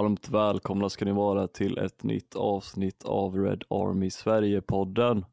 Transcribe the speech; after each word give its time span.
Varmt 0.00 0.28
välkomna 0.28 0.88
ska 0.88 1.04
ni 1.04 1.12
vara 1.12 1.48
till 1.48 1.78
ett 1.78 2.02
nytt 2.02 2.36
avsnitt 2.36 3.04
av 3.04 3.36
Red 3.36 3.64
Army 3.70 4.10
Sverige-podden. 4.10 5.24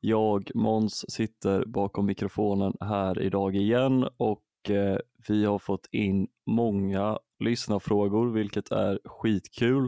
Jag, 0.00 0.50
Måns, 0.54 1.04
sitter 1.12 1.64
bakom 1.66 2.06
mikrofonen 2.06 2.76
här 2.80 3.22
idag 3.22 3.56
igen 3.56 4.08
och 4.16 4.70
eh, 4.70 4.98
vi 5.28 5.44
har 5.44 5.58
fått 5.58 5.88
in 5.92 6.28
många 6.46 7.18
lyssnarfrågor 7.38 8.30
vilket 8.32 8.70
är 8.70 8.98
skitkul. 9.04 9.84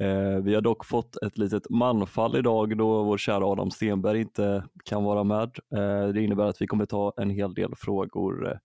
Eh, 0.00 0.36
vi 0.42 0.54
har 0.54 0.60
dock 0.60 0.84
fått 0.84 1.16
ett 1.16 1.38
litet 1.38 1.70
manfall 1.70 2.36
idag 2.36 2.78
då 2.78 3.02
vår 3.02 3.18
kära 3.18 3.46
Adam 3.46 3.70
Stenberg 3.70 4.20
inte 4.20 4.64
kan 4.84 5.04
vara 5.04 5.24
med. 5.24 5.58
Eh, 5.76 6.08
det 6.08 6.22
innebär 6.22 6.46
att 6.46 6.62
vi 6.62 6.66
kommer 6.66 6.86
ta 6.86 7.12
en 7.16 7.30
hel 7.30 7.54
del 7.54 7.74
frågor 7.76 8.58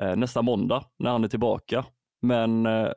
eh, 0.00 0.16
nästa 0.16 0.42
måndag 0.42 0.84
när 0.98 1.10
han 1.10 1.24
är 1.24 1.28
tillbaka. 1.28 1.84
Men 2.22 2.66
eh, 2.66 2.88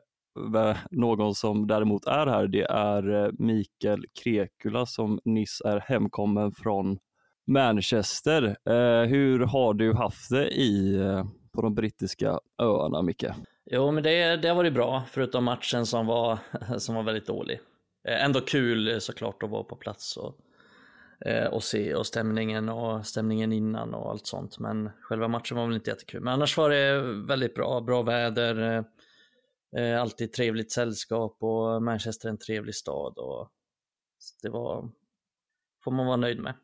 någon 0.90 1.34
som 1.34 1.66
däremot 1.66 2.06
är 2.06 2.26
här 2.26 2.46
det 2.46 2.64
är 2.70 3.24
eh, 3.24 3.30
Mikael 3.38 4.04
Krekula 4.22 4.86
som 4.86 5.20
nyss 5.24 5.62
är 5.64 5.80
hemkommen 5.80 6.52
från 6.52 6.98
Manchester. 7.46 8.56
Eh, 8.64 9.08
hur 9.08 9.40
har 9.40 9.74
du 9.74 9.94
haft 9.94 10.30
det 10.30 10.48
i, 10.48 10.94
eh, 10.94 11.24
på 11.52 11.62
de 11.62 11.74
brittiska 11.74 12.40
öarna 12.62 13.02
Micke? 13.02 13.26
Jo, 13.70 13.90
men 13.90 14.02
det, 14.02 14.36
det 14.36 14.48
har 14.48 14.56
varit 14.56 14.74
bra, 14.74 15.02
förutom 15.10 15.44
matchen 15.44 15.86
som 15.86 16.06
var, 16.06 16.38
som 16.78 16.94
var 16.94 17.02
väldigt 17.02 17.26
dålig. 17.26 17.60
Eh, 18.08 18.24
ändå 18.24 18.40
kul 18.40 19.00
såklart 19.00 19.42
att 19.42 19.50
vara 19.50 19.62
på 19.62 19.76
plats 19.76 20.16
och, 20.16 20.34
och 21.50 21.62
se 21.62 21.94
och 21.94 22.06
stämningen 22.06 22.68
och 22.68 23.06
stämningen 23.06 23.52
innan 23.52 23.94
och 23.94 24.10
allt 24.10 24.26
sånt. 24.26 24.58
Men 24.58 24.90
själva 25.00 25.28
matchen 25.28 25.56
var 25.56 25.66
väl 25.66 25.74
inte 25.74 25.90
jättekul. 25.90 26.20
Men 26.20 26.34
annars 26.34 26.56
var 26.56 26.70
det 26.70 27.00
väldigt 27.26 27.54
bra, 27.54 27.80
bra 27.80 28.02
väder, 28.02 28.84
Eh, 29.76 30.00
alltid 30.00 30.32
trevligt 30.32 30.72
sällskap 30.72 31.36
och 31.40 31.82
Manchester 31.82 32.28
är 32.28 32.32
en 32.32 32.38
trevlig 32.38 32.74
stad. 32.74 33.18
Och 33.18 33.50
det 34.42 34.48
var, 34.48 34.90
får 35.84 35.90
man 35.90 36.06
vara 36.06 36.16
nöjd 36.16 36.40
med. 36.40 36.54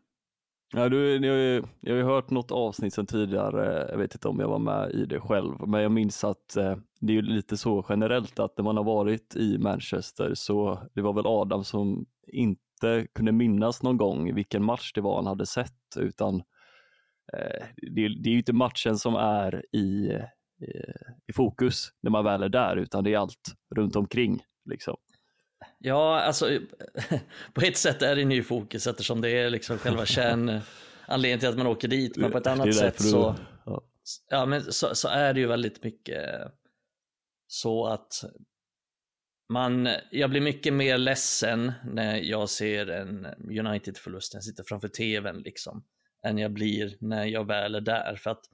Ja, 0.77 0.89
du, 0.89 1.27
jag, 1.27 1.33
har 1.33 1.39
ju, 1.39 1.63
jag 1.81 1.93
har 1.93 1.99
ju 1.99 2.05
hört 2.05 2.31
något 2.31 2.51
avsnitt 2.51 2.95
sedan 2.95 3.07
tidigare, 3.07 3.89
jag 3.91 3.99
vet 3.99 4.15
inte 4.15 4.29
om 4.29 4.41
jag 4.41 4.49
var 4.49 4.59
med 4.59 4.91
i 4.91 5.07
det 5.07 5.21
själv, 5.21 5.69
men 5.69 5.83
jag 5.83 5.93
minns 5.93 6.25
att 6.25 6.57
eh, 6.57 6.77
det 7.01 7.13
är 7.13 7.15
ju 7.15 7.23
lite 7.23 7.57
så 7.57 7.87
generellt 7.89 8.39
att 8.39 8.59
när 8.59 8.65
man 8.65 8.77
har 8.77 8.85
varit 8.85 9.37
i 9.37 9.59
Manchester 9.59 10.35
så 10.35 10.79
det 10.95 11.03
var 11.03 11.13
väl 11.13 11.27
Adam 11.27 11.65
som 11.65 12.07
inte 12.27 13.07
kunde 13.15 13.33
minnas 13.33 13.83
någon 13.83 13.97
gång 13.97 14.35
vilken 14.35 14.65
match 14.65 14.93
det 14.93 15.01
var 15.01 15.17
han 15.17 15.27
hade 15.27 15.47
sett 15.47 15.97
utan 15.97 16.35
eh, 17.33 17.65
det, 17.77 18.09
det, 18.23 18.29
är 18.29 18.33
ju 18.33 18.39
inte 18.39 18.53
matchen 18.53 18.99
som 18.99 19.15
är 19.15 19.77
i 19.77 20.13
i 21.27 21.33
fokus 21.33 21.89
när 22.03 22.11
man 22.11 22.25
väl 22.25 22.43
är 22.43 22.49
där, 22.49 22.77
utan 22.77 23.05
det 23.05 23.15
är 23.15 23.19
allt 23.19 23.55
runt 23.77 23.97
omkring. 23.97 24.43
Liksom. 24.71 24.97
Ja, 25.79 26.21
alltså 26.21 26.59
på 27.55 27.61
ett 27.61 27.77
sätt 27.77 28.03
är 28.03 28.17
det 28.17 28.25
ny 28.25 28.43
fokus 28.43 28.87
eftersom 28.87 29.21
det 29.21 29.31
är 29.31 29.51
liksom 29.51 29.79
själva 29.79 30.07
kärn 30.07 30.61
anledningen 31.07 31.41
till 31.41 31.49
att 31.49 31.57
man 31.57 31.67
åker 31.67 31.89
dit, 31.89 32.17
men 32.17 32.31
på 32.31 32.39
ett 32.39 32.47
annat 32.47 32.75
sätt 32.75 33.03
så, 33.03 33.37
ja. 33.67 33.83
ja. 34.31 34.47
men 34.47 34.73
så, 34.73 34.95
så, 34.95 35.09
är 35.09 35.35
det 35.35 35.41
ju 35.41 35.47
väldigt 35.47 35.85
mycket 35.85 36.25
så 37.47 37.87
att 37.87 38.25
man, 39.49 39.89
jag 40.11 40.31
blir 40.31 40.41
mycket 40.41 40.73
mer 40.73 40.99
ledsen 40.99 41.73
när 41.85 42.17
jag 42.17 42.49
ser 42.49 42.91
en 42.91 43.27
United-förlust, 43.67 44.35
jag 44.35 44.45
sitter 44.45 44.65
framför 44.65 44.89
tvn 44.89 45.43
liksom, 45.43 45.85
än 46.27 46.39
jag 46.39 46.53
blir 46.53 46.97
när 47.01 47.25
jag 47.25 47.47
väl 47.47 47.75
är 47.75 47.81
där. 47.81 48.17
För 48.17 48.31
att 48.31 48.45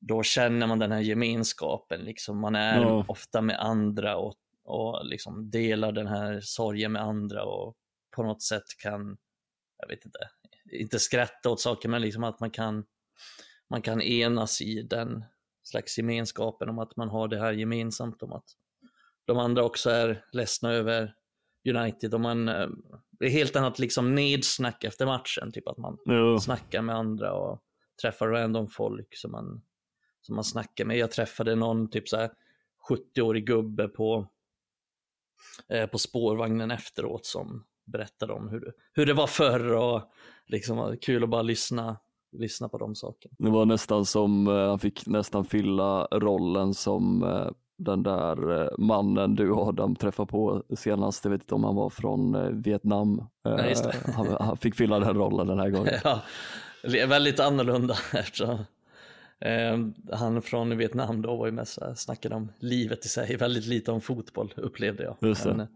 då 0.00 0.22
känner 0.22 0.66
man 0.66 0.78
den 0.78 0.92
här 0.92 1.00
gemenskapen. 1.00 2.00
Liksom. 2.00 2.40
Man 2.40 2.54
är 2.54 2.80
ja. 2.80 3.04
ofta 3.08 3.40
med 3.40 3.60
andra 3.60 4.16
och, 4.16 4.34
och 4.64 5.06
liksom 5.06 5.50
delar 5.50 5.92
den 5.92 6.06
här 6.06 6.40
sorgen 6.40 6.92
med 6.92 7.02
andra 7.02 7.44
och 7.44 7.76
på 8.16 8.22
något 8.22 8.42
sätt 8.42 8.64
kan, 8.82 9.16
jag 9.78 9.88
vet 9.88 10.04
inte, 10.04 10.18
inte 10.72 10.98
skratta 10.98 11.50
åt 11.50 11.60
saker, 11.60 11.88
men 11.88 12.02
liksom 12.02 12.24
att 12.24 12.40
man 12.40 12.50
kan, 12.50 12.84
man 13.70 13.82
kan 13.82 14.02
enas 14.02 14.60
i 14.60 14.82
den 14.82 15.24
slags 15.62 15.98
gemenskapen 15.98 16.68
om 16.68 16.78
att 16.78 16.96
man 16.96 17.08
har 17.08 17.28
det 17.28 17.38
här 17.38 17.52
gemensamt, 17.52 18.22
om 18.22 18.32
att 18.32 18.44
de 19.24 19.38
andra 19.38 19.64
också 19.64 19.90
är 19.90 20.24
ledsna 20.32 20.72
över 20.72 21.14
United 21.68 22.14
och 22.14 22.20
man, 22.20 22.48
eh, 22.48 22.68
det 23.10 23.26
är 23.26 23.30
helt 23.30 23.56
annat 23.56 23.78
liksom 23.78 24.14
nedsnack 24.14 24.84
efter 24.84 25.06
matchen, 25.06 25.52
typ 25.52 25.68
att 25.68 25.78
man 25.78 25.98
ja. 26.04 26.40
snackar 26.40 26.82
med 26.82 26.96
andra 26.96 27.32
och 27.32 27.62
träffar 28.02 28.28
random 28.28 28.68
folk 28.68 29.16
som 29.16 29.32
man 29.32 29.62
som 30.20 30.34
man 30.34 30.44
snackar 30.44 30.84
med. 30.84 30.98
Jag 30.98 31.10
träffade 31.10 31.54
någon 31.54 31.90
typ 31.90 32.08
så 32.08 32.16
här 32.16 32.30
70-årig 32.88 33.46
gubbe 33.46 33.88
på, 33.88 34.26
eh, 35.68 35.86
på 35.86 35.98
spårvagnen 35.98 36.70
efteråt 36.70 37.26
som 37.26 37.64
berättade 37.84 38.32
om 38.32 38.48
hur, 38.48 38.72
hur 38.92 39.06
det 39.06 39.14
var 39.14 39.26
förr 39.26 39.72
och 39.72 40.02
liksom 40.46 40.96
kul 41.02 41.24
att 41.24 41.30
bara 41.30 41.42
lyssna, 41.42 41.96
lyssna 42.32 42.68
på 42.68 42.78
de 42.78 42.94
sakerna. 42.94 43.34
Det 43.38 43.50
var 43.50 43.66
nästan 43.66 44.04
som, 44.04 44.46
eh, 44.46 44.68
han 44.68 44.78
fick 44.78 45.06
nästan 45.06 45.44
fylla 45.44 46.04
rollen 46.04 46.74
som 46.74 47.22
eh, 47.22 47.50
den 47.76 48.02
där 48.02 48.62
eh, 48.62 48.68
mannen 48.78 49.34
du 49.34 49.54
Adam 49.54 49.96
träffade 49.96 50.30
på 50.30 50.62
senast, 50.76 51.24
jag 51.24 51.30
vet 51.30 51.42
inte 51.42 51.54
om 51.54 51.64
han 51.64 51.76
var 51.76 51.90
från 51.90 52.62
Vietnam. 52.62 53.24
Nej, 53.44 53.74
han, 54.14 54.36
han, 54.40 54.56
fick 54.56 54.74
fylla 54.74 54.98
den 54.98 55.14
rollen 55.14 55.46
den 55.46 55.58
här 55.58 55.70
gången. 55.70 55.94
ja, 56.04 56.22
väldigt 57.06 57.40
annorlunda 57.40 57.94
eftersom 58.12 58.58
han 60.12 60.42
från 60.42 60.76
Vietnam 60.76 61.22
då 61.22 61.36
var 61.36 61.46
ju 61.46 61.52
mest 61.52 61.78
snackade 61.96 62.34
om 62.34 62.52
livet 62.58 63.04
i 63.04 63.08
sig, 63.08 63.36
väldigt 63.40 63.66
lite 63.66 63.92
om 63.92 64.00
fotboll 64.00 64.54
upplevde 64.56 65.02
jag. 65.02 65.16
Just 65.20 65.44
det. 65.44 65.54
Men, 65.54 65.66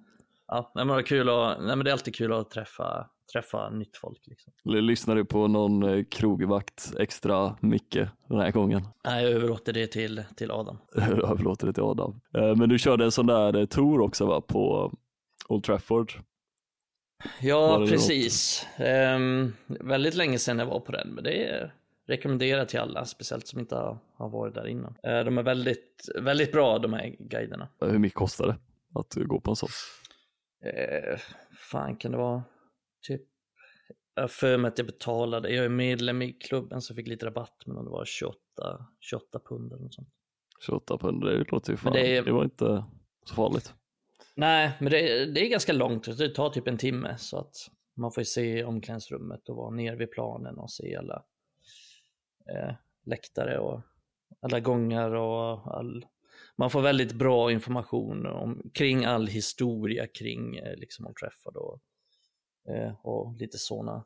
ja, 0.46 0.72
men 0.74 0.86
det, 0.86 0.94
var 0.94 1.02
kul 1.02 1.28
att, 1.28 1.58
nej, 1.58 1.76
men 1.76 1.84
det 1.84 1.90
är 1.90 1.92
alltid 1.92 2.14
kul 2.14 2.32
att 2.32 2.50
träffa, 2.50 3.08
träffa 3.32 3.70
nytt 3.70 3.96
folk. 3.96 4.26
Liksom. 4.26 4.52
Lyssnar 4.64 5.14
du 5.14 5.24
på 5.24 5.48
någon 5.48 5.82
eh, 5.82 6.04
krogvakt 6.04 6.92
extra 6.98 7.56
mycket 7.60 8.08
den 8.28 8.38
här 8.38 8.50
gången? 8.50 8.88
Nej, 9.04 9.24
jag 9.24 9.32
överlåter 9.32 9.72
det 9.72 9.86
till, 9.86 10.24
till 10.36 10.50
Adam. 10.50 10.78
jag 10.94 11.30
överlåter 11.30 11.66
det 11.66 11.72
till 11.72 11.82
Adam. 11.82 12.20
Eh, 12.34 12.56
men 12.56 12.68
du 12.68 12.78
körde 12.78 13.04
en 13.04 13.12
sån 13.12 13.26
där 13.26 13.58
eh, 13.58 13.66
tour 13.66 14.00
också 14.00 14.26
va, 14.26 14.40
på 14.40 14.92
Old 15.48 15.64
Trafford? 15.64 16.12
Ja, 17.40 17.86
precis. 17.88 18.66
Um, 19.16 19.52
väldigt 19.66 20.14
länge 20.14 20.38
sedan 20.38 20.58
jag 20.58 20.66
var 20.66 20.80
på 20.80 20.92
den, 20.92 21.08
men 21.08 21.24
det 21.24 21.44
är 21.44 21.72
rekommendera 22.06 22.64
till 22.64 22.80
alla, 22.80 23.04
speciellt 23.04 23.46
som 23.46 23.60
inte 23.60 23.74
har, 23.74 24.28
varit 24.28 24.54
där 24.54 24.66
innan. 24.66 24.96
Eh, 25.02 25.24
de 25.24 25.38
är 25.38 25.42
väldigt, 25.42 26.08
väldigt 26.20 26.52
bra 26.52 26.78
de 26.78 26.92
här 26.92 27.16
guiderna. 27.18 27.68
Hur 27.80 27.98
mycket 27.98 28.18
kostar 28.18 28.46
det 28.46 28.56
att 29.00 29.14
gå 29.14 29.40
på 29.40 29.50
en 29.50 29.56
sån? 29.56 29.68
Eh, 30.64 31.18
fan 31.70 31.96
kan 31.96 32.12
det 32.12 32.18
vara? 32.18 32.42
Typ, 33.06 33.22
jag 34.14 34.30
för 34.30 34.58
mig 34.58 34.68
att 34.68 34.78
jag 34.78 34.86
betalade, 34.86 35.50
jag 35.50 35.64
är 35.64 35.68
medlem 35.68 36.22
i 36.22 36.32
klubben 36.32 36.82
så 36.82 36.92
jag 36.92 36.96
fick 36.96 37.08
lite 37.08 37.26
rabatt, 37.26 37.62
men 37.66 37.84
det 37.84 37.90
var 37.90 38.04
28, 38.04 38.36
28 39.00 39.40
pund 39.48 39.72
eller 39.72 39.82
något 39.82 39.94
sånt. 39.94 40.08
28 40.66 40.98
pund, 40.98 41.24
det 41.24 41.50
låter 41.52 41.72
ju 41.72 41.76
fan, 41.76 41.92
det, 41.92 42.16
är, 42.16 42.22
det 42.22 42.32
var 42.32 42.44
inte 42.44 42.84
så 43.24 43.34
farligt. 43.34 43.74
Nej, 44.34 44.72
men 44.80 44.90
det, 44.90 45.26
det 45.26 45.46
är 45.46 45.48
ganska 45.50 45.72
långt, 45.72 46.18
det 46.18 46.28
tar 46.28 46.50
typ 46.50 46.68
en 46.68 46.78
timme 46.78 47.14
så 47.18 47.38
att 47.38 47.54
man 47.96 48.12
får 48.12 48.22
se 48.22 48.64
omklädningsrummet 48.64 49.48
och 49.48 49.56
vara 49.56 49.70
nere 49.70 49.96
vid 49.96 50.10
planen 50.10 50.58
och 50.58 50.70
se 50.70 50.96
alla 50.96 51.24
eh, 52.48 52.74
läktare 53.04 53.58
och 53.58 53.80
alla 54.40 54.60
gångar 54.60 55.10
och 55.10 55.76
all, 55.78 56.06
man 56.56 56.70
får 56.70 56.82
väldigt 56.82 57.12
bra 57.12 57.52
information 57.52 58.26
om, 58.26 58.70
kring 58.74 59.04
all 59.04 59.26
historia 59.26 60.06
kring 60.06 60.56
eh, 60.56 60.76
liksom 60.76 61.06
Old 61.06 61.16
Trafford 61.16 61.56
och, 61.56 61.80
eh, 62.68 62.94
och 63.02 63.36
lite 63.36 63.58
sådana, 63.58 64.04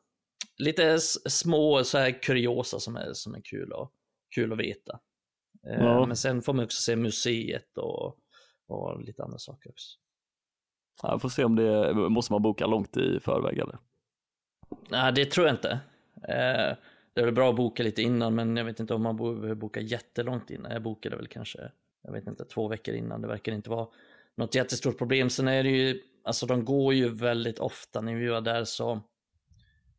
lite 0.57 0.99
små 1.29 1.83
så 1.83 1.97
här 1.97 2.21
kuriosa 2.21 2.79
som 2.79 2.95
är, 2.95 3.13
som 3.13 3.35
är 3.35 3.41
kul, 3.41 3.71
och, 3.71 3.91
kul 4.35 4.53
att 4.53 4.59
veta. 4.59 4.99
Eh, 5.67 5.83
ja. 5.83 6.05
Men 6.05 6.17
sen 6.17 6.41
får 6.41 6.53
man 6.53 6.65
också 6.65 6.81
se 6.81 6.95
museet 6.95 7.77
och, 7.77 8.17
och 8.67 9.01
lite 9.01 9.23
andra 9.23 9.37
saker 9.37 9.69
också. 9.69 9.97
Jag 11.01 11.21
får 11.21 11.29
se 11.29 11.43
om 11.43 11.55
det, 11.55 11.93
måste 11.93 12.33
man 12.33 12.41
boka 12.41 12.65
långt 12.67 12.97
i 12.97 13.19
förväg 13.19 13.57
eller? 13.57 13.77
Nej, 14.89 15.13
det 15.13 15.25
tror 15.25 15.47
jag 15.47 15.55
inte. 15.55 15.79
Det 17.17 17.21
är 17.21 17.25
väl 17.25 17.33
bra 17.33 17.49
att 17.49 17.55
boka 17.55 17.83
lite 17.83 18.01
innan, 18.01 18.35
men 18.35 18.57
jag 18.57 18.65
vet 18.65 18.79
inte 18.79 18.93
om 18.93 19.01
man 19.01 19.17
behöver 19.17 19.55
boka 19.55 19.79
jättelångt 19.79 20.49
innan. 20.49 20.71
Jag 20.71 20.81
bokade 20.81 21.15
väl 21.15 21.27
kanske, 21.27 21.71
jag 22.01 22.11
vet 22.11 22.27
inte, 22.27 22.45
två 22.45 22.67
veckor 22.67 22.95
innan. 22.95 23.21
Det 23.21 23.27
verkar 23.27 23.51
inte 23.51 23.69
vara 23.69 23.87
något 24.35 24.55
jättestort 24.55 24.97
problem. 24.97 25.29
Sen 25.29 25.47
är 25.47 25.63
det 25.63 25.69
ju, 25.69 26.01
alltså 26.23 26.45
de 26.45 26.65
går 26.65 26.93
ju 26.93 27.09
väldigt 27.09 27.59
ofta. 27.59 28.01
När 28.01 28.15
vi 28.15 28.27
var 28.27 28.41
där 28.41 28.63
så 28.63 29.01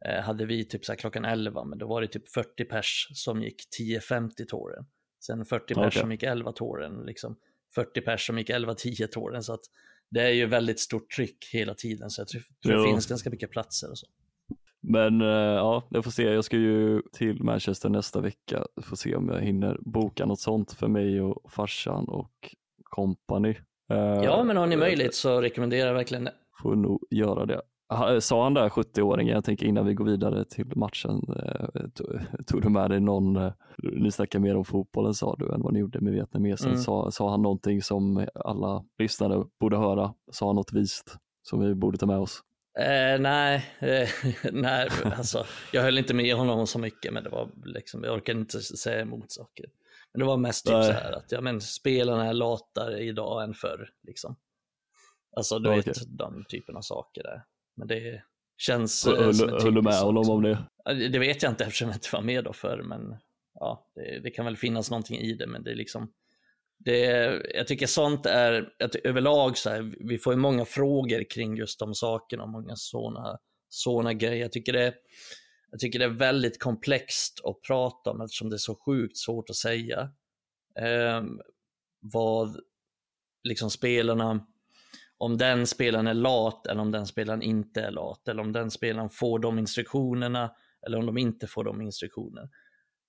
eh, 0.05 0.21
hade 0.21 0.47
vi 0.47 0.65
typ 0.65 0.85
så 0.85 0.97
klockan 0.97 1.25
11, 1.25 1.65
men 1.65 1.79
då 1.79 1.87
var 1.87 2.01
det 2.01 2.07
typ 2.07 2.29
40 2.29 2.65
pers 2.65 3.09
som 3.15 3.43
gick 3.43 3.63
10.50 3.81 4.45
tåren. 4.45 4.87
Sen 5.21 5.45
40 5.45 5.75
pers 5.75 5.87
okay. 5.87 6.01
som 6.01 6.13
gick 6.13 6.23
11 6.23 6.53
tåren, 6.53 7.03
liksom 7.07 7.37
40 7.75 8.01
pers 8.01 8.27
som 8.27 8.39
gick 8.39 8.51
11.10 8.51 9.07
tåren. 9.07 9.43
Så 9.43 9.53
att 9.53 9.65
det 10.11 10.23
är 10.23 10.33
ju 10.33 10.47
väldigt 10.47 10.81
stort 10.81 11.11
tryck 11.11 11.51
hela 11.53 11.75
tiden, 11.75 12.11
så 12.11 12.21
jag 12.21 12.29
tror, 12.29 12.43
tror 12.63 12.73
det 12.73 12.91
finns 12.91 13.07
ganska 13.07 13.31
mycket 13.31 13.51
platser 13.51 13.91
och 13.91 13.99
så. 13.99 14.07
Men 14.89 15.23
uh, 15.23 15.29
ja, 15.29 15.83
jag 15.89 16.05
får 16.05 16.11
se. 16.11 16.23
Jag 16.23 16.45
ska 16.45 16.57
ju 16.57 17.03
till 17.13 17.43
Manchester 17.43 17.89
nästa 17.89 18.21
vecka. 18.21 18.65
Får 18.83 18.97
se 18.97 19.15
om 19.15 19.29
jag 19.29 19.41
hinner 19.41 19.79
boka 19.81 20.27
något 20.27 20.41
sånt 20.41 20.73
för 20.73 20.89
mig 20.89 21.21
och 21.21 21.53
farsan 21.53 22.09
och 22.09 22.57
company. 22.83 23.55
Ja, 24.23 24.45
men 24.45 24.57
har 24.57 24.67
ni 24.67 24.77
möjlighet 24.77 25.15
så 25.15 25.41
rekommenderar 25.41 25.87
jag 25.87 25.95
verkligen 25.95 26.25
det. 26.25 26.33
Får 26.63 26.77
nog 26.77 27.05
göra 27.11 27.47
det. 27.47 27.61
Sa 28.21 28.43
han 28.43 28.55
där 28.55 28.69
70-åringen, 28.69 29.35
jag 29.35 29.45
tänker 29.45 29.67
innan 29.67 29.87
vi 29.87 29.95
går 29.95 30.05
vidare 30.05 30.45
till 30.45 30.77
matchen, 30.77 31.21
tog 32.47 32.63
du 32.63 32.69
med 32.69 32.91
dig 32.91 33.01
någon, 33.01 33.51
ni 33.83 34.11
snackar 34.11 34.39
mer 34.39 34.57
om 34.57 34.65
fotbollen 34.65 35.15
sa 35.15 35.37
du 35.39 35.53
än 35.53 35.63
vad 35.63 35.73
ni 35.73 35.79
gjorde 35.79 36.01
med 36.01 36.13
vietnamesen, 36.13 36.69
mm. 36.69 36.81
sa, 36.81 37.11
sa 37.11 37.31
han 37.31 37.43
någonting 37.43 37.83
som 37.83 38.27
alla 38.35 38.85
lyssnare 38.99 39.45
borde 39.61 39.77
höra? 39.77 40.15
Sa 40.33 40.47
han 40.47 40.57
något 40.57 40.73
vist 40.73 41.17
som 41.43 41.61
vi 41.61 41.75
borde 41.75 41.99
ta 41.99 42.07
med 42.07 42.19
oss? 42.19 42.43
Eh, 42.79 43.21
nej, 43.21 43.75
eh, 43.79 44.09
nej 44.53 44.89
alltså, 45.05 45.47
jag 45.73 45.83
höll 45.83 45.99
inte 45.99 46.15
med 46.15 46.37
honom 46.37 46.67
så 46.67 46.79
mycket, 46.79 47.13
men 47.13 47.25
det 47.25 47.31
var 47.31 47.51
liksom, 47.65 48.05
jag 48.05 48.15
orkade 48.15 48.39
inte 48.39 48.61
säga 48.61 49.01
emot 49.01 49.33
saker. 49.33 49.67
Men 50.13 50.21
det 50.21 50.27
var 50.27 50.37
mest 50.37 50.67
typ 50.67 50.75
nej. 50.75 50.85
så 50.85 50.93
här 50.93 51.13
att 51.13 51.33
ja, 51.33 51.41
men 51.41 51.61
spelarna 51.61 52.27
är 52.27 52.33
latare 52.33 53.01
idag 53.01 53.45
än 53.45 53.55
förr. 53.55 53.91
Liksom. 54.03 54.37
Alltså 55.37 55.59
du 55.59 55.69
okay. 55.69 55.83
vet 55.83 56.19
de 56.19 56.45
typen 56.49 56.77
av 56.77 56.81
saker 56.81 57.23
där. 57.23 57.43
Men 57.77 57.89
det 57.89 58.23
känns 58.59 59.07
Höll, 59.07 59.49
eh, 59.49 59.63
höll 59.63 59.75
du 59.75 59.83
med 59.83 60.01
honom 60.01 60.31
om 60.31 60.43
det? 60.43 60.59
Det 61.09 61.19
vet 61.19 61.43
jag 61.43 61.53
inte 61.53 61.65
eftersom 61.65 61.89
jag 61.89 61.97
inte 61.97 62.09
var 62.13 62.23
med 62.23 62.45
då 62.45 62.53
förr, 62.53 62.83
men 62.83 63.17
ja, 63.55 63.87
det, 63.95 64.21
det, 64.23 64.31
kan 64.31 64.45
väl 64.45 64.57
finnas 64.57 64.91
någonting 64.91 65.19
i 65.19 65.35
det, 65.35 65.47
men 65.47 65.63
det 65.63 65.71
är 65.71 65.75
liksom 65.75 66.13
det, 66.79 67.03
jag 67.55 67.67
tycker 67.67 67.87
sånt 67.87 68.27
är, 68.27 68.73
att 68.79 68.95
överlag 68.95 69.59
så 69.59 69.71
här, 69.71 69.95
vi 70.01 70.19
får 70.19 70.33
ju 70.33 70.39
många 70.39 70.65
frågor 70.65 71.31
kring 71.31 71.57
just 71.57 71.79
de 71.79 71.95
sakerna 71.95 72.43
och 72.43 72.49
många 72.49 72.77
sådana 72.77 73.39
såna 73.69 74.15
grejer. 74.15 74.43
Jag 74.43 74.53
tycker, 74.53 74.73
det, 74.73 74.95
jag 75.71 75.81
tycker 75.81 75.99
det 75.99 76.05
är 76.05 76.09
väldigt 76.09 76.63
komplext 76.63 77.41
att 77.45 77.63
prata 77.63 78.11
om 78.11 78.21
eftersom 78.21 78.51
det 78.51 78.57
är 78.57 78.59
så 78.59 78.75
sjukt 78.75 79.17
svårt 79.17 79.51
att 79.51 79.57
säga 79.57 80.11
eh, 80.79 81.23
vad 82.01 82.61
liksom 83.43 83.71
spelarna, 83.71 84.47
om 85.19 85.39
den 85.39 85.67
spelaren 85.67 86.07
är 86.07 86.15
lat 86.15 86.67
eller 86.67 86.81
om 86.81 86.91
den 86.91 87.07
spelaren 87.07 87.43
inte 87.43 87.83
är 87.83 87.91
lat 87.91 88.29
eller 88.29 88.43
om 88.43 88.53
den 88.53 88.71
spelaren 88.71 89.11
får 89.11 89.39
de 89.39 89.59
instruktionerna 89.59 90.55
eller 90.87 90.99
om 90.99 91.07
de 91.07 91.19
inte 91.19 91.47
får 91.47 91.65
de 91.65 91.83
instruktionerna. 91.83 92.49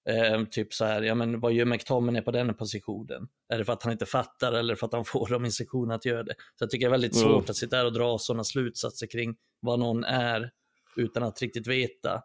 Eh, 0.10 0.44
typ 0.44 0.74
så 0.74 0.86
här, 0.86 1.02
ja 1.02 1.16
men 1.16 1.40
vad 1.40 1.54
gör 1.54 1.66
McTominay 1.66 2.22
på 2.22 2.32
den 2.32 2.54
positionen? 2.54 3.28
Är 3.54 3.58
det 3.58 3.66
för 3.66 3.74
att 3.74 3.84
han 3.84 3.92
inte 3.92 4.06
fattar 4.06 4.54
eller 4.54 4.76
för 4.76 4.86
att 4.88 4.94
han 4.94 5.06
får 5.06 5.28
de 5.28 5.46
instruktioner 5.46 5.96
att 5.96 6.06
göra 6.06 6.24
det? 6.24 6.34
Så 6.56 6.64
jag 6.64 6.70
tycker 6.70 6.86
det 6.86 6.90
är 6.90 6.92
väldigt 6.92 7.16
svårt 7.16 7.32
mm. 7.32 7.46
att 7.50 7.56
sitta 7.56 7.78
här 7.78 7.86
och 7.86 7.94
dra 7.94 8.18
sådana 8.18 8.44
slutsatser 8.44 9.08
kring 9.08 9.36
vad 9.60 9.80
någon 9.80 10.04
är 10.04 10.52
utan 10.96 11.24
att 11.24 11.42
riktigt 11.42 11.68
veta 11.68 12.22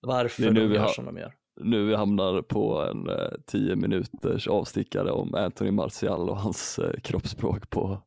varför 0.00 0.50
de 0.50 0.74
gör 0.74 0.86
som 0.86 1.04
de 1.04 1.16
gör. 1.16 1.34
Nu 1.60 1.86
vi 1.86 1.94
hamnar 1.94 2.42
på 2.42 2.80
en 2.80 3.08
eh, 3.08 3.30
tio 3.46 3.76
minuters 3.76 4.48
avstickare 4.48 5.10
om 5.10 5.34
Anthony 5.34 5.70
Martial 5.70 6.30
och 6.30 6.36
hans 6.36 6.78
eh, 6.78 7.00
kroppsspråk 7.00 7.70
på, 7.70 8.02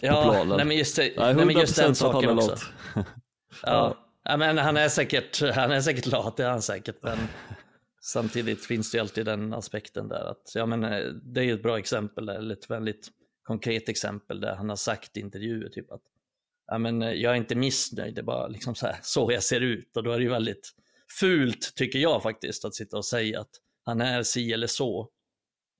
ja, 0.00 0.22
på 0.24 0.30
planen. 0.30 0.56
Nej 0.56 0.66
men 0.66 0.76
just, 0.76 0.96
det, 0.96 1.12
nej, 1.16 1.34
nej, 1.34 1.46
men 1.46 1.58
just 1.58 1.76
den 1.76 1.94
saken 1.94 2.30
också. 2.30 2.56
ja. 3.62 3.96
Ja, 4.28 4.36
men 4.36 4.58
han 4.58 4.76
är 4.76 4.88
säkert, 4.88 5.54
han 5.54 5.72
är 5.72 5.80
säkert 5.80 6.06
lat, 6.06 6.36
det 6.36 6.44
är 6.44 6.50
han 6.50 6.62
säkert. 6.62 6.96
Men 7.02 7.18
Samtidigt 8.06 8.64
finns 8.64 8.90
det 8.90 8.96
ju 8.96 9.00
alltid 9.00 9.24
den 9.24 9.54
aspekten 9.54 10.08
där 10.08 10.30
att, 10.30 10.52
ja 10.54 10.66
men 10.66 10.84
eh, 10.84 11.04
det 11.22 11.40
är 11.40 11.44
ju 11.44 11.54
ett 11.54 11.62
bra 11.62 11.78
exempel, 11.78 12.28
eller 12.28 12.54
ett 12.54 12.70
väldigt 12.70 13.08
konkret 13.42 13.88
exempel 13.88 14.40
där 14.40 14.54
han 14.54 14.68
har 14.68 14.76
sagt 14.76 15.16
i 15.16 15.20
intervjuer 15.20 15.68
typ 15.68 15.92
att, 15.92 16.02
ja 16.66 16.78
men 16.78 17.02
eh, 17.02 17.12
jag 17.12 17.32
är 17.32 17.36
inte 17.36 17.54
missnöjd, 17.54 18.14
det 18.14 18.20
är 18.20 18.22
bara 18.22 18.48
liksom 18.48 18.74
så, 18.74 18.86
här, 18.86 18.96
så 19.02 19.32
jag 19.32 19.42
ser 19.42 19.60
ut 19.60 19.96
och 19.96 20.02
då 20.02 20.12
är 20.12 20.18
det 20.18 20.22
ju 20.22 20.30
väldigt 20.30 20.72
fult 21.20 21.72
tycker 21.76 21.98
jag 21.98 22.22
faktiskt 22.22 22.64
att 22.64 22.74
sitta 22.74 22.96
och 22.96 23.04
säga 23.04 23.40
att 23.40 23.50
han 23.84 24.00
är 24.00 24.22
si 24.22 24.52
eller 24.52 24.66
så. 24.66 25.08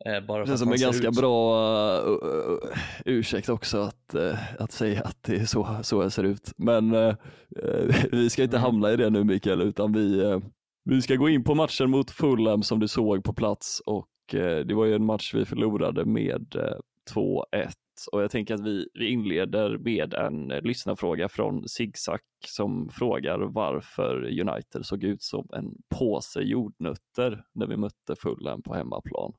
Eh, 0.06 0.26
bara 0.26 0.44
det 0.44 0.52
är 0.52 0.56
som 0.56 0.72
en 0.72 0.80
ganska 0.80 1.08
ut. 1.08 1.16
bra 1.16 2.00
uh, 2.00 2.58
ursäkt 3.04 3.48
också 3.48 3.78
att, 3.78 4.14
uh, 4.14 4.62
att 4.62 4.72
säga 4.72 5.02
att 5.02 5.22
det 5.22 5.36
är 5.36 5.46
så, 5.46 5.76
så 5.82 6.02
jag 6.02 6.12
ser 6.12 6.24
ut. 6.24 6.52
Men 6.56 6.94
uh, 6.94 7.14
vi 8.12 8.30
ska 8.30 8.42
inte 8.42 8.56
mm. 8.56 8.64
hamna 8.64 8.92
i 8.92 8.96
det 8.96 9.10
nu 9.10 9.24
Mikael, 9.24 9.60
utan 9.60 9.92
vi, 9.92 10.40
vi 10.88 11.02
ska 11.02 11.16
gå 11.16 11.28
in 11.28 11.44
på 11.44 11.54
matchen 11.54 11.90
mot 11.90 12.10
Fulham 12.10 12.62
som 12.62 12.80
du 12.80 12.88
såg 12.88 13.24
på 13.24 13.34
plats 13.34 13.80
och 13.86 14.34
eh, 14.34 14.58
det 14.66 14.74
var 14.74 14.84
ju 14.84 14.94
en 14.94 15.04
match 15.04 15.34
vi 15.34 15.44
förlorade 15.44 16.04
med 16.04 16.56
eh, 16.56 16.78
2-1 17.14 17.72
och 18.12 18.22
jag 18.22 18.30
tänker 18.30 18.54
att 18.54 18.60
vi, 18.60 18.88
vi 18.94 19.06
inleder 19.08 19.78
med 19.78 20.14
en 20.14 20.50
eh, 20.50 20.62
lyssnarfråga 20.62 21.28
från 21.28 21.68
Zigzag 21.68 22.20
som 22.46 22.88
frågar 22.88 23.38
varför 23.38 24.40
United 24.40 24.86
såg 24.86 25.04
ut 25.04 25.22
som 25.22 25.48
en 25.52 25.74
påse 25.98 26.40
jordnötter 26.40 27.44
när 27.52 27.66
vi 27.66 27.76
mötte 27.76 28.16
Fulham 28.16 28.62
på 28.62 28.74
hemmaplan. 28.74 29.32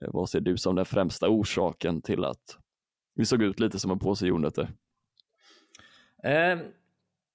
Eh, 0.00 0.08
vad 0.12 0.28
ser 0.28 0.40
du 0.40 0.56
som 0.56 0.74
den 0.74 0.84
främsta 0.84 1.28
orsaken 1.28 2.02
till 2.02 2.24
att 2.24 2.58
vi 3.14 3.24
såg 3.24 3.42
ut 3.42 3.60
lite 3.60 3.78
som 3.78 3.90
en 3.90 3.98
påse 3.98 4.26
jordnötter? 4.26 4.70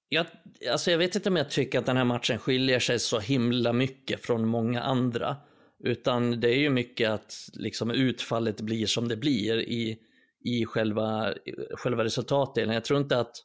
Jag, 0.08 0.26
alltså 0.70 0.90
jag 0.90 0.98
vet 0.98 1.14
inte 1.14 1.28
om 1.28 1.36
jag 1.36 1.50
tycker 1.50 1.78
att 1.78 1.86
den 1.86 1.96
här 1.96 2.04
matchen 2.04 2.38
skiljer 2.38 2.80
sig 2.80 2.98
så 2.98 3.18
himla 3.18 3.72
mycket 3.72 4.26
från 4.26 4.46
många 4.46 4.82
andra. 4.82 5.36
Utan 5.84 6.40
det 6.40 6.48
är 6.48 6.58
ju 6.58 6.70
mycket 6.70 7.10
att 7.10 7.34
liksom 7.52 7.90
utfallet 7.90 8.60
blir 8.60 8.86
som 8.86 9.08
det 9.08 9.16
blir 9.16 9.60
i, 9.60 9.98
i 10.44 10.66
själva, 10.66 11.34
själva 11.70 12.04
resultatdelen. 12.04 12.74
Jag 12.74 12.84
tror 12.84 13.00
inte 13.00 13.20
att 13.20 13.36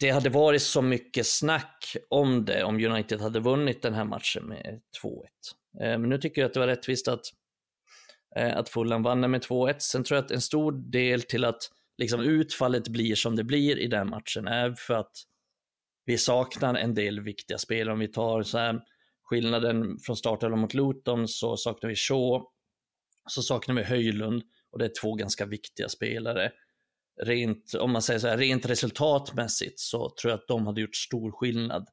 det 0.00 0.10
hade 0.10 0.30
varit 0.30 0.62
så 0.62 0.82
mycket 0.82 1.26
snack 1.26 1.96
om 2.08 2.44
det 2.44 2.64
om 2.64 2.84
United 2.84 3.20
hade 3.20 3.40
vunnit 3.40 3.82
den 3.82 3.94
här 3.94 4.04
matchen 4.04 4.44
med 4.44 4.80
2-1. 5.02 5.10
Eh, 5.80 5.98
men 5.98 6.08
nu 6.08 6.18
tycker 6.18 6.40
jag 6.40 6.48
att 6.48 6.54
det 6.54 6.60
var 6.60 6.66
rättvist 6.66 7.08
att, 7.08 7.20
eh, 8.36 8.56
att 8.56 8.68
Fulham 8.68 9.02
vann 9.02 9.30
med 9.30 9.42
2-1. 9.42 9.82
Sen 9.82 10.04
tror 10.04 10.16
jag 10.16 10.24
att 10.24 10.30
en 10.30 10.40
stor 10.40 10.72
del 10.72 11.22
till 11.22 11.44
att 11.44 11.70
liksom 11.98 12.20
utfallet 12.20 12.88
blir 12.88 13.14
som 13.14 13.36
det 13.36 13.44
blir 13.44 13.78
i 13.78 13.86
den 13.86 14.10
matchen 14.10 14.48
är 14.48 14.74
för 14.74 14.94
att 14.94 15.16
vi 16.04 16.18
saknar 16.18 16.74
en 16.74 16.94
del 16.94 17.20
viktiga 17.20 17.58
spelare. 17.58 17.92
Om 17.92 17.98
vi 17.98 18.08
tar 18.08 18.42
så 18.42 18.58
här, 18.58 18.80
skillnaden 19.22 19.98
från 19.98 20.16
startelvan 20.16 20.60
mot 20.60 20.74
Luton 20.74 21.28
så 21.28 21.56
saknar 21.56 21.90
vi 21.90 21.96
Shaw, 21.96 22.44
så 23.30 23.42
saknar 23.42 23.74
vi 23.74 23.82
Höjlund 23.82 24.42
och 24.70 24.78
det 24.78 24.84
är 24.84 24.92
två 25.00 25.14
ganska 25.14 25.46
viktiga 25.46 25.88
spelare. 25.88 26.52
Rent, 27.22 27.74
om 27.74 27.92
man 27.92 28.02
säger 28.02 28.20
så 28.20 28.28
här, 28.28 28.38
rent 28.38 28.66
resultatmässigt 28.66 29.80
så 29.80 30.14
tror 30.20 30.30
jag 30.30 30.40
att 30.40 30.48
de 30.48 30.66
hade 30.66 30.80
gjort 30.80 30.96
stor 30.96 31.32
skillnad 31.32 31.88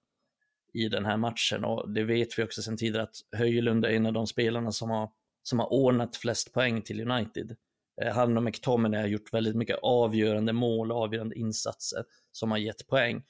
i 0.74 0.88
den 0.88 1.06
här 1.06 1.18
matchen 1.18 1.66
och 1.66 1.94
det 1.94 2.04
vet 2.04 2.40
vi 2.40 2.44
också 2.44 2.62
sedan 2.62 2.78
tidigare 2.78 3.04
att 3.04 3.16
Höjlund 3.38 3.86
är 3.86 3.90
en 3.90 4.06
av 4.06 4.14
de 4.14 4.28
spelarna 4.28 4.72
som 4.72 4.90
har, 4.90 5.10
som 5.44 5.60
har 5.60 5.74
ordnat 5.74 6.16
flest 6.16 6.54
poäng 6.54 6.82
till 6.82 7.12
United. 7.12 7.56
Eh, 8.02 8.14
han 8.14 8.38
och 8.38 8.44
McTominay 8.44 9.02
har 9.02 9.08
gjort 9.08 9.34
väldigt 9.34 9.56
mycket 9.56 9.80
avgörande 9.82 10.54
mål 10.54 10.92
och 10.92 10.98
avgörande 10.98 11.36
insatser 11.36 12.04
som 12.32 12.52
har 12.52 12.58
gett 12.58 12.88
poäng. 12.88 13.24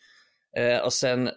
Eh, 0.58 0.80
och 0.80 0.94
sen 0.94 1.30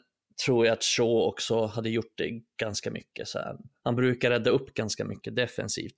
tror 0.45 0.66
jag 0.66 0.73
att 0.73 0.85
Shaw 0.85 1.28
också 1.28 1.66
hade 1.66 1.90
gjort 1.90 2.12
det 2.14 2.31
ganska 2.57 2.90
mycket. 2.90 3.28
Så 3.28 3.38
här. 3.38 3.57
Han 3.83 3.97
brukar 3.97 4.31
rädda 4.31 4.50
upp 4.50 4.75
ganska 4.75 5.04
mycket 5.04 5.37
defensivt. 5.37 5.95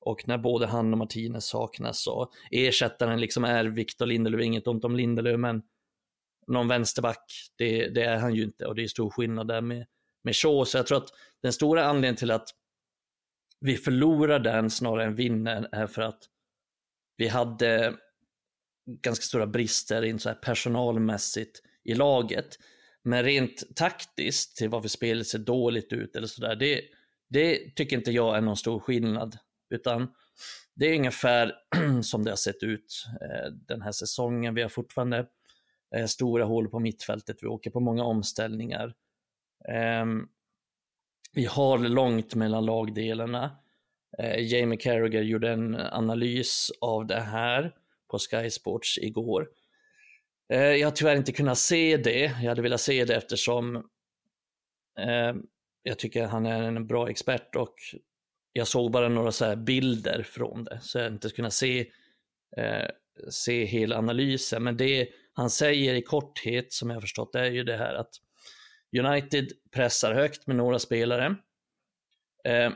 Och 0.00 0.28
när 0.28 0.38
både 0.38 0.66
han 0.66 0.92
och 0.92 0.98
Martinez 0.98 1.44
saknas 1.44 2.02
så 2.02 2.32
ersättaren 2.50 3.20
liksom 3.20 3.44
är 3.44 3.64
Victor 3.64 4.06
Lindelöf, 4.06 4.42
inget 4.42 4.66
ont 4.66 4.84
om 4.84 4.96
Lindelöf, 4.96 5.38
men 5.38 5.62
någon 6.46 6.68
vänsterback, 6.68 7.32
det, 7.56 7.88
det, 7.88 8.02
är 8.02 8.16
han 8.16 8.34
ju 8.34 8.42
inte 8.42 8.66
och 8.66 8.74
det 8.74 8.82
är 8.82 8.88
stor 8.88 9.10
skillnad 9.10 9.48
där 9.48 9.60
med, 9.60 9.86
med 10.24 10.36
Shaw. 10.36 10.64
Så 10.64 10.78
jag 10.78 10.86
tror 10.86 10.98
att 10.98 11.08
den 11.42 11.52
stora 11.52 11.84
anledningen 11.84 12.16
till 12.16 12.30
att 12.30 12.48
vi 13.60 13.76
förlorar 13.76 14.38
den 14.38 14.70
snarare 14.70 15.04
än 15.04 15.14
vinner 15.14 15.68
är 15.72 15.86
för 15.86 16.02
att 16.02 16.22
vi 17.16 17.28
hade 17.28 17.94
ganska 18.86 19.22
stora 19.22 19.46
brister 19.46 20.02
in 20.02 20.18
så 20.18 20.28
här 20.28 20.36
personalmässigt 20.36 21.62
i 21.84 21.94
laget. 21.94 22.58
Men 23.02 23.22
rent 23.22 23.76
taktiskt 23.76 24.56
till 24.56 24.68
varför 24.68 24.88
spelet 24.88 25.26
ser 25.26 25.38
dåligt 25.38 25.92
ut 25.92 26.16
eller 26.16 26.26
sådär, 26.26 26.56
det, 26.56 26.80
det 27.28 27.74
tycker 27.76 27.96
inte 27.96 28.12
jag 28.12 28.36
är 28.36 28.40
någon 28.40 28.56
stor 28.56 28.80
skillnad. 28.80 29.38
Utan 29.70 30.08
det 30.74 30.86
är 30.86 30.96
ungefär 30.96 31.54
som 32.02 32.24
det 32.24 32.30
har 32.30 32.36
sett 32.36 32.62
ut 32.62 33.06
eh, 33.20 33.52
den 33.52 33.82
här 33.82 33.92
säsongen. 33.92 34.54
Vi 34.54 34.62
har 34.62 34.68
fortfarande 34.68 35.26
eh, 35.96 36.06
stora 36.06 36.44
hål 36.44 36.68
på 36.68 36.78
mittfältet, 36.78 37.36
vi 37.42 37.46
åker 37.46 37.70
på 37.70 37.80
många 37.80 38.04
omställningar. 38.04 38.94
Ehm, 39.68 40.28
vi 41.32 41.44
har 41.44 41.78
långt 41.78 42.34
mellan 42.34 42.64
lagdelarna. 42.64 43.56
Eh, 44.18 44.40
Jamie 44.40 44.78
Carragher 44.78 45.22
gjorde 45.22 45.50
en 45.50 45.76
analys 45.76 46.70
av 46.80 47.06
det 47.06 47.20
här 47.20 47.74
på 48.10 48.18
Sky 48.18 48.50
Sports 48.50 48.98
igår. 48.98 49.48
Eh, 50.52 50.60
jag 50.60 50.86
har 50.86 50.92
tyvärr 50.92 51.16
inte 51.16 51.32
kunnat 51.32 51.58
se 51.58 51.96
det. 51.96 52.20
Jag 52.20 52.48
hade 52.48 52.62
velat 52.62 52.80
se 52.80 53.04
det 53.04 53.16
eftersom 53.16 53.76
eh, 54.98 55.34
jag 55.82 55.98
tycker 55.98 56.26
han 56.26 56.46
är 56.46 56.62
en 56.62 56.86
bra 56.86 57.10
expert 57.10 57.56
och 57.56 57.74
jag 58.52 58.68
såg 58.68 58.90
bara 58.90 59.08
några 59.08 59.32
så 59.32 59.56
bilder 59.56 60.22
från 60.22 60.64
det 60.64 60.78
så 60.82 60.98
jag 60.98 61.04
har 61.04 61.10
inte 61.10 61.28
kunnat 61.28 61.52
se, 61.52 61.90
eh, 62.56 62.88
se 63.30 63.64
hela 63.64 63.98
analysen. 63.98 64.62
Men 64.62 64.76
det 64.76 65.08
han 65.32 65.50
säger 65.50 65.94
i 65.94 66.02
korthet 66.02 66.72
som 66.72 66.90
jag 66.90 66.96
har 66.96 67.00
förstått 67.00 67.34
är 67.34 67.44
ju 67.50 67.64
det 67.64 67.76
här 67.76 67.94
att 67.94 68.10
United 68.98 69.48
pressar 69.70 70.14
högt 70.14 70.46
med 70.46 70.56
några 70.56 70.78
spelare 70.78 71.36
eh, 72.44 72.72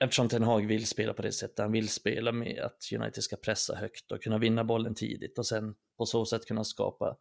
eftersom 0.00 0.28
Ten 0.28 0.42
Hag 0.42 0.66
vill 0.66 0.86
spela 0.86 1.12
på 1.14 1.22
det 1.22 1.32
sättet, 1.32 1.58
han 1.58 1.72
vill 1.72 1.88
spela 1.88 2.32
med 2.32 2.60
att 2.60 2.92
United 2.92 3.24
ska 3.24 3.36
pressa 3.36 3.74
högt 3.74 4.12
och 4.12 4.22
kunna 4.22 4.38
vinna 4.38 4.64
bollen 4.64 4.94
tidigt 4.94 5.38
och 5.38 5.46
sen 5.46 5.74
på 5.98 6.06
så 6.06 6.26
sätt 6.26 6.46
kunna 6.46 6.64
skapa 6.64 7.16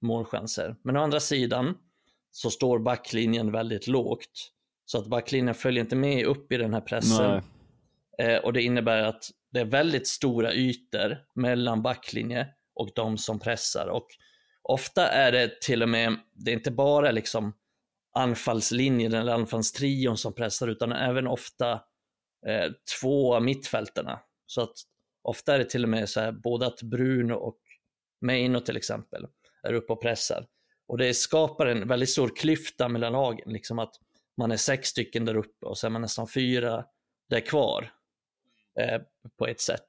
målchanser. 0.00 0.76
Men 0.82 0.96
å 0.96 1.00
andra 1.00 1.20
sidan 1.20 1.78
så 2.30 2.50
står 2.50 2.78
backlinjen 2.78 3.52
väldigt 3.52 3.86
lågt. 3.86 4.52
Så 4.84 4.98
att 4.98 5.06
backlinjen 5.06 5.54
följer 5.54 5.84
inte 5.84 5.96
med 5.96 6.26
upp 6.26 6.52
i 6.52 6.56
den 6.56 6.74
här 6.74 6.80
pressen. 6.80 7.42
Eh, 8.18 8.38
och 8.38 8.52
det 8.52 8.62
innebär 8.62 9.02
att 9.02 9.30
det 9.50 9.60
är 9.60 9.64
väldigt 9.64 10.08
stora 10.08 10.54
ytor 10.54 11.18
mellan 11.34 11.82
backlinje 11.82 12.48
och 12.74 12.90
de 12.94 13.18
som 13.18 13.38
pressar. 13.38 13.86
Och 13.86 14.06
ofta 14.62 15.08
är 15.08 15.32
det 15.32 15.60
till 15.60 15.82
och 15.82 15.88
med, 15.88 16.16
det 16.32 16.50
är 16.50 16.54
inte 16.54 16.70
bara 16.70 17.10
liksom 17.10 17.52
anfallslinjen 18.14 19.14
eller 19.14 19.32
anfallstrion 19.32 20.16
som 20.16 20.32
pressar 20.32 20.68
utan 20.68 20.92
även 20.92 21.26
ofta 21.26 21.80
eh, 22.46 22.72
två 23.00 23.34
av 23.34 23.42
mittfältarna. 23.42 24.20
Så 24.46 24.62
att 24.62 24.74
ofta 25.22 25.54
är 25.54 25.58
det 25.58 25.70
till 25.70 25.82
och 25.82 25.88
med 25.88 26.08
så 26.08 26.20
här 26.20 26.32
både 26.32 26.66
att 26.66 26.82
Bruno 26.82 27.34
och 27.34 27.58
Meino 28.20 28.60
till 28.60 28.76
exempel 28.76 29.26
är 29.62 29.72
uppe 29.72 29.92
och 29.92 30.02
pressar. 30.02 30.46
Och 30.86 30.98
det 30.98 31.14
skapar 31.14 31.66
en 31.66 31.88
väldigt 31.88 32.10
stor 32.10 32.36
klyfta 32.36 32.88
mellan 32.88 33.12
lagen, 33.12 33.52
liksom 33.52 33.78
att 33.78 33.94
man 34.36 34.52
är 34.52 34.56
sex 34.56 34.88
stycken 34.88 35.24
där 35.24 35.36
uppe 35.36 35.66
och 35.66 35.78
så 35.78 35.86
är 35.86 35.90
man 35.90 36.02
nästan 36.02 36.28
fyra 36.28 36.84
där 37.28 37.40
kvar 37.40 37.92
eh, 38.80 39.00
på 39.38 39.46
ett 39.46 39.60
sätt. 39.60 39.86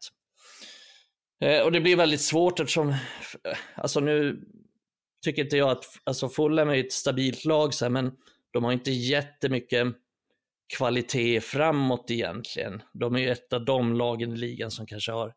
Eh, 1.41 1.61
och 1.61 1.71
det 1.71 1.81
blir 1.81 1.95
väldigt 1.95 2.21
svårt 2.21 2.59
eftersom, 2.59 2.95
alltså 3.75 3.99
nu 3.99 4.45
tycker 5.23 5.43
inte 5.43 5.57
jag 5.57 5.69
att, 5.69 5.85
alltså 6.03 6.29
Fulham 6.29 6.69
är 6.69 6.75
ett 6.77 6.93
stabilt 6.93 7.45
lag 7.45 7.73
så 7.73 7.85
här, 7.85 7.89
men 7.89 8.11
de 8.51 8.63
har 8.63 8.71
inte 8.71 8.91
jättemycket 8.91 9.87
kvalitet 10.77 11.41
framåt 11.41 12.11
egentligen. 12.11 12.81
De 12.93 13.15
är 13.15 13.19
ju 13.19 13.29
ett 13.29 13.53
av 13.53 13.65
de 13.65 13.93
lagen 13.93 14.33
i 14.33 14.37
ligan 14.37 14.71
som 14.71 14.85
kanske 14.85 15.11
har, 15.11 15.33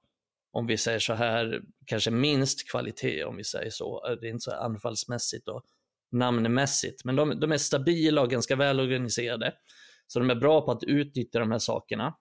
om 0.53 0.67
vi 0.67 0.77
säger 0.77 0.99
så 0.99 1.15
här, 1.15 1.63
kanske 1.87 2.11
minst 2.11 2.71
kvalitet 2.71 3.25
om 3.25 3.37
vi 3.37 3.45
säger 3.45 3.71
så. 3.71 4.07
Eh, 4.09 4.17
det 4.21 4.27
är 4.27 4.31
inte 4.31 4.45
så 4.45 4.53
anfallsmässigt 4.53 5.49
och 5.49 5.65
namnmässigt, 6.13 7.05
men 7.05 7.17
de, 7.17 7.41
de 7.41 7.53
är 7.53 7.59
stabila 7.59 8.23
och 8.23 8.31
ganska 8.31 8.57
välorganiserade. 8.57 9.55
Så 10.07 10.19
de 10.19 10.31
är 10.31 10.35
bra 10.35 10.61
på 10.61 10.71
att 10.73 10.85
utnyttja 10.85 11.39
de 11.39 11.51
här 11.51 11.59
sakerna. 11.59 12.15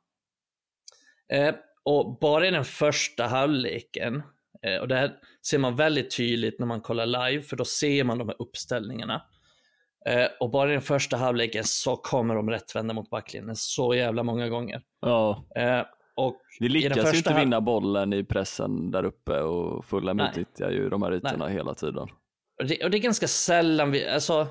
Eh, 1.33 1.55
och 1.83 2.19
bara 2.19 2.47
i 2.47 2.51
den 2.51 2.65
första 2.65 3.27
halvleken, 3.27 4.23
eh, 4.61 4.77
och 4.77 4.87
det 4.87 4.95
här 4.95 5.19
ser 5.47 5.57
man 5.57 5.75
väldigt 5.75 6.17
tydligt 6.17 6.59
när 6.59 6.67
man 6.67 6.81
kollar 6.81 7.05
live, 7.05 7.43
för 7.43 7.55
då 7.55 7.65
ser 7.65 8.03
man 8.03 8.17
de 8.17 8.27
här 8.27 8.41
uppställningarna. 8.41 9.21
Eh, 10.05 10.27
och 10.39 10.49
bara 10.49 10.69
i 10.69 10.73
den 10.73 10.81
första 10.81 11.17
halvleken 11.17 11.63
så 11.63 11.95
kommer 11.95 12.35
de 12.35 12.49
rättvända 12.49 12.93
mot 12.93 13.09
backlinjen 13.09 13.55
så 13.55 13.93
jävla 13.95 14.23
många 14.23 14.49
gånger. 14.49 14.81
Ja. 15.01 15.45
Eh, 15.55 15.81
och 16.15 16.41
Vi 16.59 16.69
lyckas 16.69 17.13
ju 17.13 17.17
inte 17.17 17.33
vinna 17.33 17.61
bollen 17.61 18.13
i 18.13 18.23
pressen 18.23 18.91
där 18.91 19.03
uppe 19.03 19.39
och 19.39 19.85
Fulham 19.85 20.19
utnyttjar 20.19 20.71
ju 20.71 20.89
de 20.89 21.03
här 21.03 21.13
ytorna 21.13 21.45
Nej. 21.45 21.53
hela 21.53 21.75
tiden. 21.75 22.07
Och 22.61 22.67
det, 22.67 22.83
och 22.83 22.91
det, 22.91 22.97
är 22.97 22.99
ganska 22.99 23.27
sällan 23.27 23.91
vi, 23.91 24.07
alltså 24.07 24.47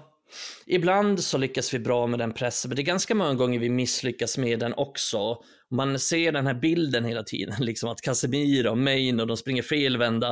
Ibland 0.67 1.21
så 1.21 1.39
lyckas 1.39 1.75
vi 1.75 1.79
bra 1.79 2.07
med 2.07 2.19
den 2.19 2.33
pressen, 2.33 2.69
men 2.69 2.77
det 2.77 2.83
är 2.83 2.85
ganska 2.85 3.15
många 3.15 3.35
gånger 3.35 3.59
vi 3.59 3.69
misslyckas 3.69 4.39
med 4.39 4.59
den 4.59 4.75
också. 4.75 5.43
Man 5.71 5.99
ser 5.99 6.33
den 6.33 6.47
här 6.47 6.55
bilden 6.55 7.05
hela 7.05 7.23
tiden, 7.23 7.55
liksom 7.65 7.89
att 7.89 8.01
Casemiro 8.01 8.71
och 8.71 8.79
Main 8.79 9.21
och 9.21 9.27
de 9.27 9.37
springer 9.37 9.63
felvända 9.63 10.31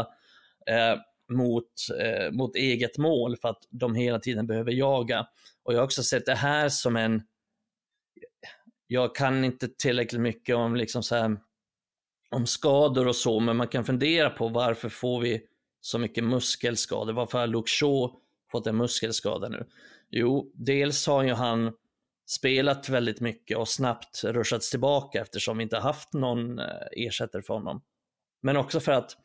eh, 0.71 1.00
mot, 1.31 1.73
eh, 2.01 2.33
mot 2.33 2.57
eget 2.57 2.99
mål 2.99 3.37
för 3.37 3.49
att 3.49 3.67
de 3.71 3.95
hela 3.95 4.19
tiden 4.19 4.47
behöver 4.47 4.73
jaga. 4.73 5.27
Och 5.63 5.73
jag 5.73 5.79
har 5.79 5.85
också 5.85 6.03
sett 6.03 6.27
det 6.27 6.35
här 6.35 6.69
som 6.69 6.97
en, 6.97 7.23
jag 8.87 9.15
kan 9.15 9.45
inte 9.45 9.69
tillräckligt 9.69 10.21
mycket 10.21 10.57
om 10.57 10.77
liksom 10.77 11.03
så 11.03 11.15
här, 11.15 11.37
om 12.31 12.47
skador 12.47 13.09
och 13.09 13.17
så, 13.17 13.41
men 13.41 13.57
man 13.57 13.69
kan 13.69 13.85
fundera 13.85 14.31
på 14.31 14.49
varför 14.49 14.89
får 14.89 15.21
vi 15.21 15.47
så 15.81 15.99
mycket 15.99 16.25
muskelskador? 16.25 17.13
Varför 17.13 17.39
har 17.39 17.47
Luke 17.47 17.71
Shaw 17.71 18.11
fått 18.53 18.67
en 18.67 18.77
muskelskada 18.77 19.49
nu? 19.49 19.67
Jo, 20.11 20.53
dels 20.55 21.07
har 21.07 21.23
ju 21.23 21.33
han 21.33 21.73
spelat 22.31 22.89
väldigt 22.89 23.21
mycket 23.21 23.57
och 23.57 23.69
snabbt 23.69 24.25
ruschats 24.25 24.71
tillbaka 24.71 25.21
eftersom 25.21 25.59
vi 25.59 25.63
inte 25.63 25.79
haft 25.79 26.13
någon 26.13 26.59
eh, 26.59 26.67
ersättare 26.93 27.43
för 27.43 27.55
honom. 27.55 27.83
Men 28.43 28.57
också 28.57 28.81
för 28.81 28.93
att 28.93 29.17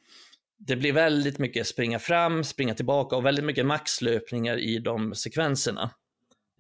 det 0.57 0.75
blir 0.75 0.93
väldigt 0.93 1.39
mycket 1.39 1.67
springa 1.67 1.99
fram, 1.99 2.43
springa 2.43 2.73
tillbaka 2.73 3.15
och 3.15 3.25
väldigt 3.25 3.45
mycket 3.45 3.65
maxlöpningar 3.65 4.57
i 4.57 4.79
de 4.79 5.15
sekvenserna. 5.15 5.91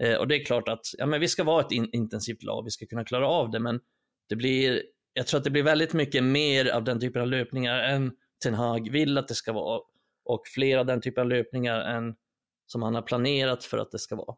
Eh, 0.01 0.15
och 0.15 0.27
det 0.27 0.35
är 0.35 0.45
klart 0.45 0.67
att 0.67 0.85
ja, 0.97 1.05
men 1.05 1.19
vi 1.19 1.27
ska 1.27 1.43
vara 1.43 1.65
ett 1.65 1.71
in 1.71 1.89
intensivt 1.91 2.43
lag, 2.43 2.63
vi 2.63 2.71
ska 2.71 2.85
kunna 2.85 3.05
klara 3.05 3.27
av 3.27 3.51
det, 3.51 3.59
men 3.59 3.79
det 4.29 4.35
blir, 4.35 4.83
jag 5.13 5.27
tror 5.27 5.37
att 5.37 5.43
det 5.43 5.49
blir 5.49 5.63
väldigt 5.63 5.93
mycket 5.93 6.23
mer 6.23 6.69
av 6.71 6.83
den 6.83 6.99
typen 6.99 7.21
av 7.21 7.27
löpningar 7.27 7.79
än 7.79 8.11
Ten 8.43 8.53
Hag 8.53 8.91
vill 8.91 9.17
att 9.17 9.27
det 9.27 9.35
ska 9.35 9.53
vara 9.53 9.81
och 10.25 10.41
fler 10.53 10.77
av 10.77 10.85
den 10.85 11.01
typen 11.01 11.21
av 11.21 11.29
löpningar 11.29 11.79
än 11.79 12.15
som 12.67 12.83
han 12.83 12.95
har 12.95 13.01
planerat 13.01 13.63
för 13.63 13.77
att 13.77 13.91
det 13.91 13.99
ska 13.99 14.15
vara. 14.15 14.35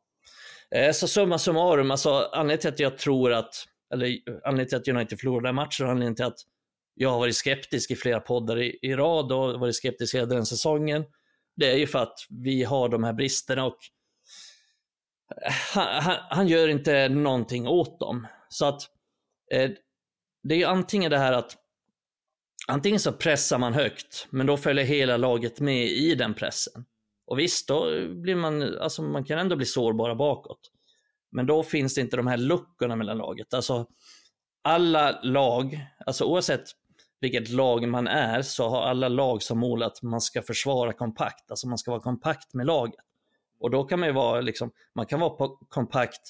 Eh, 0.75 0.91
så 0.91 1.07
summa 1.07 1.37
summarum, 1.37 1.91
alltså 1.91 2.09
anledningen 2.09 2.59
till 2.59 2.69
att 2.69 2.79
jag 2.79 2.97
tror 2.97 3.33
att, 3.33 3.55
eller 3.93 4.17
anledningen 4.45 4.67
till 4.67 4.77
att 4.77 4.87
United 4.87 5.19
förlorade 5.19 5.53
matchen 5.53 5.85
och 5.85 5.91
anledningen 5.91 6.15
till 6.15 6.25
att 6.25 6.39
jag 6.99 7.09
har 7.09 7.19
varit 7.19 7.35
skeptisk 7.35 7.91
i 7.91 7.95
flera 7.95 8.19
poddar 8.19 8.61
i, 8.61 8.79
i 8.81 8.95
rad 8.95 9.31
och 9.31 9.59
varit 9.59 9.75
skeptisk 9.75 10.15
hela 10.15 10.25
den 10.25 10.45
säsongen. 10.45 11.05
Det 11.55 11.71
är 11.71 11.77
ju 11.77 11.87
för 11.87 11.99
att 11.99 12.19
vi 12.29 12.63
har 12.63 12.89
de 12.89 13.03
här 13.03 13.13
bristerna 13.13 13.65
och 13.65 13.77
eh, 15.45 15.51
han, 15.73 16.03
han, 16.03 16.17
han 16.29 16.47
gör 16.47 16.67
inte 16.67 17.09
någonting 17.09 17.67
åt 17.67 17.99
dem. 17.99 18.27
Så 18.49 18.65
att 18.65 18.81
eh, 19.51 19.71
det 20.43 20.55
är 20.55 20.59
ju 20.59 20.65
antingen 20.65 21.11
det 21.11 21.17
här 21.17 21.33
att 21.33 21.57
antingen 22.67 22.99
så 22.99 23.11
pressar 23.11 23.57
man 23.57 23.73
högt, 23.73 24.27
men 24.29 24.45
då 24.45 24.57
följer 24.57 24.85
hela 24.85 25.17
laget 25.17 25.59
med 25.59 25.85
i 25.85 26.15
den 26.15 26.33
pressen. 26.33 26.85
Och 27.25 27.39
visst, 27.39 27.67
då 27.67 28.07
blir 28.09 28.35
man, 28.35 28.77
alltså 28.77 29.01
man 29.01 29.25
kan 29.25 29.39
ändå 29.39 29.55
bli 29.55 29.65
sårbara 29.65 30.15
bakåt. 30.15 30.71
Men 31.31 31.45
då 31.45 31.63
finns 31.63 31.95
det 31.95 32.01
inte 32.01 32.17
de 32.17 32.27
här 32.27 32.37
luckorna 32.37 32.95
mellan 32.95 33.17
laget. 33.17 33.53
Alltså 33.53 33.87
alla 34.61 35.21
lag, 35.21 35.79
alltså 36.05 36.25
oavsett 36.25 36.63
vilket 37.19 37.49
lag 37.49 37.87
man 37.87 38.07
är, 38.07 38.41
så 38.41 38.69
har 38.69 38.81
alla 38.81 39.07
lag 39.09 39.43
som 39.43 39.59
mål 39.59 39.83
att 39.83 40.01
man 40.01 40.21
ska 40.21 40.41
försvara 40.41 40.93
kompakt. 40.93 41.51
Alltså 41.51 41.67
man 41.67 41.77
ska 41.77 41.91
vara 41.91 42.01
kompakt 42.01 42.53
med 42.53 42.65
laget. 42.65 42.95
Och 43.59 43.71
då 43.71 43.83
kan 43.83 43.99
man 43.99 44.09
ju 44.09 44.13
vara, 44.13 44.41
liksom, 44.41 44.71
man 44.95 45.05
kan 45.05 45.19
vara 45.19 45.49
kompakt 45.69 46.21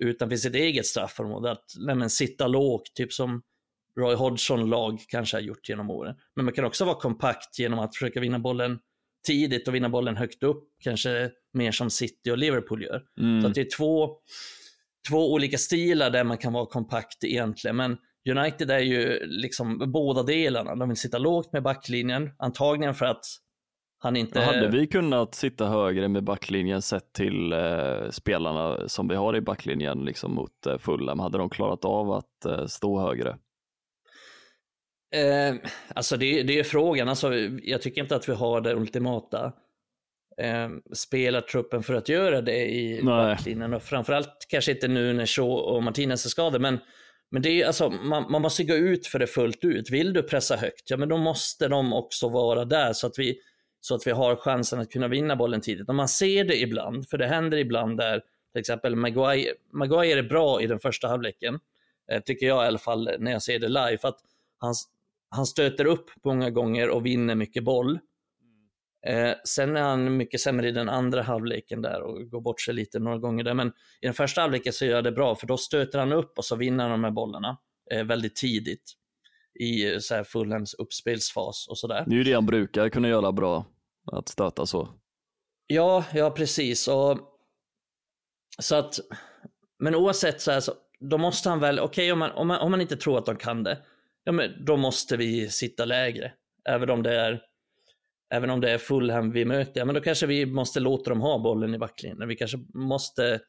utanför 0.00 0.36
sitt 0.36 0.54
eget 0.54 0.86
straffområde. 0.86 1.50
Att 1.50 1.64
nej, 1.76 2.10
sitta 2.10 2.46
lågt, 2.46 2.94
typ 2.94 3.12
som 3.12 3.42
Roy 4.00 4.14
Hodgson-lag 4.14 5.00
kanske 5.08 5.36
har 5.36 5.42
gjort 5.42 5.68
genom 5.68 5.90
åren. 5.90 6.16
Men 6.36 6.44
man 6.44 6.54
kan 6.54 6.64
också 6.64 6.84
vara 6.84 7.00
kompakt 7.00 7.58
genom 7.58 7.78
att 7.78 7.94
försöka 7.94 8.20
vinna 8.20 8.38
bollen 8.38 8.78
tidigt 9.26 9.68
och 9.68 9.74
vinna 9.74 9.88
bollen 9.88 10.16
högt 10.16 10.42
upp, 10.42 10.64
kanske 10.80 11.30
mer 11.52 11.72
som 11.72 11.90
City 11.90 12.30
och 12.30 12.38
Liverpool 12.38 12.82
gör. 12.82 13.02
Mm. 13.20 13.42
Så 13.42 13.48
det 13.48 13.60
är 13.60 13.76
två, 13.76 14.16
två 15.08 15.32
olika 15.32 15.58
stilar 15.58 16.10
där 16.10 16.24
man 16.24 16.38
kan 16.38 16.52
vara 16.52 16.66
kompakt 16.66 17.24
egentligen. 17.24 17.76
Men 17.76 17.96
United 18.30 18.70
är 18.70 18.78
ju 18.78 19.26
liksom 19.26 19.92
båda 19.92 20.22
delarna. 20.22 20.74
De 20.74 20.88
vill 20.88 20.98
sitta 20.98 21.18
lågt 21.18 21.52
med 21.52 21.62
backlinjen, 21.62 22.30
antagligen 22.38 22.94
för 22.94 23.06
att 23.06 23.24
han 23.98 24.16
inte... 24.16 24.40
Hade 24.40 24.68
vi 24.68 24.86
kunnat 24.86 25.34
sitta 25.34 25.66
högre 25.66 26.08
med 26.08 26.24
backlinjen 26.24 26.82
sett 26.82 27.12
till 27.12 27.52
eh, 27.52 28.10
spelarna 28.10 28.88
som 28.88 29.08
vi 29.08 29.14
har 29.14 29.36
i 29.36 29.40
backlinjen 29.40 30.04
liksom 30.04 30.34
mot 30.34 30.66
eh, 30.66 30.78
Fulham? 30.78 31.18
Hade 31.18 31.38
de 31.38 31.50
klarat 31.50 31.84
av 31.84 32.12
att 32.12 32.44
eh, 32.44 32.66
stå 32.66 33.00
högre? 33.00 33.38
Eh, 35.14 35.54
alltså 35.94 36.16
det, 36.16 36.42
det 36.42 36.58
är 36.58 36.64
frågan. 36.64 37.08
Alltså, 37.08 37.34
jag 37.62 37.82
tycker 37.82 38.02
inte 38.02 38.16
att 38.16 38.28
vi 38.28 38.32
har 38.32 38.60
det 38.60 38.74
ultimata 38.74 39.52
eh, 40.40 40.68
spelartruppen 40.92 41.82
för 41.82 41.94
att 41.94 42.08
göra 42.08 42.40
det 42.40 42.66
i 42.66 43.02
backlinjen. 43.02 43.74
Och 43.74 43.82
framförallt 43.82 44.46
kanske 44.48 44.72
inte 44.72 44.88
nu 44.88 45.12
när 45.12 45.26
Shaw 45.26 45.50
och 45.50 45.82
Martinez 45.82 46.24
är 46.24 46.28
skadade. 46.28 46.58
Men, 46.58 46.78
men 47.30 47.42
det 47.42 47.62
är, 47.62 47.66
alltså, 47.66 47.90
man, 47.90 48.32
man 48.32 48.42
måste 48.42 48.64
gå 48.64 48.74
ut 48.74 49.06
för 49.06 49.18
det 49.18 49.26
fullt 49.26 49.64
ut. 49.64 49.90
Vill 49.90 50.12
du 50.12 50.22
pressa 50.22 50.56
högt, 50.56 50.90
ja 50.90 50.96
men 50.96 51.08
då 51.08 51.16
måste 51.16 51.68
de 51.68 51.92
också 51.92 52.28
vara 52.28 52.64
där 52.64 52.92
så 52.92 53.06
att 53.06 53.18
vi, 53.18 53.38
så 53.80 53.94
att 53.94 54.06
vi 54.06 54.10
har 54.10 54.36
chansen 54.36 54.80
att 54.80 54.90
kunna 54.90 55.08
vinna 55.08 55.36
bollen 55.36 55.60
tidigt. 55.60 55.88
Och 55.88 55.94
man 55.94 56.08
ser 56.08 56.44
det 56.44 56.60
ibland, 56.60 57.08
för 57.08 57.18
det 57.18 57.26
händer 57.26 57.58
ibland 57.58 57.98
där 57.98 58.22
till 58.54 58.60
exempel 58.60 58.96
Maguire, 58.96 59.54
Maguire 59.72 60.18
är 60.18 60.22
bra 60.22 60.62
i 60.62 60.66
den 60.66 60.78
första 60.78 61.08
halvleken, 61.08 61.58
eh, 62.10 62.22
tycker 62.22 62.46
jag 62.46 62.64
i 62.64 62.66
alla 62.66 62.78
fall 62.78 63.10
när 63.18 63.32
jag 63.32 63.42
ser 63.42 63.58
det 63.58 63.68
live. 63.68 63.98
För 63.98 64.08
att 64.08 64.20
han, 64.58 64.74
han 65.28 65.46
stöter 65.46 65.84
upp 65.84 66.10
många 66.24 66.50
gånger 66.50 66.90
och 66.90 67.06
vinner 67.06 67.34
mycket 67.34 67.64
boll. 67.64 67.98
Eh, 69.06 69.34
sen 69.44 69.76
är 69.76 69.82
han 69.82 70.16
mycket 70.16 70.40
sämre 70.40 70.68
i 70.68 70.72
den 70.72 70.88
andra 70.88 71.22
halvleken 71.22 71.82
där 71.82 72.02
och 72.02 72.30
går 72.30 72.40
bort 72.40 72.60
sig 72.60 72.74
lite 72.74 72.98
några 72.98 73.18
gånger 73.18 73.44
där. 73.44 73.54
Men 73.54 73.68
i 74.00 74.06
den 74.06 74.14
första 74.14 74.40
halvleken 74.40 74.72
så 74.72 74.84
gör 74.84 75.02
det 75.02 75.12
bra 75.12 75.34
för 75.34 75.46
då 75.46 75.56
stöter 75.56 75.98
han 75.98 76.12
upp 76.12 76.38
och 76.38 76.44
så 76.44 76.56
vinner 76.56 76.84
han 76.84 76.90
de 76.90 77.04
här 77.04 77.10
bollarna 77.10 77.58
eh, 77.90 78.04
väldigt 78.04 78.36
tidigt 78.36 78.92
i 79.60 79.92
eh, 79.92 79.98
så 79.98 80.14
här 80.14 80.24
Fulhams 80.24 80.74
uppspelsfas 80.74 81.66
och 81.68 81.78
sådär. 81.78 82.04
Det 82.06 82.14
är 82.14 82.16
ju 82.16 82.24
det 82.24 82.32
han 82.32 82.46
brukar 82.46 82.88
kunna 82.88 83.08
göra 83.08 83.32
bra, 83.32 83.66
att 84.12 84.28
stöta 84.28 84.66
så. 84.66 84.88
Ja, 85.66 86.04
ja 86.14 86.30
precis. 86.30 86.88
Och, 86.88 87.18
så 88.58 88.74
att, 88.74 89.00
men 89.78 89.94
oavsett 89.94 90.40
så, 90.40 90.50
här, 90.50 90.60
så 90.60 90.72
då 91.00 91.18
måste 91.18 91.48
han 91.48 91.60
väl, 91.60 91.78
okej 91.78 91.86
okay, 91.86 92.12
om, 92.12 92.18
man, 92.18 92.30
om, 92.30 92.48
man, 92.48 92.60
om 92.60 92.70
man 92.70 92.80
inte 92.80 92.96
tror 92.96 93.18
att 93.18 93.26
de 93.26 93.36
kan 93.36 93.62
det, 93.62 93.78
ja, 94.24 94.32
men 94.32 94.64
då 94.64 94.76
måste 94.76 95.16
vi 95.16 95.48
sitta 95.50 95.84
lägre. 95.84 96.32
Även 96.68 96.90
om 96.90 97.02
det 97.02 97.14
är 97.14 97.42
även 98.30 98.50
om 98.50 98.60
det 98.60 98.70
är 98.70 98.78
Fulham 98.78 99.32
vi 99.32 99.44
möter, 99.44 99.80
ja, 99.80 99.84
men 99.84 99.94
då 99.94 100.00
kanske 100.00 100.26
vi 100.26 100.46
måste 100.46 100.80
låta 100.80 101.10
dem 101.10 101.20
ha 101.20 101.38
bollen 101.38 101.74
i 101.74 101.78
backlinjen. 101.78 102.28
Vi 102.28 102.36
kanske 102.36 102.58
måste 102.74 103.40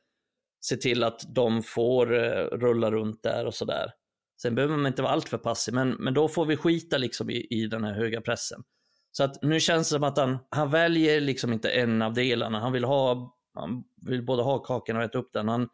se 0.61 0.75
till 0.75 1.03
att 1.03 1.21
de 1.35 1.63
får 1.63 2.13
eh, 2.13 2.43
rulla 2.51 2.91
runt 2.91 3.23
där 3.23 3.45
och 3.45 3.53
sådär. 3.53 3.91
Sen 4.41 4.55
behöver 4.55 4.77
man 4.77 4.87
inte 4.87 5.01
vara 5.01 5.13
alltför 5.13 5.37
passiv, 5.37 5.73
men, 5.73 5.89
men 5.89 6.13
då 6.13 6.27
får 6.27 6.45
vi 6.45 6.57
skita 6.57 6.97
liksom 6.97 7.29
i, 7.29 7.47
i 7.49 7.67
den 7.67 7.83
här 7.83 7.93
höga 7.93 8.21
pressen. 8.21 8.63
Så 9.11 9.23
att 9.23 9.41
nu 9.41 9.59
känns 9.59 9.89
det 9.89 9.93
som 9.95 10.03
att 10.03 10.17
han, 10.17 10.37
han 10.49 10.71
väljer 10.71 11.21
liksom 11.21 11.53
inte 11.53 11.69
en 11.69 12.01
av 12.01 12.13
delarna. 12.13 12.59
Han 12.59 12.73
vill, 12.73 12.83
ha, 12.83 13.35
han 13.53 13.83
vill 14.01 14.25
både 14.25 14.43
ha 14.43 14.59
kakan 14.59 14.97
och 14.97 15.03
äta 15.03 15.17
upp 15.17 15.29
den. 15.33 15.47
Han 15.47 15.67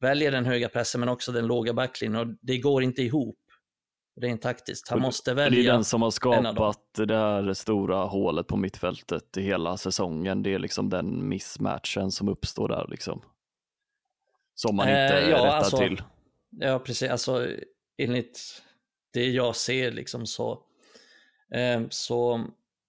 väljer 0.00 0.30
den 0.30 0.44
höga 0.44 0.68
pressen 0.68 1.00
men 1.00 1.08
också 1.08 1.32
den 1.32 1.46
låga 1.46 1.74
backlinjen 1.74 2.20
och 2.20 2.36
det 2.42 2.58
går 2.58 2.82
inte 2.82 3.02
ihop 3.02 3.38
rent 4.20 4.42
taktiskt. 4.42 4.88
Han 4.88 5.00
måste 5.00 5.34
välja. 5.34 5.62
Det 5.62 5.68
är 5.68 5.72
den 5.72 5.84
som 5.84 6.02
har 6.02 6.10
skapat 6.10 6.94
det 6.94 7.16
här 7.16 7.52
stora 7.52 8.04
hålet 8.04 8.46
på 8.46 8.56
mittfältet 8.56 9.36
i 9.36 9.42
hela 9.42 9.76
säsongen. 9.76 10.42
Det 10.42 10.54
är 10.54 10.58
liksom 10.58 10.90
den 10.90 11.28
missmatchen 11.28 12.10
som 12.10 12.28
uppstår 12.28 12.68
där 12.68 12.86
liksom. 12.88 13.22
Som 14.54 14.76
man 14.76 14.88
inte 14.88 15.18
eh, 15.18 15.30
ja, 15.30 15.36
rättar 15.36 15.56
alltså, 15.56 15.76
till. 15.76 16.02
Ja, 16.50 16.78
precis. 16.78 17.10
Alltså 17.10 17.46
enligt 17.98 18.62
det 19.12 19.26
jag 19.26 19.56
ser 19.56 19.92
liksom 19.92 20.26
så, 20.26 20.58
eh, 21.54 21.82
så, 21.90 22.44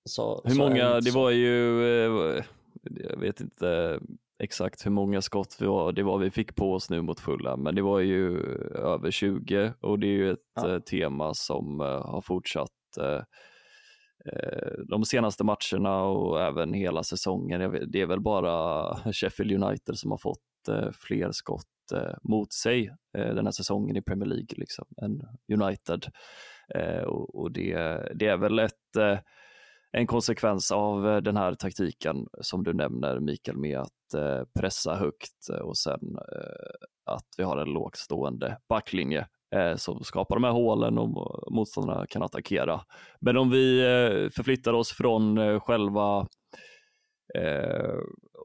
så 0.05 0.41
Hur 0.45 0.51
så 0.51 0.57
många, 0.57 0.99
det 0.99 1.11
var 1.11 1.31
ju, 1.31 1.83
eh, 1.85 2.43
jag 2.83 3.19
vet 3.19 3.41
inte 3.41 3.99
exakt 4.39 4.85
hur 4.85 4.91
många 4.91 5.21
skott 5.21 5.57
vi 5.59 5.65
var, 5.65 5.91
det 5.91 6.03
var 6.03 6.17
vi 6.17 6.31
fick 6.31 6.55
på 6.55 6.73
oss 6.73 6.89
nu 6.89 7.01
mot 7.01 7.19
fulla, 7.19 7.57
men 7.57 7.75
det 7.75 7.81
var 7.81 7.99
ju 7.99 8.39
över 8.75 9.11
20 9.11 9.73
och 9.81 9.99
det 9.99 10.07
är 10.07 10.11
ju 10.11 10.31
ett 10.31 10.39
ja. 10.55 10.73
Eh, 10.73 10.79
tema 10.79 11.33
som 11.33 11.81
uh, 11.81 11.87
har 11.87 12.21
fortsatt 12.21 12.71
de 14.89 15.05
senaste 15.05 15.43
matcherna 15.43 16.03
och 16.03 16.41
även 16.41 16.73
hela 16.73 17.03
säsongen. 17.03 17.87
Det 17.87 18.01
är 18.01 18.05
väl 18.05 18.19
bara 18.21 18.95
Sheffield 19.13 19.63
United 19.63 19.97
som 19.97 20.11
har 20.11 20.17
fått 20.17 20.39
fler 20.93 21.31
skott 21.31 21.63
mot 22.23 22.53
sig 22.53 22.95
den 23.13 23.45
här 23.45 23.51
säsongen 23.51 23.97
i 23.97 24.01
Premier 24.01 24.25
League 24.25 24.55
liksom, 24.57 24.85
än 25.01 25.21
United. 25.61 26.05
Och 27.17 27.51
det, 27.51 27.73
det 28.15 28.27
är 28.27 28.37
väl 28.37 28.59
ett 28.59 29.19
en 29.97 30.07
konsekvens 30.07 30.71
av 30.71 31.09
eh, 31.09 31.17
den 31.17 31.37
här 31.37 31.53
taktiken 31.53 32.27
som 32.41 32.63
du 32.63 32.73
nämner 32.73 33.19
Mikael 33.19 33.57
med 33.57 33.79
att 33.79 34.13
eh, 34.15 34.43
pressa 34.59 34.95
högt 34.95 35.49
eh, 35.49 35.59
och 35.59 35.77
sen 35.77 36.17
att 37.05 37.25
vi 37.37 37.43
har 37.43 37.57
en 37.57 37.69
lågt 37.69 37.95
stående 37.95 38.57
backlinje 38.69 39.27
som 39.75 40.03
skapar 40.03 40.35
de 40.35 40.43
här 40.43 40.51
hålen 40.51 40.97
och 40.97 41.53
motståndarna 41.53 42.05
kan 42.07 42.23
attackera. 42.23 42.81
Men 43.19 43.37
om 43.37 43.49
vi 43.49 43.81
förflyttar 44.35 44.73
oss 44.73 44.91
från 44.91 45.59
själva 45.59 46.27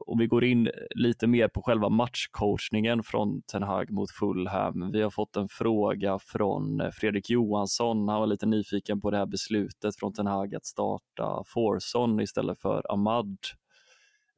om 0.07 0.17
vi 0.17 0.27
går 0.27 0.43
in 0.43 0.69
lite 0.95 1.27
mer 1.27 1.47
på 1.47 1.61
själva 1.61 1.89
matchcoachningen 1.89 3.03
från 3.03 3.41
Ten 3.41 3.63
Hag 3.63 3.91
mot 3.91 4.11
Fulham. 4.11 4.91
Vi 4.91 5.01
har 5.01 5.09
fått 5.09 5.35
en 5.35 5.47
fråga 5.47 6.19
från 6.19 6.81
eh, 6.81 6.89
Fredrik 6.91 7.29
Johansson. 7.29 8.07
Han 8.07 8.19
var 8.19 8.27
lite 8.27 8.45
nyfiken 8.45 9.01
på 9.01 9.11
det 9.11 9.17
här 9.17 9.25
beslutet 9.25 9.95
från 9.99 10.13
Ten 10.13 10.27
Hag 10.27 10.55
att 10.55 10.65
starta 10.65 11.43
Forson 11.47 12.19
istället 12.19 12.59
för 12.59 12.91
Ahmad. 12.91 13.37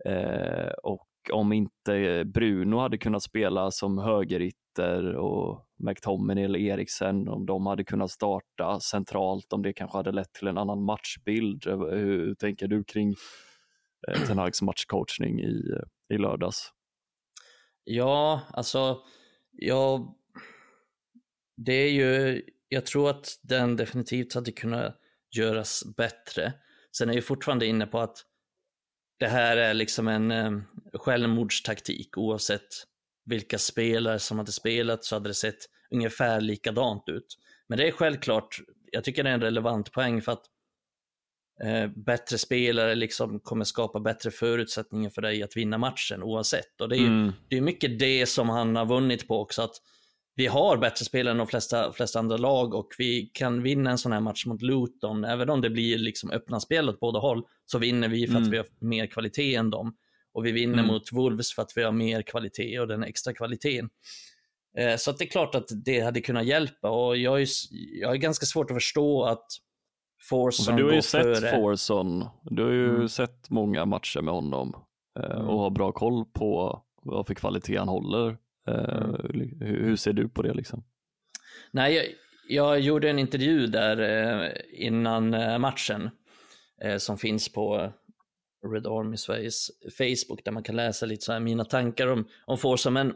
Eh, 0.06 0.72
och 0.84 1.08
om 1.32 1.54
inte 1.54 2.24
Bruno 2.26 2.78
hade 2.78 2.98
kunnat 2.98 3.24
spela 3.24 3.72
som 3.72 3.98
högerytter 3.98 5.16
och 5.16 5.66
McTominay 5.78 6.44
eller 6.44 6.60
Eriksen, 6.60 7.28
om 7.28 7.46
de 7.46 7.66
hade 7.66 7.84
kunnat 7.84 8.12
starta 8.12 8.80
centralt, 8.80 9.54
om 9.54 9.62
det 9.62 9.74
kanske 9.74 9.98
hade 9.98 10.12
lett 10.12 10.34
till 10.34 10.48
en 10.48 10.58
annan 10.58 10.84
matchbild. 10.84 11.68
Eh, 11.68 11.80
hur, 11.80 11.96
hur 11.96 12.36
tänker 12.36 12.68
du 12.68 12.84
kring 12.84 13.16
Eh, 14.08 14.28
Ten 14.28 14.38
Hags 14.38 14.62
matchcoachning 14.62 15.40
i, 15.40 15.70
eh, 15.72 16.16
i 16.16 16.18
lördags? 16.18 16.72
Ja, 17.84 18.42
alltså, 18.54 19.02
jag, 19.52 20.16
det 21.58 21.74
är 21.74 21.92
ju, 21.92 22.44
jag 22.68 22.86
tror 22.86 23.10
att 23.10 23.40
den 23.42 23.76
definitivt 23.76 24.34
hade 24.34 24.52
kunnat 24.52 25.00
göras 25.36 25.84
bättre. 25.98 26.54
Sen 26.98 27.10
är 27.10 27.14
jag 27.14 27.26
fortfarande 27.26 27.66
inne 27.66 27.88
på 27.88 28.00
att 28.00 28.18
det 29.20 29.28
här 29.28 29.58
är 29.58 29.74
liksom 29.74 30.08
en 30.08 30.32
eh, 30.32 30.52
självmordstaktik 30.94 32.18
oavsett 32.18 32.68
vilka 33.26 33.58
spelare 33.58 34.20
som 34.20 34.38
hade 34.38 34.52
spelat 34.52 35.04
så 35.04 35.16
hade 35.16 35.30
det 35.30 35.34
sett 35.34 35.60
ungefär 35.92 36.42
likadant 36.42 37.04
ut. 37.10 37.38
Men 37.68 37.78
det 37.78 37.88
är 37.88 37.92
självklart, 37.92 38.60
jag 38.92 39.04
tycker 39.04 39.24
det 39.24 39.30
är 39.30 39.34
en 39.34 39.42
relevant 39.42 39.92
poäng 39.92 40.22
för 40.22 40.32
att 40.32 40.46
eh, 41.64 41.88
bättre 41.88 42.38
spelare 42.38 42.96
liksom 42.96 43.40
kommer 43.40 43.66
skapa 43.66 44.00
bättre 44.00 44.32
förutsättningar 44.32 45.10
för 45.10 45.22
dig 45.22 45.44
att 45.44 45.58
vinna 45.58 45.78
matchen 45.78 46.24
oavsett. 46.24 46.82
Och 46.82 46.90
det 46.90 46.96
är 46.96 47.00
ju 47.00 47.08
mm. 47.08 47.34
det 47.50 47.58
är 47.58 47.62
mycket 47.62 48.00
det 48.00 48.26
som 48.26 48.50
han 48.50 48.76
har 48.76 48.86
vunnit 48.86 49.28
på 49.28 49.42
också. 49.42 49.62
att 49.62 49.76
vi 50.38 50.48
har 50.48 50.78
bättre 50.78 51.06
spelare 51.06 51.32
än 51.32 51.38
de 51.38 51.48
flesta, 51.48 51.94
flesta 51.94 52.20
andra 52.20 52.38
lag 52.38 52.74
och 52.74 52.88
vi 52.98 53.32
kan 53.34 53.64
vinna 53.64 53.92
en 53.92 53.98
sån 53.98 54.12
här 54.12 54.20
match 54.20 54.46
mot 54.46 54.62
Luton. 54.62 55.24
Även 55.24 55.50
om 55.50 55.62
det 55.62 55.70
blir 55.70 55.98
liksom 55.98 56.32
öppna 56.32 56.60
spel 56.60 56.90
åt 56.90 57.00
båda 57.00 57.20
håll 57.20 57.44
så 57.66 57.78
vinner 57.78 58.08
vi 58.08 58.28
för 58.28 58.32
mm. 58.32 58.44
att 58.44 58.54
vi 58.54 58.58
har 58.58 58.66
mer 58.80 59.08
kvalitet 59.08 59.56
än 59.56 59.70
dem. 59.70 59.96
Och 60.34 60.46
vi 60.46 60.52
vinner 60.52 60.74
mm. 60.74 60.88
mot 60.88 61.12
Wolves 61.12 61.54
för 61.54 61.62
att 61.62 61.72
vi 61.76 61.84
har 61.84 61.92
mer 61.92 62.22
kvalitet 62.22 62.80
och 62.80 62.88
den 62.88 63.04
extra 63.04 63.34
kvaliteten. 63.34 63.90
Eh, 64.78 64.96
så 64.98 65.12
det 65.12 65.24
är 65.24 65.30
klart 65.30 65.56
att 65.56 65.68
det 65.86 66.00
hade 66.00 66.22
kunnat 66.22 66.46
hjälpa 66.46 66.90
och 66.90 67.18
jag 67.18 67.42
är, 67.42 67.48
jag 68.02 68.12
är 68.12 68.18
ganska 68.18 68.46
svårt 68.46 68.72
att 68.72 68.78
förstå 68.78 69.24
att 69.24 69.46
Forson 70.30 70.76
Du 70.76 70.84
har 70.84 70.92
ju 70.92 71.02
sett 71.02 71.40
före. 71.40 71.52
Forson, 71.52 72.26
du 72.44 72.64
har 72.64 72.72
ju 72.72 72.90
mm. 72.90 73.10
sett 73.10 73.50
många 73.50 73.86
matcher 73.86 74.22
med 74.22 74.34
honom 74.34 74.76
eh, 75.20 75.32
mm. 75.32 75.48
och 75.48 75.60
har 75.60 75.70
bra 75.70 75.92
koll 75.92 76.26
på 76.26 76.82
vad 77.02 77.28
för 77.28 77.34
kvalitet 77.34 77.78
han 77.78 77.88
håller. 77.88 78.38
Eh, 78.68 78.74
mm. 78.74 79.16
hur, 79.60 79.84
hur, 79.86 79.96
ser 79.96 80.14
du 80.14 80.30
på 80.30 80.42
det 80.42 80.54
liksom? 80.54 80.84
Nej, 81.72 81.96
jag, 81.96 82.06
jag 82.48 82.80
gjorde 82.80 83.10
en 83.10 83.20
intervju 83.20 83.68
där 83.68 83.98
eh, 84.00 84.52
innan 84.72 85.34
eh, 85.34 85.58
matchen 85.58 86.10
eh, 86.82 86.98
som 86.98 87.18
finns 87.18 87.54
på 87.54 87.94
Red 88.74 88.88
Army 88.88 89.18
Sveriges 89.18 89.72
Facebook 89.98 90.46
där 90.46 90.52
man 90.52 90.64
kan 90.64 90.76
läsa 90.76 91.06
lite 91.06 91.26
så 91.26 91.34
här 91.34 91.40
mina 91.40 91.66
tankar 91.66 92.08
om, 92.08 92.28
om 92.46 92.58
Forza. 92.58 92.90
Men, 92.90 93.14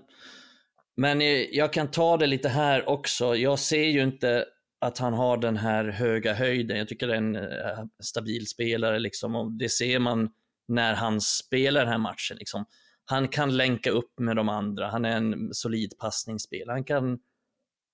men 0.98 1.22
jag 1.52 1.74
kan 1.74 1.91
ta 1.91 2.17
det 2.17 2.28
lite 2.28 2.50
här 2.50 2.89
också. 2.89 3.36
Jag 3.36 3.60
ser 3.60 3.86
ju 3.86 4.04
inte 4.04 4.45
att 4.81 4.97
han 4.97 5.13
har 5.13 5.37
den 5.37 5.57
här 5.57 5.85
höga 5.85 6.33
höjden. 6.33 6.77
Jag 6.77 6.87
tycker 6.87 7.07
det 7.07 7.13
är 7.13 7.17
en 7.17 7.35
uh, 7.35 7.85
stabil 7.99 8.47
spelare 8.47 8.99
liksom 8.99 9.35
och 9.35 9.51
det 9.51 9.69
ser 9.69 9.99
man 9.99 10.29
när 10.67 10.93
han 10.93 11.21
spelar 11.21 11.81
den 11.81 11.89
här 11.89 11.97
matchen. 11.97 12.37
Liksom. 12.37 12.65
Han 13.05 13.27
kan 13.27 13.57
länka 13.57 13.89
upp 13.91 14.19
med 14.19 14.35
de 14.35 14.49
andra. 14.49 14.87
Han 14.87 15.05
är 15.05 15.17
en 15.17 15.53
solid 15.53 15.93
passningsspelare. 15.99 16.75
Han 16.75 16.83
kan 16.83 17.19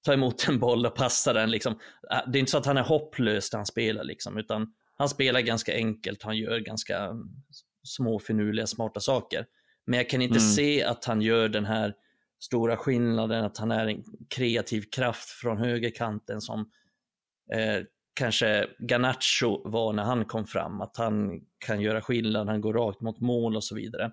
ta 0.05 0.13
emot 0.13 0.47
en 0.47 0.59
boll 0.59 0.85
och 0.85 0.95
passa 0.95 1.33
den. 1.33 1.51
Liksom. 1.51 1.79
Äh, 2.11 2.31
det 2.31 2.37
är 2.37 2.39
inte 2.39 2.51
så 2.51 2.57
att 2.57 2.65
han 2.65 2.77
är 2.77 2.83
hopplös 2.83 3.51
när 3.51 3.57
han 3.57 3.65
spelar, 3.65 4.03
liksom, 4.03 4.37
utan 4.37 4.73
han 4.97 5.09
spelar 5.09 5.39
ganska 5.39 5.73
enkelt. 5.73 6.23
Han 6.23 6.37
gör 6.37 6.59
ganska 6.59 6.99
mm, 6.99 7.29
små, 7.83 8.19
finurliga, 8.19 8.67
smarta 8.67 8.99
saker. 8.99 9.45
Men 9.85 9.97
jag 9.97 10.09
kan 10.09 10.21
inte 10.21 10.39
mm. 10.39 10.49
se 10.49 10.83
att 10.83 11.05
han 11.05 11.21
gör 11.21 11.49
den 11.49 11.65
här 11.65 11.93
stora 12.39 12.77
skillnaden 12.77 13.45
att 13.45 13.57
han 13.57 13.71
är 13.71 13.87
en 13.87 14.03
kreativ 14.29 14.83
kraft 14.91 15.29
från 15.29 15.57
högerkanten 15.57 16.41
som 16.41 16.59
eh, 17.53 17.83
kanske 18.15 18.67
Ganacho 18.79 19.69
var 19.69 19.93
när 19.93 20.03
han 20.03 20.25
kom 20.25 20.45
fram, 20.45 20.81
att 20.81 20.97
han 20.97 21.41
kan 21.65 21.81
göra 21.81 22.01
skillnad, 22.01 22.47
han 22.47 22.61
går 22.61 22.73
rakt 22.73 23.01
mot 23.01 23.19
mål 23.19 23.55
och 23.55 23.63
så 23.63 23.75
vidare. 23.75 24.11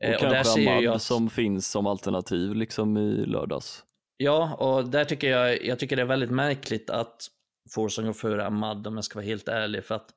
Eh, 0.00 0.10
och, 0.10 0.24
och 0.24 0.32
kanske 0.32 0.68
Ahmad 0.70 0.82
jag... 0.82 1.00
som 1.00 1.30
finns 1.30 1.70
som 1.70 1.86
alternativ 1.86 2.54
liksom 2.54 2.96
i 2.96 3.26
lördags. 3.26 3.82
Ja, 4.16 4.54
och 4.54 4.88
där 4.88 5.04
tycker 5.04 5.30
jag, 5.30 5.64
jag 5.64 5.78
tycker 5.78 5.96
det 5.96 6.02
är 6.02 6.06
väldigt 6.06 6.30
märkligt 6.30 6.90
att 6.90 7.28
Forsson 7.74 8.06
går 8.06 8.12
före 8.12 8.46
Ahmad 8.46 8.86
om 8.86 8.94
jag 8.94 9.04
ska 9.04 9.18
vara 9.18 9.26
helt 9.26 9.48
ärlig, 9.48 9.84
för 9.84 9.94
att 9.94 10.08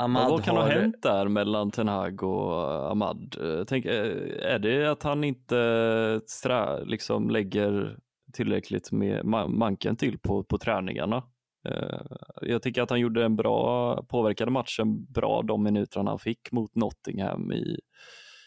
Ahmad 0.00 0.30
vad 0.30 0.44
kan 0.44 0.56
har... 0.56 0.62
ha 0.62 0.70
hänt 0.70 1.02
där 1.02 1.28
mellan 1.28 1.70
Ten 1.70 1.88
Hag 1.88 2.22
och 2.22 2.90
Ahmad? 2.90 3.36
Tänk, 3.66 3.84
är 3.84 4.58
det 4.58 4.86
att 4.86 5.02
han 5.02 5.24
inte 5.24 6.20
strä, 6.26 6.84
liksom 6.84 7.30
lägger 7.30 7.98
tillräckligt 8.32 8.92
med 8.92 9.26
manken 9.48 9.96
till 9.96 10.18
på, 10.18 10.44
på 10.44 10.58
träningarna? 10.58 11.22
Eh, 11.68 12.00
jag 12.40 12.62
tycker 12.62 12.82
att 12.82 12.90
han 12.90 13.00
gjorde 13.00 13.24
en 13.24 13.36
bra, 13.36 14.02
påverkade 14.02 14.50
matchen 14.50 15.12
bra 15.12 15.42
de 15.42 15.62
minuterna 15.62 16.10
han 16.10 16.18
fick 16.18 16.52
mot 16.52 16.74
Nottingham 16.74 17.52
i, 17.52 17.78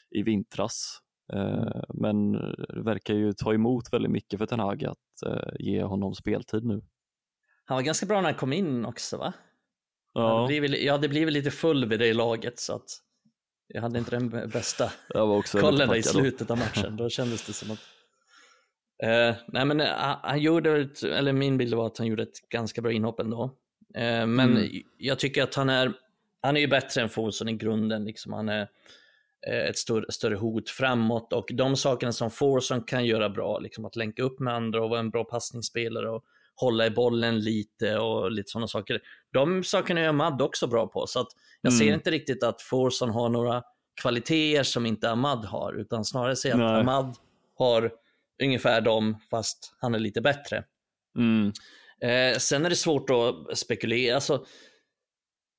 i 0.10 0.24
vintras. 0.24 1.00
Eh, 1.34 1.84
men 1.94 2.32
det 2.70 2.82
verkar 2.84 3.14
ju 3.14 3.34
ta 3.34 3.54
emot 3.54 3.94
väldigt 3.94 4.12
mycket 4.12 4.40
för 4.40 4.46
Ten 4.46 4.60
Hag 4.60 4.86
att 4.86 5.24
eh, 5.26 5.54
ge 5.60 5.84
honom 5.84 6.14
speltid 6.14 6.66
nu. 6.66 6.82
Han 7.66 7.76
var 7.76 7.82
ganska 7.82 8.06
bra 8.06 8.22
när 8.22 8.30
han 8.30 8.40
kom 8.40 8.54
in 8.54 8.86
också 8.86 9.18
va? 9.18 9.34
Ja. 10.14 10.46
Det 10.50 10.62
blir, 10.62 10.84
ja, 10.84 10.98
det 10.98 11.10
blir 11.10 11.26
väl 11.26 11.34
lite 11.34 11.52
full 11.52 11.86
vid 11.86 12.00
det 12.00 12.14
laget 12.14 12.60
så 12.60 12.76
att 12.76 13.00
jag 13.68 13.82
hade 13.82 14.00
inte 14.00 14.12
den 14.12 14.50
bästa 14.50 14.92
kollen 15.52 15.96
i 15.96 16.04
slutet 16.04 16.52
av 16.52 16.58
matchen. 16.58 16.98
Då 16.98 17.10
kändes 17.10 17.46
det 17.46 17.54
som 17.54 17.72
att 17.72 17.80
Uh, 19.04 19.36
nej 19.48 19.66
men 19.66 19.82
uh, 19.82 19.88
han 20.24 20.40
gjorde, 20.40 20.82
ett, 20.82 21.04
eller 21.04 21.34
min 21.34 21.58
bild 21.58 21.74
var 21.74 21.88
att 21.88 21.98
han 21.98 22.08
gjorde 22.08 22.24
ett 22.24 22.50
ganska 22.50 22.82
bra 22.82 22.92
inhopp 22.92 23.20
ändå. 23.20 23.44
Uh, 23.44 24.26
men 24.26 24.40
mm. 24.40 24.70
jag 24.98 25.20
tycker 25.20 25.44
att 25.44 25.56
han 25.56 25.70
är, 25.70 25.94
han 26.42 26.58
är 26.58 26.62
ju 26.62 26.68
bättre 26.68 27.02
än 27.02 27.10
Folson 27.10 27.50
i 27.50 27.54
grunden. 27.54 28.06
Liksom. 28.06 28.34
Han 28.34 28.50
är 28.50 28.68
ett 29.70 29.78
större, 29.78 30.12
större 30.12 30.36
hot 30.36 30.70
framåt 30.70 31.34
och 31.34 31.50
de 31.54 31.78
sakerna 31.78 32.12
som 32.12 32.32
Forson 32.32 32.84
kan 32.84 33.06
göra 33.06 33.30
bra, 33.30 33.60
liksom 33.60 33.86
att 33.86 33.96
länka 33.96 34.24
upp 34.24 34.40
med 34.40 34.54
andra 34.54 34.84
och 34.84 34.90
vara 34.90 35.00
en 35.00 35.10
bra 35.10 35.24
passningsspelare 35.24 36.10
och 36.10 36.24
hålla 36.56 36.86
i 36.86 36.90
bollen 36.90 37.40
lite 37.40 37.98
och 37.98 38.32
lite 38.32 38.52
sådana 38.52 38.68
saker. 38.68 39.02
De 39.34 39.64
sakerna 39.64 40.02
är 40.02 40.08
Ahmad 40.08 40.42
också 40.42 40.68
bra 40.68 40.88
på, 40.88 41.08
så 41.08 41.20
att 41.20 41.28
jag 41.62 41.74
mm. 41.74 41.80
ser 41.80 41.94
inte 41.94 42.12
riktigt 42.12 42.44
att 42.44 42.62
Forson 42.62 43.10
har 43.10 43.30
några 43.30 43.64
kvaliteter 44.02 44.64
som 44.64 44.86
inte 44.86 45.12
Ahmad 45.12 45.46
har, 45.46 45.74
utan 45.74 46.06
snarare 46.06 46.36
ser 46.36 46.50
jag 46.50 46.62
att 46.62 46.80
Ahmad 46.80 47.16
har 47.56 47.92
ungefär 48.44 48.82
dem, 48.82 49.18
fast 49.30 49.76
han 49.80 49.96
är 49.96 50.00
lite 50.00 50.22
bättre. 50.22 50.64
Mm. 51.18 51.52
Eh, 52.02 52.38
sen 52.38 52.66
är 52.66 52.70
det 52.70 52.76
svårt 52.76 53.10
att 53.10 53.58
spekulera. 53.58 54.16
Alltså, 54.16 54.46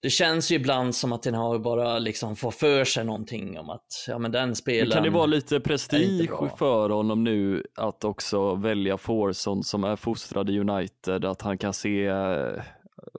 det 0.05 0.11
känns 0.11 0.51
ju 0.53 0.57
ibland 0.57 0.95
som 0.95 1.13
att 1.13 1.23
den 1.23 1.35
har 1.35 1.59
bara 1.59 1.99
liksom 1.99 2.37
får 2.37 2.51
för 2.51 2.85
sig 2.85 3.05
någonting 3.05 3.59
om 3.59 3.71
att 3.71 3.87
ja, 4.09 4.19
men 4.19 4.33
den 4.33 4.55
spelaren 4.55 4.91
Kan 4.91 5.03
det 5.03 5.11
vara 5.11 5.27
lite 5.27 5.61
prestige 5.61 6.57
för 6.59 6.91
honom 6.91 7.25
nu 7.25 7.63
att 7.77 8.05
också 8.05 8.55
välja 8.55 8.99
Forson 8.99 9.63
som 9.63 9.85
är 9.85 9.97
fostrad 9.97 10.51
i 10.51 10.59
United, 10.59 11.25
att 11.25 11.43
han 11.43 11.59
kan 11.59 11.73
se 11.73 12.07
eh, 12.07 12.63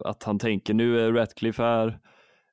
att 0.05 0.23
han 0.23 0.39
tänker 0.39 0.73
nu 0.73 0.99
är 0.99 1.11
Ratcliffe 1.11 1.63
här, 1.63 1.99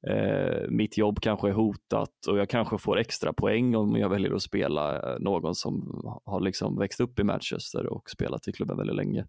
eh, 0.09 0.71
mitt 0.71 0.99
jobb 0.99 1.21
kanske 1.21 1.49
är 1.49 1.53
hotat 1.53 2.27
och 2.29 2.39
jag 2.39 2.49
kanske 2.49 2.79
får 2.79 2.99
extra 2.99 3.33
poäng 3.33 3.77
om 3.77 3.97
jag 3.97 4.09
väljer 4.09 4.35
att 4.35 4.43
spela 4.43 5.13
eh, 5.13 5.19
någon 5.21 5.55
som 5.55 6.03
har 6.25 6.41
liksom 6.41 6.79
växt 6.79 7.01
upp 7.01 7.19
i 7.19 7.25
Manchester 7.25 7.87
och 7.87 8.11
spelat 8.11 8.49
i 8.49 8.53
klubben 8.53 8.77
väldigt 8.77 8.97
länge. 8.97 9.27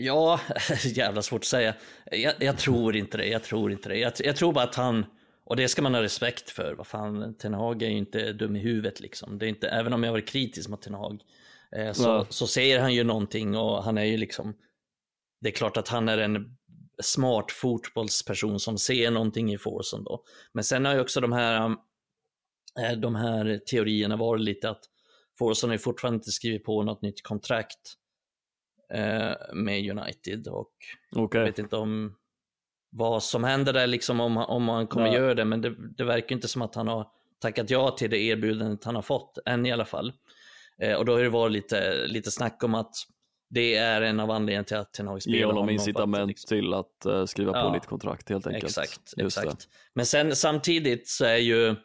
Ja, 0.00 0.40
jävla 0.84 1.22
svårt 1.22 1.40
att 1.40 1.44
säga. 1.44 1.74
Jag, 2.10 2.34
jag, 2.40 2.58
tror 2.58 2.96
inte 2.96 3.16
det. 3.16 3.26
Jag 3.26 3.42
tror 3.42 3.72
inte 3.72 3.88
det. 3.88 3.96
Jag, 3.96 4.12
jag, 4.18 4.36
tror 4.36 4.52
bara 4.52 4.64
att 4.64 4.74
han, 4.74 5.06
och 5.44 5.56
det 5.56 5.68
ska 5.68 5.82
man 5.82 5.94
ha 5.94 6.02
respekt 6.02 6.50
för. 6.50 6.74
Vad 6.74 6.86
fan, 6.86 7.34
Ten 7.34 7.54
Hag 7.54 7.82
är 7.82 7.88
ju 7.88 7.96
inte 7.96 8.32
dum 8.32 8.56
i 8.56 8.58
huvudet 8.58 9.00
liksom. 9.00 9.38
Det 9.38 9.46
är 9.46 9.48
inte, 9.48 9.68
även 9.68 9.92
om 9.92 10.04
jag 10.04 10.12
varit 10.12 10.28
kritisk 10.28 10.68
mot 10.68 10.82
Ten 10.82 10.94
Hag, 10.94 11.22
eh, 11.76 11.92
så, 11.92 12.08
ja. 12.08 12.26
så 12.28 12.46
säger 12.46 12.80
han 12.80 12.94
ju 12.94 13.04
någonting 13.04 13.56
och 13.56 13.84
han 13.84 13.98
är 13.98 14.04
ju 14.04 14.16
liksom, 14.16 14.56
det 15.40 15.48
är 15.48 15.52
klart 15.52 15.76
att 15.76 15.88
han 15.88 16.08
är 16.08 16.18
en 16.18 16.56
smart 17.02 17.52
fotbollsperson 17.52 18.60
som 18.60 18.78
ser 18.78 19.10
någonting 19.10 19.52
i 19.52 19.58
Forsen 19.58 20.04
då. 20.04 20.24
Men 20.52 20.64
sen 20.64 20.84
har 20.84 20.94
ju 20.94 21.00
också 21.00 21.20
de 21.20 21.32
här, 21.32 21.76
eh, 22.80 22.92
de 22.98 23.14
här 23.14 23.60
teorierna 23.70 24.16
varit 24.16 24.42
lite 24.42 24.70
att 24.70 24.80
Forsen 25.38 25.70
har 25.70 25.74
ju 25.74 25.78
fortfarande 25.78 26.16
inte 26.16 26.30
skrivit 26.30 26.64
på 26.64 26.82
något 26.82 27.02
nytt 27.02 27.22
kontrakt 27.22 27.97
med 29.52 29.90
United 29.90 30.48
och 30.48 30.72
okay. 31.16 31.40
jag 31.40 31.46
vet 31.46 31.58
inte 31.58 31.76
om 31.76 32.14
vad 32.90 33.22
som 33.22 33.44
händer 33.44 33.72
där, 33.72 33.86
liksom 33.86 34.20
om, 34.20 34.36
om 34.36 34.68
han 34.68 34.86
kommer 34.86 35.06
ja. 35.06 35.14
göra 35.14 35.34
det, 35.34 35.44
men 35.44 35.60
det, 35.60 35.74
det 35.96 36.04
verkar 36.04 36.36
inte 36.36 36.48
som 36.48 36.62
att 36.62 36.74
han 36.74 36.88
har 36.88 37.06
tackat 37.38 37.70
ja 37.70 37.90
till 37.90 38.10
det 38.10 38.18
erbjudandet 38.18 38.84
han 38.84 38.94
har 38.94 39.02
fått, 39.02 39.38
än 39.46 39.66
i 39.66 39.72
alla 39.72 39.84
fall. 39.84 40.12
Eh, 40.82 40.94
och 40.94 41.04
då 41.04 41.12
har 41.12 41.22
det 41.22 41.28
varit 41.28 41.52
lite, 41.52 42.06
lite 42.06 42.30
snack 42.30 42.64
om 42.64 42.74
att 42.74 42.94
det 43.50 43.74
är 43.74 44.02
en 44.02 44.20
av 44.20 44.30
anledningarna 44.30 44.64
till 44.64 44.76
att 44.76 44.92
Ten 44.92 45.06
Hag 45.06 45.22
spelar 45.22 45.38
Ge 45.38 45.44
honom 45.44 45.70
incitament 45.70 46.28
liksom. 46.28 46.48
till 46.48 46.74
att 46.74 47.06
uh, 47.06 47.24
skriva 47.24 47.52
ja, 47.56 47.62
på 47.62 47.72
nytt 47.72 47.86
kontrakt 47.86 48.28
helt 48.28 48.46
enkelt. 48.46 48.64
Exakt, 48.64 49.14
exakt. 49.16 49.68
Men 49.94 50.06
sen 50.06 50.36
samtidigt 50.36 51.08
så 51.08 51.24
är 51.24 51.36
ju, 51.36 51.76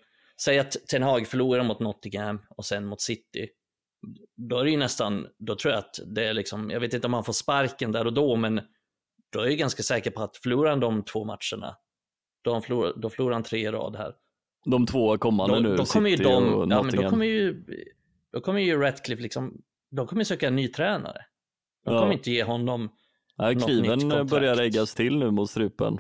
säg 0.42 0.60
att 0.60 0.72
Ten 0.72 1.04
Hag 1.04 1.28
förlorar 1.28 1.63
mot 1.63 1.80
Nottingham 1.80 2.42
och 2.50 2.66
sen 2.66 2.86
mot 2.86 3.02
City 3.02 3.50
då 4.36 4.58
är 4.58 4.63
det 4.63 4.72
ju 4.72 4.78
nästan, 4.78 5.28
då 5.39 5.56
tror 5.56 5.74
jag 5.74 5.80
att 5.80 6.00
det 6.06 6.26
är 6.26 6.34
liksom, 6.34 6.70
jag 6.70 6.80
vet 6.80 6.94
inte 6.94 7.08
om 7.08 7.13
han 7.13 7.24
får 7.24 7.34
sparken 7.34 7.92
där 7.92 8.08
och 8.08 8.13
då, 8.13 8.36
men 8.36 8.62
då 9.32 9.39
är 9.39 9.46
jag 9.46 9.58
ganska 9.58 9.84
säker 9.84 10.12
på 10.12 10.22
att 10.22 10.38
förlorar 10.38 10.70
han 10.70 10.80
de 10.80 11.04
två 11.04 11.26
matcherna, 11.26 11.78
då, 12.44 12.62
förlorar, 12.62 12.94
då 12.96 13.10
förlorar 13.10 13.34
han 13.34 13.44
tre 13.44 13.68
i 13.68 13.72
rad 13.72 13.96
här. 13.96 14.13
De 14.66 14.86
två 14.86 15.18
kommande 15.18 15.56
då, 15.56 15.62
nu, 15.62 15.76
då 15.76 15.86
kommer 15.86 16.10
ju 16.10 16.16
de, 16.16 16.54
och 16.54 16.72
ja, 16.72 16.84
men 16.84 16.96
då 16.96 17.10
kommer 17.10 17.26
ju, 17.26 17.66
då 18.32 18.42
kommer 18.42 18.60
ju 18.60 18.82
Ratcliffe 18.82 19.24
liksom, 19.24 19.62
de 19.92 20.08
kommer 20.08 20.24
söka 20.24 20.48
en 20.48 20.56
ny 20.56 20.68
tränare. 20.68 21.26
De 21.86 22.00
kommer 22.00 22.13
inte 22.13 22.32
ge 22.32 22.44
honom 22.44 22.89
ja, 23.36 23.52
något 23.52 23.68
nytt 23.68 23.89
kontrakt. 23.89 24.30
börjar 24.30 24.56
läggas 24.56 24.96
till 24.96 25.18
nu 25.18 25.32
mot 25.32 25.50
strupen. 25.50 25.98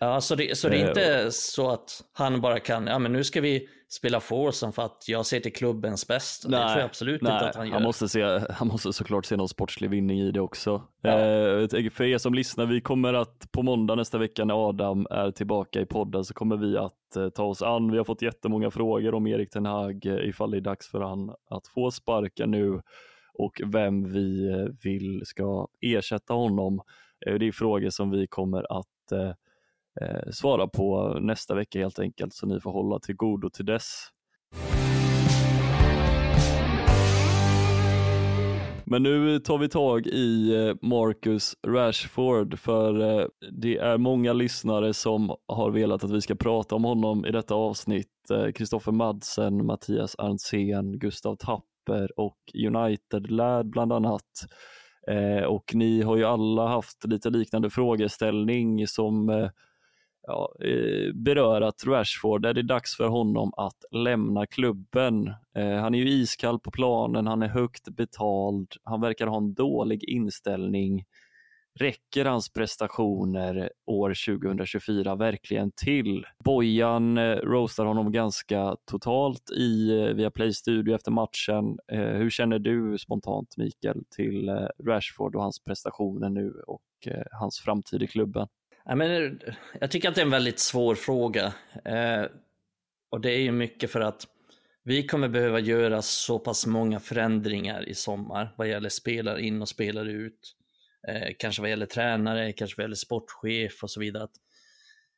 Ja, 0.00 0.20
så 0.20 0.34
det, 0.34 0.58
så 0.58 0.68
det 0.68 0.76
är 0.76 0.88
inte 0.88 1.32
så 1.32 1.70
att 1.70 2.04
han 2.12 2.40
bara 2.40 2.60
kan, 2.60 2.86
ja 2.86 2.98
men 2.98 3.12
nu 3.12 3.24
ska 3.24 3.40
vi 3.40 3.68
spela 3.90 4.20
Forsen 4.20 4.72
för 4.72 4.82
att 4.82 5.04
jag 5.08 5.26
ser 5.26 5.40
till 5.40 5.52
klubbens 5.52 6.08
bästa. 6.08 6.48
Nej, 6.48 6.60
det 6.60 6.66
tror 6.66 6.78
jag 6.78 6.84
absolut 6.84 7.22
nej, 7.22 7.32
inte 7.32 7.48
att 7.48 7.56
han 7.56 7.66
gör. 7.66 7.74
Han 7.74 7.82
måste, 7.82 8.08
se, 8.08 8.40
han 8.50 8.68
måste 8.68 8.92
såklart 8.92 9.26
se 9.26 9.36
någon 9.36 9.48
sportslig 9.48 9.90
vinning 9.90 10.20
i 10.20 10.30
det 10.30 10.40
också. 10.40 10.82
Ja. 11.00 11.10
Eh, 11.10 11.90
för 11.90 12.04
er 12.04 12.18
som 12.18 12.34
lyssnar, 12.34 12.66
vi 12.66 12.80
kommer 12.80 13.14
att 13.14 13.52
på 13.52 13.62
måndag 13.62 13.94
nästa 13.94 14.18
vecka 14.18 14.44
när 14.44 14.68
Adam 14.68 15.06
är 15.10 15.30
tillbaka 15.30 15.80
i 15.80 15.86
podden 15.86 16.24
så 16.24 16.34
kommer 16.34 16.56
vi 16.56 16.76
att 16.76 17.16
eh, 17.16 17.28
ta 17.28 17.44
oss 17.44 17.62
an. 17.62 17.90
Vi 17.90 17.98
har 17.98 18.04
fått 18.04 18.22
jättemånga 18.22 18.70
frågor 18.70 19.14
om 19.14 19.26
Erik 19.26 19.50
Ten 19.50 19.66
Hag 19.66 20.06
eh, 20.06 20.28
ifall 20.28 20.50
det 20.50 20.56
är 20.56 20.60
dags 20.60 20.88
för 20.88 21.00
han 21.00 21.30
att 21.50 21.66
få 21.66 21.90
sparken 21.90 22.50
nu 22.50 22.80
och 23.34 23.60
vem 23.66 24.12
vi 24.12 24.48
eh, 24.48 24.66
vill 24.84 25.22
ska 25.24 25.68
ersätta 25.80 26.34
honom. 26.34 26.80
Eh, 27.26 27.34
det 27.34 27.46
är 27.46 27.52
frågor 27.52 27.90
som 27.90 28.10
vi 28.10 28.26
kommer 28.26 28.78
att 28.78 28.86
eh, 30.00 30.30
svara 30.32 30.66
på 30.66 31.18
nästa 31.20 31.54
vecka 31.54 31.78
helt 31.78 31.98
enkelt, 31.98 32.34
så 32.34 32.46
ni 32.46 32.60
får 32.60 32.72
hålla 32.72 32.98
till 32.98 33.16
godo 33.16 33.50
till 33.50 33.66
dess. 33.66 34.10
Men 38.90 39.02
nu 39.02 39.38
tar 39.38 39.58
vi 39.58 39.68
tag 39.68 40.06
i 40.06 40.54
eh, 40.54 40.88
Marcus 40.88 41.54
Rashford 41.66 42.58
för 42.58 43.20
eh, 43.20 43.26
det 43.52 43.78
är 43.78 43.98
många 43.98 44.32
lyssnare 44.32 44.94
som 44.94 45.36
har 45.48 45.70
velat 45.70 46.04
att 46.04 46.10
vi 46.10 46.20
ska 46.20 46.34
prata 46.34 46.74
om 46.74 46.84
honom 46.84 47.26
i 47.26 47.30
detta 47.30 47.54
avsnitt. 47.54 48.30
Eh, 48.30 48.52
Kristoffer 48.52 48.92
Madsen, 48.92 49.66
Mattias 49.66 50.16
Arntzen, 50.18 50.98
Gustav 50.98 51.36
Tapper 51.36 52.20
och 52.20 52.38
United 52.66 53.30
Lad 53.30 53.70
bland 53.70 53.92
annat. 53.92 54.46
Och 55.48 55.74
ni 55.74 56.02
har 56.02 56.16
ju 56.16 56.24
alla 56.24 56.68
haft 56.68 57.04
lite 57.04 57.30
liknande 57.30 57.70
frågeställning 57.70 58.86
som 58.86 59.28
ja, 60.30 60.66
eh, 60.66 61.12
berörat 61.14 61.86
Rashford. 61.86 62.46
Är 62.46 62.54
det 62.54 62.62
dags 62.62 62.96
för 62.96 63.08
honom 63.08 63.52
att 63.56 63.84
lämna 63.90 64.46
klubben? 64.46 65.28
Eh, 65.56 65.74
han 65.74 65.94
är 65.94 65.98
ju 65.98 66.10
iskall 66.10 66.60
på 66.60 66.70
planen, 66.70 67.26
han 67.26 67.42
är 67.42 67.48
högt 67.48 67.88
betald, 67.88 68.72
han 68.84 69.00
verkar 69.00 69.26
ha 69.26 69.36
en 69.36 69.54
dålig 69.54 70.04
inställning. 70.04 71.04
Räcker 71.78 72.24
hans 72.24 72.52
prestationer 72.52 73.70
år 73.86 74.38
2024 74.38 75.14
verkligen 75.14 75.72
till? 75.76 76.26
Bojan 76.44 77.18
eh, 77.18 77.36
roastar 77.36 77.84
honom 77.84 78.12
ganska 78.12 78.76
totalt 78.84 79.50
i 79.50 79.90
eh, 79.90 80.14
Viaplay 80.14 80.52
Studio 80.52 80.94
efter 80.94 81.10
matchen. 81.10 81.78
Eh, 81.92 81.98
hur 82.00 82.30
känner 82.30 82.58
du 82.58 82.98
spontant 82.98 83.56
Mikael 83.56 84.04
till 84.16 84.48
eh, 84.48 84.66
Rashford 84.84 85.36
och 85.36 85.42
hans 85.42 85.60
prestationer 85.60 86.28
nu 86.28 86.52
och 86.66 86.82
hans 87.32 87.60
framtid 87.60 88.02
i 88.02 88.06
klubben? 88.06 88.48
Ja, 88.90 88.96
men, 88.96 89.40
eh, 89.46 89.54
jag 89.80 89.90
tycker 89.90 90.08
att 90.08 90.14
det 90.14 90.20
är 90.20 90.24
en 90.24 90.30
väldigt 90.30 90.58
svår 90.58 90.94
fråga. 90.94 91.54
Eh, 91.84 92.24
och 93.10 93.20
det 93.20 93.32
är 93.32 93.38
ju 93.38 93.52
mycket 93.52 93.90
för 93.90 94.00
att 94.00 94.26
vi 94.84 95.06
kommer 95.06 95.28
behöva 95.28 95.60
göra 95.60 96.02
så 96.02 96.38
pass 96.38 96.66
många 96.66 97.00
förändringar 97.00 97.88
i 97.88 97.94
sommar 97.94 98.54
vad 98.58 98.68
gäller 98.68 98.88
spelare 98.88 99.42
in 99.42 99.62
och 99.62 99.68
spelare 99.68 100.12
ut. 100.12 100.56
Eh, 101.08 101.28
kanske 101.38 101.62
vad 101.62 101.70
gäller 101.70 101.86
tränare, 101.86 102.52
kanske 102.52 102.76
vad 102.76 102.84
gäller 102.84 102.96
sportchef 102.96 103.82
och 103.82 103.90
så 103.90 104.00
vidare. 104.00 104.24
Att 104.24 104.34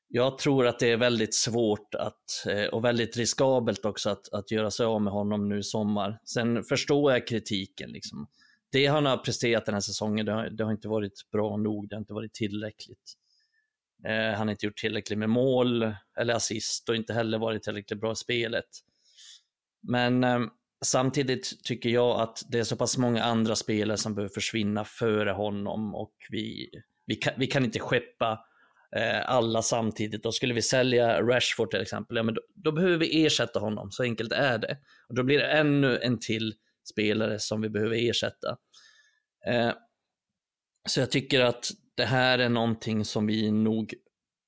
jag 0.09 0.39
tror 0.39 0.67
att 0.67 0.79
det 0.79 0.91
är 0.91 0.97
väldigt 0.97 1.35
svårt 1.35 1.95
att, 1.95 2.47
eh, 2.49 2.65
och 2.65 2.85
väldigt 2.85 3.17
riskabelt 3.17 3.85
också 3.85 4.11
att, 4.11 4.33
att 4.33 4.51
göra 4.51 4.71
sig 4.71 4.87
av 4.87 5.03
med 5.03 5.13
honom 5.13 5.49
nu 5.49 5.59
i 5.59 5.63
sommar. 5.63 6.19
Sen 6.25 6.65
förstår 6.65 7.13
jag 7.13 7.27
kritiken. 7.27 7.91
Liksom. 7.91 8.27
Det 8.73 8.87
han 8.87 9.07
har 9.07 9.17
presterat 9.17 9.67
den 9.67 9.75
här 9.75 9.81
säsongen, 9.81 10.27
det 10.27 10.33
har, 10.33 10.51
det 10.51 10.65
har 10.65 10.73
inte 10.73 10.89
varit 10.89 11.31
bra 11.33 11.57
nog, 11.57 11.89
det 11.89 11.95
har 11.97 12.01
inte 12.01 12.15
varit 12.15 12.35
tillräckligt. 12.35 13.19
Eh, 14.09 14.37
han 14.39 14.49
har 14.49 14.51
inte 14.51 14.67
gjort 14.67 14.79
tillräckligt 14.79 15.19
med 15.19 15.31
mål 15.31 15.95
eller 16.19 16.35
assist 16.35 16.89
och 16.89 16.97
inte 16.97 17.13
heller 17.13 17.39
varit 17.39 17.63
tillräckligt 17.63 18.01
bra 18.01 18.13
i 18.13 18.17
spelet. 18.17 18.69
Men 19.89 20.25
eh, 20.25 20.41
samtidigt 20.85 21.65
tycker 21.65 21.91
jag 21.91 22.21
att 22.21 22.43
det 22.49 22.59
är 22.59 22.65
så 22.65 22.77
pass 22.77 22.99
många 22.99 23.23
andra 23.23 23.57
spelare 23.57 23.99
som 23.99 24.15
behöver 24.15 24.35
försvinna 24.35 24.85
före 24.85 25.31
honom 25.31 25.95
och 25.95 26.15
vi, 26.31 26.71
vi, 27.07 27.15
kan, 27.15 27.35
vi 27.37 27.47
kan 27.47 27.65
inte 27.65 27.79
skeppa 27.79 28.45
eh, 28.97 29.31
alla 29.31 29.63
samtidigt. 29.63 30.23
Då 30.23 30.33
skulle 30.33 30.55
vi 30.55 30.63
sälja 30.63 31.23
Rashford 31.23 31.71
till 31.71 31.81
exempel, 31.81 32.17
ja, 32.17 32.23
men 32.23 32.35
då, 32.35 32.41
då, 32.55 32.73
behöver 32.73 32.97
vi 32.97 33.27
ersätta 33.27 33.61
honom, 33.61 33.91
så 33.91 34.03
enkelt 34.03 34.33
är 34.33 34.59
det. 34.59 34.79
Och 35.09 35.15
då 35.15 35.23
blir 35.23 35.39
det 35.39 35.47
ännu 35.47 35.99
en 35.99 36.19
till 36.19 36.55
spelare 36.91 37.39
som 37.39 37.61
vi 37.61 37.69
behöver 37.69 38.11
ersätta. 38.11 38.57
Eh, 39.47 39.73
så 40.89 41.01
jag 41.01 41.11
tycker 41.11 41.41
att 41.41 41.71
det 41.97 42.05
här 42.05 42.39
är 42.39 42.49
någonting 42.49 43.05
som 43.05 43.27
vi 43.27 43.51
nog 43.51 43.95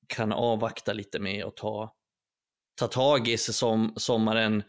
kan 0.07 0.33
avvakta 0.33 0.93
lite 0.93 1.19
med 1.19 1.45
och 1.45 1.57
ta, 1.57 1.95
ta 2.81 2.87
tag 2.87 3.29
i 3.29 3.39
som, 3.39 3.93
sommaren 3.97 4.63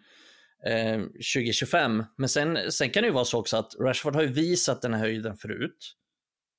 eh, 0.67 1.01
2025. 1.01 2.03
Men 2.17 2.29
sen, 2.29 2.71
sen 2.71 2.89
kan 2.89 3.03
det 3.03 3.07
ju 3.07 3.13
vara 3.13 3.25
så 3.25 3.39
också 3.39 3.57
att 3.57 3.75
Rashford 3.79 4.15
har 4.15 4.21
ju 4.21 4.31
visat 4.31 4.81
den 4.81 4.93
här 4.93 4.99
höjden 4.99 5.37
förut. 5.37 5.95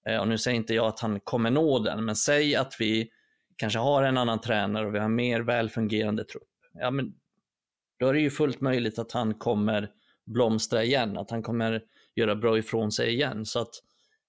Eh, 0.09 0.21
och 0.21 0.29
nu 0.29 0.39
säger 0.39 0.57
inte 0.57 0.75
jag 0.75 0.87
att 0.87 1.01
han 1.01 1.21
kommer 1.21 1.51
nå 1.51 1.79
den, 1.79 2.05
men 2.05 2.17
säg 2.17 2.57
att 2.57 2.77
vi 2.79 3.11
kanske 3.57 3.79
har 3.79 4.03
en 4.03 4.19
annan 4.19 4.41
tränare 4.41 4.87
och 4.87 4.95
vi 4.95 4.99
har 4.99 5.09
mer 5.09 5.41
välfungerande 5.41 6.25
trupp. 6.25 6.49
Ja, 6.73 6.91
men 6.91 7.15
då 7.99 8.09
är 8.09 8.13
det 8.13 8.21
ju 8.21 8.31
fullt 8.31 8.61
möjligt 8.61 8.99
att 8.99 9.13
han 9.13 9.35
kommer 9.35 9.91
blomstra 10.27 10.85
igen, 10.85 11.17
att 11.17 11.31
han 11.31 11.43
kommer 11.43 11.83
göra 12.15 12.37
bra 12.37 12.59
ifrån 12.59 12.93
sig 12.93 13.13
igen. 13.15 13.47
Så 13.47 13.61
att 13.61 13.75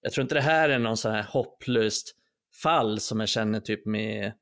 jag 0.00 0.12
tror 0.12 0.22
inte 0.22 0.34
det 0.34 0.40
här 0.40 0.68
är 0.68 0.78
någon 0.78 0.96
så 0.96 1.08
här 1.08 1.22
hopplöst 1.22 2.14
fall 2.62 3.00
som 3.00 3.20
jag 3.20 3.28
känner 3.28 3.60
typ 3.60 3.86
med, 3.86 4.32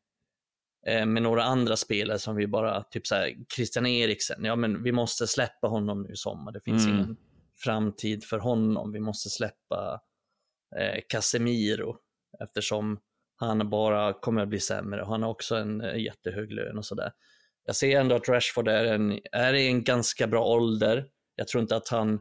eh, 0.87 1.07
med 1.07 1.23
några 1.23 1.45
andra 1.45 1.77
spelare 1.77 2.19
som 2.19 2.37
vi 2.37 2.47
bara, 2.47 2.83
typ 2.83 3.07
så 3.07 3.15
här, 3.15 3.35
Christian 3.55 3.87
Eriksen, 3.87 4.45
ja 4.45 4.57
men 4.57 4.83
vi 4.83 4.93
måste 4.93 5.27
släppa 5.27 5.69
honom 5.69 6.03
nu 6.03 6.13
i 6.13 6.17
sommar, 6.17 6.53
det 6.53 6.61
finns 6.61 6.87
mm. 6.87 6.97
ingen 6.97 7.17
framtid 7.57 8.25
för 8.25 8.39
honom, 8.39 8.93
vi 8.93 9.01
måste 9.01 9.31
släppa 9.31 10.01
eh, 10.79 11.01
Casemiro 11.09 11.97
eftersom 12.43 13.01
han 13.37 13.71
bara 13.71 14.13
kommer 14.13 14.43
att 14.43 14.49
bli 14.49 14.61
sämre 14.61 15.03
och 15.03 15.09
han 15.09 15.23
har 15.23 15.31
också 15.31 15.57
en 15.57 15.81
eh, 15.81 15.97
jättehög 15.97 16.53
lön 16.53 16.79
och 16.79 16.87
sådär. 16.87 17.13
Jag 17.67 17.77
ser 17.77 18.01
ändå 18.01 18.15
att 18.15 18.29
Rashford 18.29 18.69
är, 18.69 18.85
en, 18.85 19.21
är 19.33 19.55
i 19.55 19.67
en 19.67 19.85
ganska 19.85 20.27
bra 20.27 20.45
ålder. 20.45 21.07
Jag 21.37 21.49
tror 21.49 21.63
inte 21.63 21.77
att 21.77 21.89
han 21.89 22.21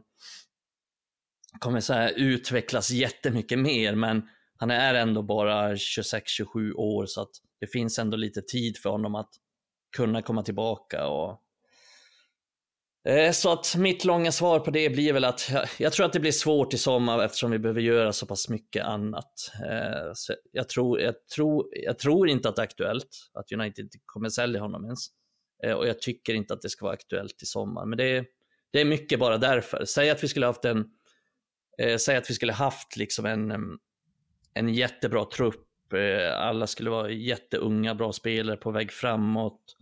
kommer 1.58 1.80
så 1.80 1.92
här 1.92 2.12
utvecklas 2.16 2.90
jättemycket 2.90 3.58
mer, 3.58 3.94
men 3.94 4.22
han 4.56 4.70
är 4.70 4.94
ändå 4.94 5.22
bara 5.22 5.74
26-27 5.74 6.72
år 6.72 7.06
så 7.06 7.22
att 7.22 7.30
det 7.60 7.66
finns 7.66 7.98
ändå 7.98 8.16
lite 8.16 8.42
tid 8.42 8.76
för 8.78 8.90
honom 8.90 9.14
att 9.14 9.30
kunna 9.96 10.22
komma 10.22 10.42
tillbaka. 10.42 11.06
Och... 11.06 11.42
Eh, 13.08 13.32
så 13.32 13.52
att 13.52 13.76
mitt 13.76 14.04
långa 14.04 14.32
svar 14.32 14.60
på 14.60 14.70
det 14.70 14.90
blir 14.90 15.12
väl 15.12 15.24
att 15.24 15.48
jag, 15.52 15.68
jag, 15.78 15.92
tror 15.92 16.06
att 16.06 16.12
det 16.12 16.20
blir 16.20 16.32
svårt 16.32 16.74
i 16.74 16.78
sommar 16.78 17.24
eftersom 17.24 17.50
vi 17.50 17.58
behöver 17.58 17.80
göra 17.80 18.12
så 18.12 18.26
pass 18.26 18.48
mycket 18.48 18.84
annat. 18.84 19.52
Eh, 19.70 20.10
så 20.14 20.34
jag, 20.52 20.68
tror, 20.68 21.00
jag, 21.00 21.14
tror, 21.34 21.68
jag 21.72 21.98
tror 21.98 22.28
inte 22.28 22.48
att 22.48 22.56
det 22.56 22.62
är 22.62 22.66
aktuellt 22.66 23.08
att 23.34 23.52
United 23.52 23.88
kommer 24.04 24.28
sälja 24.28 24.60
honom 24.60 24.84
ens. 24.84 25.06
Eh, 25.64 25.72
och 25.72 25.88
jag 25.88 26.00
tycker 26.00 26.34
inte 26.34 26.54
att 26.54 26.62
det 26.62 26.68
ska 26.68 26.84
vara 26.84 26.94
aktuellt 26.94 27.42
i 27.42 27.46
sommar. 27.46 27.86
Men 27.86 27.98
det, 27.98 28.24
det 28.72 28.80
är 28.80 28.84
mycket 28.84 29.18
bara 29.18 29.38
därför. 29.38 29.84
Säg 29.84 30.10
att 30.10 30.24
vi 30.24 30.28
skulle 30.28 30.46
haft 30.46 30.64
en 30.64 30.84
Eh, 31.82 31.96
säg 31.96 32.16
att 32.16 32.30
vi 32.30 32.34
skulle 32.34 32.52
haft 32.52 32.96
liksom 32.96 33.26
en, 33.26 33.78
en 34.54 34.68
jättebra 34.74 35.24
trupp. 35.24 35.92
Eh, 35.92 36.40
alla 36.40 36.66
skulle 36.66 36.90
vara 36.90 37.10
jätteunga, 37.10 37.94
bra 37.94 38.12
spelare 38.12 38.56
på 38.56 38.70
väg 38.70 38.92
framåt. 38.92 39.76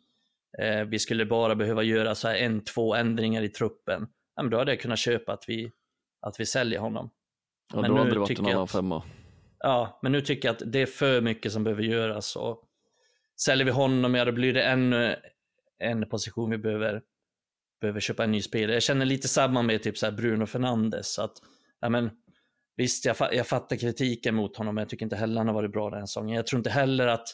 Eh, 0.58 0.84
vi 0.84 0.98
skulle 0.98 1.26
bara 1.26 1.54
behöva 1.54 1.82
göra 1.82 2.14
så 2.14 2.28
här 2.28 2.36
en, 2.36 2.64
två 2.64 2.94
ändringar 2.94 3.42
i 3.42 3.48
truppen. 3.48 4.06
Ja, 4.36 4.42
men 4.42 4.50
då 4.50 4.58
hade 4.58 4.72
jag 4.72 4.80
kunnat 4.80 4.98
köpa 4.98 5.32
att 5.32 5.44
vi, 5.48 5.72
att 6.20 6.40
vi 6.40 6.46
säljer 6.46 6.78
honom. 6.78 7.10
Ja, 7.72 7.80
men 7.80 7.90
då 7.90 7.98
hade 7.98 8.10
det 8.10 8.18
varit 8.18 8.38
en 8.38 8.46
annan 8.46 8.68
femma. 8.68 9.02
Ja, 9.58 9.98
men 10.02 10.12
nu 10.12 10.20
tycker 10.20 10.48
jag 10.48 10.52
att 10.54 10.72
det 10.72 10.82
är 10.82 10.86
för 10.86 11.20
mycket 11.20 11.52
som 11.52 11.64
behöver 11.64 11.82
göras. 11.82 12.36
Och 12.36 12.62
säljer 13.40 13.64
vi 13.64 13.70
honom, 13.70 14.14
ja 14.14 14.24
då 14.24 14.32
blir 14.32 14.54
det 14.54 14.62
ännu 14.62 15.16
en 15.78 16.08
position 16.08 16.50
vi 16.50 16.58
behöver, 16.58 17.02
behöver 17.80 18.00
köpa 18.00 18.24
en 18.24 18.30
ny 18.30 18.42
spelare. 18.42 18.74
Jag 18.74 18.82
känner 18.82 19.06
lite 19.06 19.28
samma 19.28 19.62
med 19.62 19.82
typ 19.82 19.98
så 19.98 20.12
Bruno 20.12 20.46
Fernandes. 20.46 21.18
Att 21.18 21.36
ja, 21.84 21.90
men, 21.90 22.10
visst, 22.76 23.04
jag, 23.04 23.16
jag 23.32 23.46
fattar 23.46 23.76
kritiken 23.76 24.34
mot 24.34 24.56
honom, 24.56 24.74
men 24.74 24.82
jag 24.82 24.88
tycker 24.88 25.06
inte 25.06 25.16
heller 25.16 25.36
han 25.36 25.46
har 25.46 25.54
varit 25.54 25.72
bra 25.72 25.90
den 25.90 25.98
här 25.98 26.06
säsongen. 26.06 26.36
Jag 26.36 26.46
tror 26.46 26.58
inte 26.58 26.70
heller 26.70 27.06
att, 27.06 27.28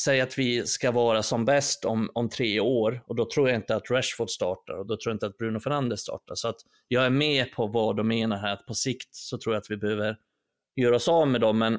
säg 0.00 0.20
att 0.20 0.38
vi 0.38 0.66
ska 0.66 0.90
vara 0.90 1.22
som 1.22 1.44
bäst 1.44 1.84
om, 1.84 2.10
om 2.14 2.28
tre 2.28 2.60
år 2.60 3.02
och 3.06 3.16
då 3.16 3.30
tror 3.30 3.48
jag 3.48 3.58
inte 3.58 3.76
att 3.76 3.90
Rashford 3.90 4.30
startar 4.30 4.74
och 4.74 4.86
då 4.86 4.96
tror 4.96 5.10
jag 5.10 5.14
inte 5.14 5.26
att 5.26 5.38
Bruno 5.38 5.60
Fernandes 5.60 6.00
startar. 6.00 6.34
Så 6.34 6.48
att 6.48 6.56
jag 6.88 7.06
är 7.06 7.10
med 7.10 7.52
på 7.52 7.66
vad 7.66 7.96
de 7.96 8.08
menar 8.08 8.36
här, 8.36 8.52
att 8.52 8.66
på 8.66 8.74
sikt 8.74 9.14
så 9.14 9.38
tror 9.38 9.54
jag 9.54 9.60
att 9.60 9.70
vi 9.70 9.76
behöver 9.76 10.16
göra 10.76 10.96
oss 10.96 11.08
av 11.08 11.28
med 11.28 11.40
dem, 11.40 11.58
men 11.58 11.78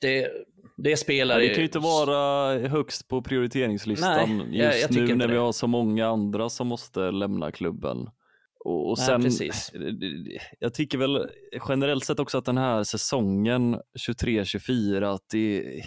det, 0.00 0.30
det 0.76 0.96
spelar 0.96 1.38
Det 1.38 1.48
kan 1.48 1.56
ju 1.56 1.64
inte 1.64 1.78
vara 1.78 2.58
högst 2.68 3.08
på 3.08 3.22
prioriteringslistan 3.22 4.38
Nej, 4.38 4.58
just 4.58 4.80
jag, 4.82 5.02
jag 5.02 5.08
nu 5.08 5.14
när 5.14 5.28
vi 5.28 5.36
har 5.36 5.52
så 5.52 5.66
många 5.66 6.06
andra 6.06 6.48
som 6.48 6.66
måste 6.66 7.10
lämna 7.10 7.52
klubben. 7.52 8.10
Och, 8.64 8.90
och 8.90 8.98
sen, 8.98 9.20
Nej, 9.20 10.38
jag 10.58 10.74
tycker 10.74 10.98
väl 10.98 11.28
generellt 11.68 12.04
sett 12.04 12.18
också 12.18 12.38
att 12.38 12.44
den 12.44 12.58
här 12.58 12.84
säsongen 12.84 13.80
23-24, 14.08 15.14
att 15.14 15.24
det, 15.32 15.82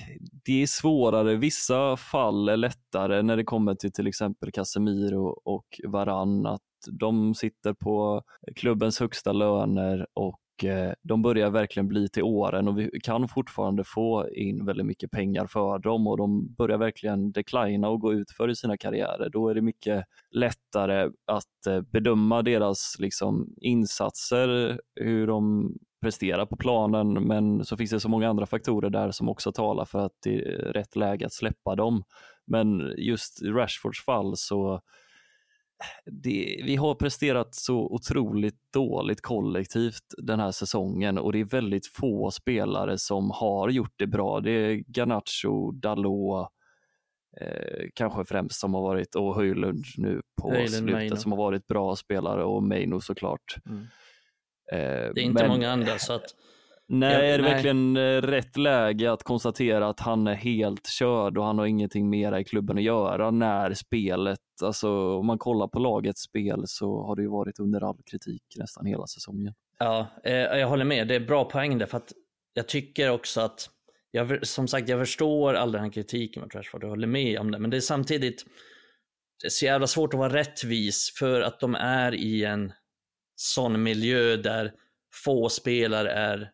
det 0.45 0.62
är 0.62 0.67
svårare. 0.67 1.36
Vissa 1.36 1.97
fall 1.97 2.49
är 2.49 2.57
lättare 2.57 3.21
när 3.21 3.38
det 3.38 3.43
kommer 3.43 3.75
till 3.75 3.91
till 3.91 4.07
exempel 4.07 4.51
Casemiro 4.51 5.41
och 5.45 5.65
Varann, 5.88 6.45
att 6.45 6.62
de 6.91 7.36
sitter 7.36 7.73
på 7.73 8.21
klubbens 8.55 8.99
högsta 8.99 9.31
löner 9.31 10.07
och 10.13 10.39
Eh, 10.39 10.42
Eh, 10.63 10.91
de 11.01 11.21
börjar 11.21 11.49
verkligen 11.49 11.87
bli 11.87 12.09
till 12.09 12.23
åren 12.23 12.67
och 12.67 12.79
vi 12.79 12.99
kan 13.03 13.27
fortfarande 13.27 13.83
få 13.83 14.29
in 14.29 14.65
väldigt 14.65 14.85
mycket 14.85 15.11
pengar 15.11 15.47
för 15.47 15.79
dem 15.79 16.07
och 16.07 16.17
de 16.17 16.53
börjar 16.53 16.77
verkligen 16.77 17.31
declina 17.31 17.89
och 17.89 17.99
gå 17.99 18.13
utför 18.13 18.49
i 18.49 18.55
sina 18.55 18.77
karriärer. 18.77 19.29
Då 19.29 19.49
är 19.49 19.55
det 19.55 19.61
mycket 19.61 20.05
lättare 20.31 21.09
att 21.25 21.67
eh, 21.67 21.81
bedöma 21.81 22.41
deras 22.41 22.95
liksom, 22.99 23.55
insatser, 23.61 24.79
hur 24.95 25.27
de 25.27 25.71
presterar 26.01 26.45
på 26.45 26.57
planen, 26.57 27.13
men 27.13 27.65
så 27.65 27.77
finns 27.77 27.91
det 27.91 27.99
så 27.99 28.09
många 28.09 28.29
andra 28.29 28.45
faktorer 28.45 28.89
där 28.89 29.11
som 29.11 29.29
också 29.29 29.51
talar 29.51 29.85
för 29.85 29.99
att 29.99 30.13
det 30.23 30.35
är 30.35 30.73
rätt 30.73 30.95
läge 30.95 31.25
att 31.25 31.33
släppa 31.33 31.75
dem. 31.75 32.03
Men 32.45 32.93
just 32.97 33.41
i 33.41 33.45
Rashfords 33.45 34.05
fall 34.05 34.33
så 34.37 34.81
det, 36.05 36.61
vi 36.65 36.75
har 36.75 36.95
presterat 36.95 37.55
så 37.55 37.75
otroligt 37.75 38.71
dåligt 38.73 39.21
kollektivt 39.21 40.03
den 40.17 40.39
här 40.39 40.51
säsongen 40.51 41.17
och 41.17 41.31
det 41.31 41.39
är 41.39 41.45
väldigt 41.45 41.87
få 41.87 42.31
spelare 42.31 42.97
som 42.97 43.31
har 43.31 43.69
gjort 43.69 43.93
det 43.95 44.07
bra. 44.07 44.39
Det 44.39 44.51
är 44.51 44.83
Garnacho, 44.87 45.71
Dalot, 45.71 46.49
eh, 47.41 47.85
kanske 47.93 48.25
främst 48.25 48.59
som 48.59 48.73
har 48.73 48.81
varit, 48.81 49.15
och 49.15 49.35
Höjlund 49.35 49.85
nu 49.97 50.21
på 50.41 50.49
Höjlund, 50.49 50.69
slutet 50.69 50.93
Maino. 50.93 51.15
som 51.15 51.31
har 51.31 51.39
varit 51.39 51.67
bra 51.67 51.95
spelare 51.95 52.43
och 52.43 52.63
Meino 52.63 52.99
såklart. 52.99 53.55
Mm. 53.65 53.81
Eh, 54.71 55.13
det 55.13 55.21
är 55.21 55.23
inte 55.23 55.43
men, 55.43 55.51
många 55.51 55.71
andra 55.71 55.97
så 55.97 56.13
att 56.13 56.25
Nej, 56.93 57.32
är 57.32 57.38
det 57.38 57.43
nej. 57.43 57.53
verkligen 57.53 57.97
eh, 57.97 58.21
rätt 58.21 58.58
läge 58.58 59.12
att 59.12 59.23
konstatera 59.23 59.88
att 59.88 59.99
han 59.99 60.27
är 60.27 60.34
helt 60.34 60.88
körd 60.88 61.38
och 61.38 61.45
han 61.45 61.58
har 61.58 61.65
ingenting 61.65 62.10
mera 62.10 62.39
i 62.39 62.43
klubben 62.43 62.77
att 62.77 62.84
göra 62.84 63.32
när 63.32 63.73
spelet, 63.73 64.39
alltså 64.63 65.17
om 65.17 65.25
man 65.25 65.38
kollar 65.38 65.67
på 65.67 65.79
lagets 65.79 66.21
spel 66.21 66.63
så 66.65 67.03
har 67.03 67.15
det 67.15 67.21
ju 67.21 67.27
varit 67.27 67.60
under 67.60 67.89
all 67.89 67.97
kritik 68.06 68.43
nästan 68.58 68.86
hela 68.86 69.08
säsongen. 69.08 69.53
Ja, 69.79 70.08
eh, 70.23 70.34
jag 70.34 70.67
håller 70.67 70.86
med. 70.86 71.08
Det 71.08 71.15
är 71.15 71.19
bra 71.19 71.45
poäng 71.45 71.77
där 71.77 71.86
för 71.86 71.97
att 71.97 72.13
jag 72.53 72.67
tycker 72.67 73.10
också 73.10 73.41
att, 73.41 73.69
jag, 74.12 74.47
som 74.47 74.67
sagt, 74.67 74.89
jag 74.89 74.99
förstår 74.99 75.53
all 75.53 75.71
den 75.71 75.84
här 75.84 75.91
kritiken 75.91 76.43
mot 76.43 76.56
Rashford 76.56 76.84
och 76.84 76.89
håller 76.89 77.08
med 77.08 77.39
om 77.39 77.51
det, 77.51 77.60
men 77.60 77.69
det 77.69 77.77
är 77.77 77.82
samtidigt 77.82 78.45
det 79.41 79.47
är 79.47 79.49
så 79.49 79.65
jävla 79.65 79.88
svårt 79.88 80.13
att 80.13 80.19
vara 80.19 80.34
rättvis 80.34 81.13
för 81.19 81.41
att 81.41 81.60
de 81.60 81.75
är 81.75 82.15
i 82.15 82.43
en 82.43 82.73
sån 83.36 83.84
miljö 83.84 84.36
där 84.36 84.73
få 85.25 85.49
spelare 85.49 86.12
är 86.12 86.51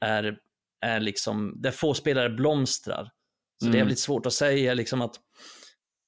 är, 0.00 0.38
är 0.80 1.00
liksom, 1.00 1.54
där 1.56 1.70
få 1.70 1.94
spelare 1.94 2.30
blomstrar. 2.30 3.10
Så 3.58 3.66
mm. 3.66 3.72
det 3.72 3.78
är 3.78 3.80
mm. 3.80 3.88
lite 3.88 4.00
svårt 4.00 4.26
att 4.26 4.32
säga 4.32 4.74
liksom 4.74 5.02
att, 5.02 5.16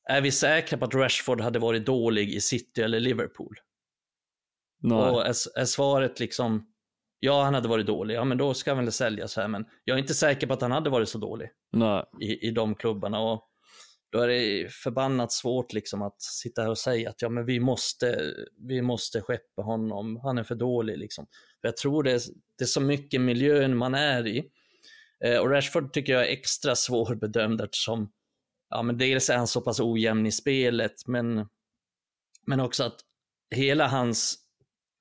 är 0.09 0.21
vi 0.21 0.31
säkra 0.31 0.79
på 0.79 0.85
att 0.85 0.95
Rashford 0.95 1.41
hade 1.41 1.59
varit 1.59 1.87
dålig 1.87 2.35
i 2.35 2.41
City 2.41 2.83
eller 2.83 3.01
Liverpool? 3.01 3.57
Nej. 4.83 4.99
Och 4.99 5.27
är, 5.27 5.35
är 5.59 5.65
svaret 5.65 6.21
liksom, 6.21 6.67
ja 7.21 7.43
han 7.43 7.55
hade 7.55 7.69
varit 7.69 7.87
dålig, 7.87 8.15
ja 8.15 8.25
men 8.25 8.39
då 8.39 8.55
ska 8.55 8.75
han 8.75 8.85
väl 8.85 8.93
säljas 8.93 9.37
här, 9.37 9.49
men 9.49 9.65
jag 9.85 9.95
är 9.95 9.99
inte 9.99 10.15
säker 10.15 10.47
på 10.47 10.53
att 10.53 10.63
han 10.63 10.73
hade 10.73 10.91
varit 10.91 11.09
så 11.09 11.19
dålig 11.19 11.49
Nej. 11.73 12.05
I, 12.21 12.49
i 12.49 12.51
de 12.51 12.75
klubbarna. 12.75 13.21
Och 13.21 13.47
då 14.13 14.19
är 14.21 14.29
det 14.29 14.73
förbannat 14.73 15.33
svårt 15.33 15.73
liksom 15.73 16.03
att 16.03 16.23
sitta 16.23 16.63
här 16.63 16.71
och 16.71 16.79
säga 16.79 17.11
att 17.11 17.23
ja, 17.23 17.29
men 17.29 17.47
vi, 17.47 17.61
måste, 17.61 18.35
vi 18.69 18.83
måste 18.83 19.21
skeppa 19.21 19.63
honom, 19.63 20.17
han 20.17 20.39
är 20.39 20.45
för 20.45 20.55
dålig. 20.55 20.99
Liksom. 20.99 21.27
För 21.61 21.69
jag 21.69 21.77
tror 21.77 22.03
det 22.03 22.13
är, 22.13 22.21
det 22.59 22.65
är 22.65 22.67
så 22.67 22.81
mycket 22.81 23.21
miljön 23.21 23.77
man 23.77 23.95
är 23.95 24.27
i. 24.27 24.45
Eh, 25.25 25.39
och 25.39 25.51
Rashford 25.51 25.93
tycker 25.93 26.13
jag 26.13 26.23
är 26.23 26.33
extra 26.33 26.77
svårbedömd 26.77 27.61
eftersom 27.61 28.13
ja, 28.71 28.83
men 28.83 28.99
dels 28.99 29.31
är 29.31 29.37
han 29.37 29.47
så 29.47 29.61
pass 29.61 29.81
ojämn 29.81 30.27
i 30.27 30.33
spelet, 30.33 31.07
men, 31.07 31.47
men 32.47 32.61
också 32.61 32.85
att 32.85 33.01
hela 33.55 33.87
hans 33.87 34.39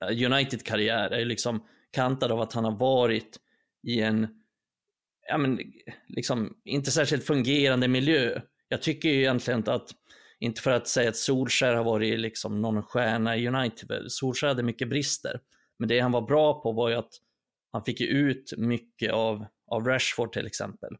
eh, 0.06 0.32
United-karriär 0.32 1.10
är 1.10 1.26
liksom 1.26 1.68
kantad 1.92 2.32
av 2.32 2.42
att 2.42 2.54
han 2.54 2.64
har 2.64 2.78
varit 2.78 3.40
i 3.88 4.02
en 4.02 4.28
ja, 5.28 5.38
men, 5.38 5.60
liksom, 6.08 6.58
inte 6.66 6.92
särskilt 6.92 7.26
fungerande 7.26 7.88
miljö. 7.88 8.42
Jag 8.68 8.82
tycker 8.82 9.10
ju 9.10 9.20
egentligen 9.20 9.64
att, 9.70 9.90
inte 10.40 10.62
för 10.62 10.72
att 10.72 10.88
säga 10.88 11.10
att 11.10 11.16
Solskär 11.16 11.76
har 11.76 11.84
varit 11.84 12.20
liksom 12.20 12.62
någon 12.62 12.84
stjärna 12.84 13.38
i 13.38 13.48
United, 13.48 14.06
Solskär 14.08 14.48
hade 14.48 14.64
mycket 14.64 14.90
brister, 14.90 15.40
men 15.80 15.90
det 15.90 16.00
han 16.00 16.12
var 16.12 16.22
bra 16.22 16.62
på 16.62 16.72
var 16.72 16.90
ju 16.90 16.96
att 16.96 17.12
han 17.72 17.84
fick 17.84 18.02
ut 18.02 18.54
mycket 18.58 19.12
av, 19.14 19.46
av 19.68 19.86
Rashford 19.86 20.34
till 20.34 20.48
exempel. 20.48 20.98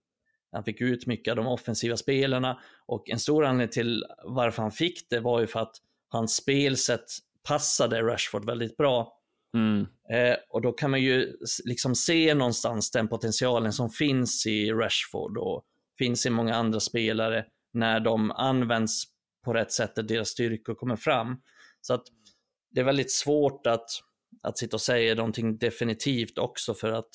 Han 0.52 0.64
fick 0.64 0.82
ut 0.82 1.08
mycket 1.08 1.32
av 1.32 1.36
de 1.38 1.48
offensiva 1.48 1.98
spelarna 1.98 2.60
och 2.86 3.10
en 3.10 3.20
stor 3.20 3.46
anledning 3.46 3.74
till 3.74 4.06
varför 4.24 4.62
han 4.62 4.72
fick 4.72 5.10
det 5.10 5.20
var 5.20 5.40
ju 5.40 5.48
för 5.48 5.60
att 5.60 5.76
hans 6.10 6.36
spelsätt 6.36 7.06
passade 7.48 8.02
Rashford 8.02 8.46
väldigt 8.46 8.78
bra. 8.78 9.14
Mm. 9.54 9.88
Eh, 10.12 10.36
och 10.50 10.62
då 10.62 10.72
kan 10.72 10.92
man 10.92 11.02
ju 11.02 11.38
liksom 11.66 11.96
se 11.96 12.34
någonstans 12.34 12.92
den 12.92 13.08
potentialen 13.08 13.74
som 13.74 13.90
finns 13.90 14.46
i 14.46 14.72
Rashford 14.72 15.38
och 15.38 15.64
finns 15.98 16.26
i 16.26 16.30
många 16.30 16.56
andra 16.56 16.80
spelare 16.80 17.46
när 17.74 18.00
de 18.00 18.32
används 18.32 19.04
på 19.46 19.54
rätt 19.54 19.72
sätt, 19.72 19.96
där 19.96 20.04
deras 20.04 20.30
styrkor 20.30 20.76
kommer 20.76 20.96
fram. 20.96 21.42
Så 21.82 21.94
att 21.94 22.04
det 22.72 22.82
är 22.82 22.86
väldigt 22.86 23.12
svårt 23.12 23.68
att, 23.68 23.90
att 24.42 24.58
sitta 24.58 24.76
och 24.76 24.82
säga 24.82 25.16
någonting 25.16 25.58
definitivt 25.58 26.38
också 26.38 26.74
för 26.74 26.92
att 26.92 27.10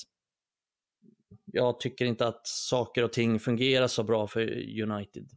jag 1.44 1.80
tycker 1.80 2.04
inte 2.04 2.26
att 2.26 2.46
saker 2.46 3.04
och 3.04 3.12
ting 3.12 3.40
fungerar 3.40 3.86
så 3.86 4.02
bra 4.02 4.26
för 4.26 4.40
United 4.82 5.28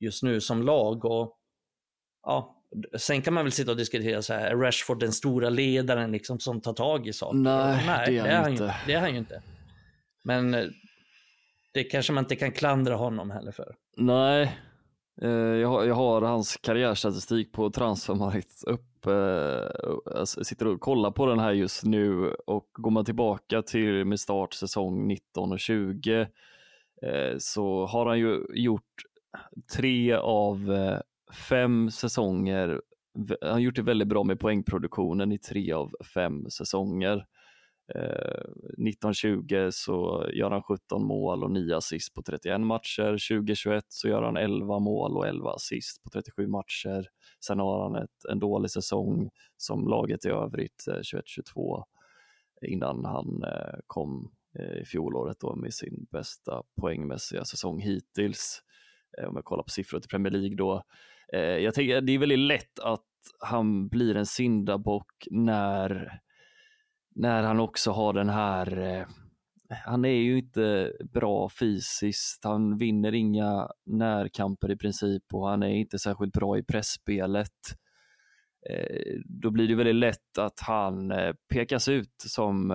just 0.00 0.22
nu 0.22 0.40
som 0.40 0.62
lag. 0.62 1.04
Och 1.04 1.38
ja, 2.22 2.62
Sen 2.98 3.22
kan 3.22 3.34
man 3.34 3.44
väl 3.44 3.52
sitta 3.52 3.70
och 3.70 3.76
diskutera 3.76 4.22
så 4.22 4.34
här, 4.34 4.50
är 4.50 4.56
Rashford 4.56 5.00
den 5.00 5.12
stora 5.12 5.50
ledaren 5.50 6.12
liksom 6.12 6.40
som 6.40 6.60
tar 6.60 6.72
tag 6.72 7.08
i 7.08 7.12
saker? 7.12 7.38
Nej, 7.38 7.86
Nej 7.86 8.06
det, 8.06 8.18
är 8.18 8.24
det, 8.24 8.30
är 8.30 8.36
han 8.42 8.50
inte. 8.50 8.64
Ju, 8.64 8.70
det 8.86 8.92
är 8.92 9.00
han 9.00 9.12
ju 9.12 9.18
inte. 9.18 9.42
Men 10.24 10.54
eh, 10.54 10.64
det 11.74 11.84
kanske 11.84 12.12
man 12.12 12.24
inte 12.24 12.36
kan 12.36 12.52
klandra 12.52 12.94
honom 12.94 13.30
heller 13.30 13.52
för. 13.52 13.74
Nej, 13.96 14.58
Eh, 15.22 15.30
jag 15.30 15.68
har, 15.68 15.84
jag 15.84 15.94
har 15.94 16.22
hans 16.22 16.56
karriärstatistik 16.56 17.52
på 17.52 17.70
Transfermarkt 17.70 18.64
upp. 18.64 19.06
Eh, 19.06 20.18
alltså, 20.18 20.40
jag 20.40 20.46
sitter 20.46 20.66
och 20.66 20.80
kollar 20.80 21.10
på 21.10 21.26
den 21.26 21.38
här 21.38 21.52
just 21.52 21.84
nu 21.84 22.34
och 22.46 22.68
går 22.72 22.90
man 22.90 23.04
tillbaka 23.04 23.62
till 23.62 24.04
med 24.04 24.20
start 24.20 24.54
säsong 24.54 25.08
19 25.08 25.52
och 25.52 25.60
20 25.60 26.20
eh, 27.02 27.36
så 27.38 27.86
har 27.86 28.06
han 28.06 28.18
ju 28.18 28.46
gjort 28.54 29.02
tre 29.76 30.12
av 30.14 30.74
fem 31.48 31.90
säsonger. 31.90 32.80
Han 33.40 33.52
har 33.52 33.58
gjort 33.58 33.76
det 33.76 33.82
väldigt 33.82 34.08
bra 34.08 34.24
med 34.24 34.40
poängproduktionen 34.40 35.32
i 35.32 35.38
tre 35.38 35.72
av 35.72 35.92
fem 36.14 36.50
säsonger. 36.50 37.26
Eh, 37.94 38.44
1920 38.88 39.68
så 39.72 40.26
gör 40.32 40.50
han 40.50 40.62
17 40.62 41.04
mål 41.04 41.44
och 41.44 41.50
9 41.50 41.76
assist 41.76 42.14
på 42.14 42.22
31 42.22 42.60
matcher. 42.60 43.10
2021 43.28 43.84
så 43.88 44.08
gör 44.08 44.22
han 44.22 44.36
11 44.36 44.78
mål 44.78 45.16
och 45.16 45.26
11 45.26 45.50
assist 45.50 46.02
på 46.02 46.10
37 46.10 46.46
matcher. 46.46 47.08
Sen 47.46 47.58
har 47.58 47.82
han 47.82 48.02
ett, 48.02 48.24
en 48.30 48.38
dålig 48.38 48.70
säsong 48.70 49.30
som 49.56 49.88
laget 49.88 50.24
i 50.24 50.28
övrigt, 50.28 50.86
eh, 50.88 51.00
21-22, 51.00 51.84
innan 52.66 53.04
han 53.04 53.44
eh, 53.44 53.78
kom 53.86 54.32
eh, 54.58 54.82
i 54.82 54.84
fjolåret 54.84 55.40
då 55.40 55.56
med 55.56 55.74
sin 55.74 56.06
bästa 56.10 56.62
poängmässiga 56.80 57.44
säsong 57.44 57.80
hittills. 57.80 58.62
Eh, 59.18 59.28
om 59.28 59.36
jag 59.36 59.44
kollar 59.44 59.62
på 59.62 59.70
siffror 59.70 60.00
till 60.00 60.08
Premier 60.08 60.32
League 60.32 60.56
då. 60.56 60.82
Eh, 61.32 61.40
jag 61.40 61.74
tänker 61.74 62.00
det 62.00 62.12
är 62.12 62.18
väldigt 62.18 62.38
lätt 62.38 62.78
att 62.78 63.06
han 63.40 63.88
blir 63.88 64.16
en 64.16 64.26
syndabock 64.26 65.12
när, 65.30 66.20
när 67.14 67.42
han 67.42 67.60
också 67.60 67.90
har 67.90 68.12
den 68.12 68.28
här 68.28 68.78
eh, 68.78 69.06
han 69.84 70.04
är 70.04 70.08
ju 70.08 70.38
inte 70.38 70.92
bra 71.12 71.48
fysiskt, 71.48 72.44
han 72.44 72.76
vinner 72.78 73.14
inga 73.14 73.68
närkamper 73.86 74.70
i 74.70 74.76
princip 74.76 75.22
och 75.32 75.48
han 75.48 75.62
är 75.62 75.68
inte 75.68 75.98
särskilt 75.98 76.32
bra 76.32 76.58
i 76.58 76.62
pressspelet. 76.62 77.48
Eh, 78.70 79.20
då 79.24 79.50
blir 79.50 79.68
det 79.68 79.74
väldigt 79.74 79.94
lätt 79.94 80.38
att 80.38 80.60
han 80.60 81.12
pekas 81.48 81.88
ut 81.88 82.14
som, 82.26 82.70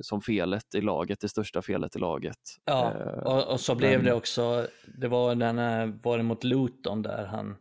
som 0.00 0.20
felet 0.20 0.74
i 0.74 0.80
laget, 0.80 1.20
det 1.20 1.28
största 1.28 1.62
felet 1.62 1.96
i 1.96 1.98
laget. 1.98 2.38
Ja, 2.64 2.92
och, 3.22 3.52
och 3.52 3.60
så 3.60 3.74
blev 3.74 3.98
Men... 3.98 4.04
det 4.04 4.12
också. 4.12 4.66
Det 4.98 5.08
var 5.08 5.34
den 5.34 5.56
var 6.02 6.16
det 6.16 6.22
mot 6.22 6.44
Luton 6.44 7.02
där 7.02 7.24
han 7.24 7.56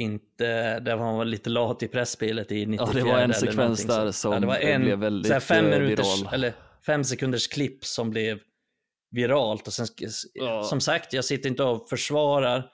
inte, 0.00 0.80
där 0.80 0.96
han 0.96 1.16
var 1.16 1.24
lite 1.24 1.50
lat 1.50 1.82
i 1.82 1.88
pressspelet 1.88 2.52
i 2.52 2.66
94 2.66 2.88
Ja, 2.94 3.04
det 3.04 3.10
var 3.12 3.18
en 3.18 3.34
sekvens 3.34 3.84
där 3.84 4.12
som 4.12 4.32
ja, 4.32 4.40
det 4.40 4.46
var 4.46 4.56
en, 4.56 4.82
blev 4.82 4.98
väldigt 4.98 5.42
fem 5.42 5.64
eh, 5.64 5.70
minuters, 5.70 6.20
viral. 6.20 6.34
Eller 6.34 6.52
fem 6.86 7.04
sekunders 7.04 7.48
klipp 7.48 7.84
som 7.84 8.10
blev 8.10 8.38
viralt. 9.10 9.66
Och 9.66 9.72
sen, 9.72 9.86
ja. 10.34 10.62
Som 10.62 10.80
sagt, 10.80 11.12
jag 11.12 11.24
sitter 11.24 11.50
inte 11.50 11.62
och 11.62 11.88
försvarar 11.88 12.70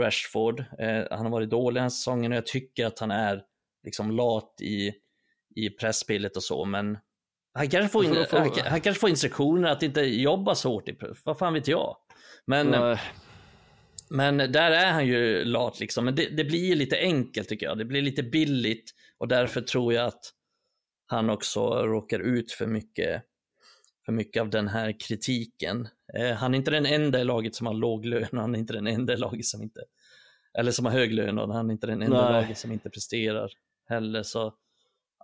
Rashford. 0.00 0.60
Eh, 0.60 1.04
han 1.10 1.24
har 1.24 1.30
varit 1.30 1.50
dålig 1.50 1.76
den 1.76 1.82
här 1.82 1.90
säsongen 1.90 2.32
och 2.32 2.36
jag 2.36 2.46
tycker 2.46 2.86
att 2.86 2.98
han 2.98 3.10
är 3.10 3.42
liksom 3.84 4.10
lat 4.10 4.56
i, 4.60 4.92
i 5.54 5.70
pressspelet 5.70 6.36
och 6.36 6.42
så, 6.42 6.64
men 6.64 6.98
han 7.54 7.68
kanske, 7.68 7.88
får 7.88 8.04
in, 8.04 8.16
han, 8.30 8.50
han, 8.66 8.80
kanske 8.80 9.00
får 9.00 9.10
instruktioner 9.10 9.68
att 9.68 9.82
inte 9.82 10.00
jobba 10.00 10.54
så 10.54 10.68
hårt 10.68 10.88
i 10.88 10.98
vad 11.24 11.38
fan 11.38 11.54
vet 11.54 11.68
jag. 11.68 11.96
Men, 12.46 12.66
Nej. 12.66 13.00
Men 14.10 14.36
där 14.36 14.70
är 14.70 14.92
han 14.92 15.06
ju 15.06 15.44
lat 15.44 15.80
liksom. 15.80 16.04
Men 16.04 16.14
det, 16.14 16.36
det 16.36 16.44
blir 16.44 16.76
lite 16.76 16.98
enkelt 16.98 17.48
tycker 17.48 17.66
jag. 17.66 17.78
Det 17.78 17.84
blir 17.84 18.02
lite 18.02 18.22
billigt 18.22 18.90
och 19.18 19.28
därför 19.28 19.60
tror 19.60 19.94
jag 19.94 20.06
att 20.06 20.32
han 21.06 21.30
också 21.30 21.60
råkar 21.86 22.18
ut 22.20 22.52
för 22.52 22.66
mycket, 22.66 23.22
för 24.06 24.12
mycket 24.12 24.40
av 24.40 24.50
den 24.50 24.68
här 24.68 25.00
kritiken. 25.00 25.88
Eh, 26.18 26.32
han 26.32 26.54
är 26.54 26.58
inte 26.58 26.70
den 26.70 26.86
enda 26.86 27.20
i 27.20 27.24
laget 27.24 27.54
som 27.54 27.66
har 27.66 27.74
låg 27.74 28.04
lön 28.04 28.28
och 28.32 28.40
han 28.40 28.54
är 28.54 28.58
inte 28.58 28.72
den 28.72 28.86
enda 28.86 29.12
i 29.12 29.16
laget 29.16 29.46
som 29.46 29.62
inte, 29.62 29.80
eller 30.58 30.72
som 30.72 30.84
har 30.84 30.92
hög 30.92 31.12
lön 31.12 31.38
och 31.38 31.54
han 31.54 31.70
är 31.70 31.72
inte 31.72 31.86
den 31.86 32.02
enda 32.02 32.28
i 32.28 32.32
laget 32.32 32.58
som 32.58 32.72
inte 32.72 32.90
presterar 32.90 33.50
heller. 33.88 34.22
Så 34.22 34.54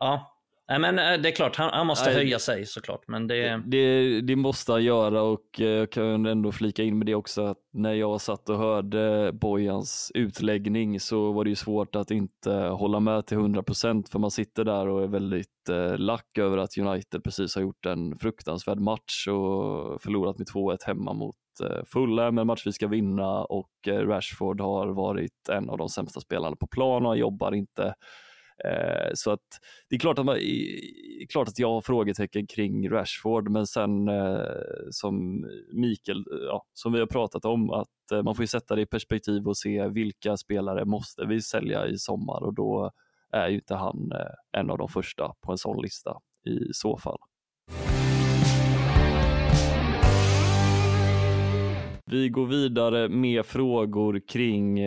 ja, 0.00 0.33
Nej, 0.68 0.78
men 0.78 0.98
eh, 0.98 1.20
det 1.20 1.28
är 1.28 1.32
klart, 1.32 1.56
han, 1.56 1.70
han 1.72 1.86
måste 1.86 2.06
Nej, 2.10 2.14
höja 2.14 2.38
sig 2.38 2.66
såklart. 2.66 3.08
Men 3.08 3.26
det... 3.26 3.62
Det, 3.66 4.20
det 4.20 4.36
måste 4.36 4.72
han 4.72 4.84
göra 4.84 5.22
och 5.22 5.60
eh, 5.60 5.66
jag 5.66 5.90
kan 5.90 6.26
ändå 6.26 6.52
flika 6.52 6.82
in 6.82 6.98
med 6.98 7.06
det 7.06 7.14
också 7.14 7.42
att 7.42 7.58
när 7.72 7.92
jag 7.92 8.20
satt 8.20 8.48
och 8.48 8.58
hörde 8.58 9.32
Bojans 9.32 10.12
utläggning 10.14 11.00
så 11.00 11.32
var 11.32 11.44
det 11.44 11.50
ju 11.50 11.56
svårt 11.56 11.96
att 11.96 12.10
inte 12.10 12.50
hålla 12.52 13.00
med 13.00 13.26
till 13.26 13.38
100% 13.38 14.10
för 14.10 14.18
man 14.18 14.30
sitter 14.30 14.64
där 14.64 14.88
och 14.88 15.02
är 15.02 15.06
väldigt 15.06 15.68
eh, 15.70 15.98
lack 15.98 16.38
över 16.38 16.58
att 16.58 16.78
United 16.78 17.24
precis 17.24 17.54
har 17.54 17.62
gjort 17.62 17.86
en 17.86 18.18
fruktansvärd 18.18 18.78
match 18.78 19.28
och 19.28 20.02
förlorat 20.02 20.38
med 20.38 20.46
2-1 20.46 20.78
hemma 20.86 21.12
mot 21.12 21.36
eh, 21.62 21.84
Fulham, 21.92 22.38
en 22.38 22.46
match 22.46 22.66
vi 22.66 22.72
ska 22.72 22.86
vinna 22.86 23.44
och 23.44 23.70
Rashford 23.86 24.60
har 24.60 24.86
varit 24.86 25.48
en 25.50 25.70
av 25.70 25.78
de 25.78 25.88
sämsta 25.88 26.20
spelarna 26.20 26.56
på 26.56 26.66
plan 26.66 27.02
och 27.02 27.08
han 27.08 27.18
jobbar 27.18 27.54
inte 27.54 27.82
Eh, 27.82 27.94
Eh, 28.64 29.10
så 29.14 29.30
att 29.30 29.40
det 29.88 29.96
är 29.96 30.00
klart 30.00 30.18
att, 30.18 30.26
man, 30.26 30.36
klart 31.28 31.48
att 31.48 31.58
jag 31.58 31.68
har 31.68 31.80
frågetecken 31.80 32.46
kring 32.46 32.90
Rashford, 32.90 33.50
men 33.50 33.66
sen 33.66 34.08
eh, 34.08 34.40
som 34.90 35.46
Mikael, 35.72 36.18
eh, 36.18 36.46
ja, 36.46 36.66
som 36.72 36.92
vi 36.92 36.98
har 36.98 37.06
pratat 37.06 37.44
om, 37.44 37.70
att 37.70 38.12
eh, 38.12 38.22
man 38.22 38.34
får 38.34 38.42
ju 38.42 38.46
sätta 38.46 38.74
det 38.74 38.82
i 38.82 38.86
perspektiv 38.86 39.48
och 39.48 39.56
se 39.56 39.88
vilka 39.88 40.36
spelare 40.36 40.84
måste 40.84 41.26
vi 41.26 41.42
sälja 41.42 41.86
i 41.86 41.98
sommar 41.98 42.42
och 42.42 42.54
då 42.54 42.90
är 43.32 43.48
ju 43.48 43.54
inte 43.54 43.74
han 43.74 44.12
eh, 44.12 44.60
en 44.60 44.70
av 44.70 44.78
de 44.78 44.88
första 44.88 45.34
på 45.40 45.52
en 45.52 45.58
sån 45.58 45.82
lista 45.82 46.20
i 46.46 46.72
så 46.72 46.98
fall. 46.98 47.18
Vi 52.06 52.28
går 52.28 52.46
vidare 52.46 53.08
med 53.08 53.46
frågor 53.46 54.20
kring 54.28 54.80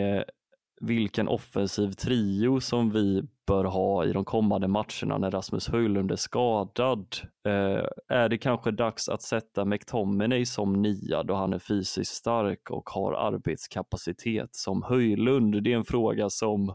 vilken 0.80 1.28
offensiv 1.28 1.90
trio 1.90 2.60
som 2.60 2.90
vi 2.90 3.22
bör 3.46 3.64
ha 3.64 4.04
i 4.04 4.12
de 4.12 4.24
kommande 4.24 4.68
matcherna 4.68 5.18
när 5.18 5.30
Rasmus 5.30 5.68
Höjlund 5.68 6.12
är 6.12 6.16
skadad. 6.16 7.06
Eh, 7.46 7.84
är 8.08 8.28
det 8.28 8.38
kanske 8.38 8.70
dags 8.70 9.08
att 9.08 9.22
sätta 9.22 9.64
McTominay 9.64 10.46
som 10.46 10.82
nia 10.82 11.22
då 11.22 11.34
han 11.34 11.52
är 11.52 11.58
fysiskt 11.58 12.14
stark 12.14 12.70
och 12.70 12.90
har 12.90 13.12
arbetskapacitet 13.12 14.56
som 14.56 14.82
Höjlund? 14.82 15.62
Det 15.62 15.72
är 15.72 15.76
en 15.76 15.84
fråga 15.84 16.30
som 16.30 16.74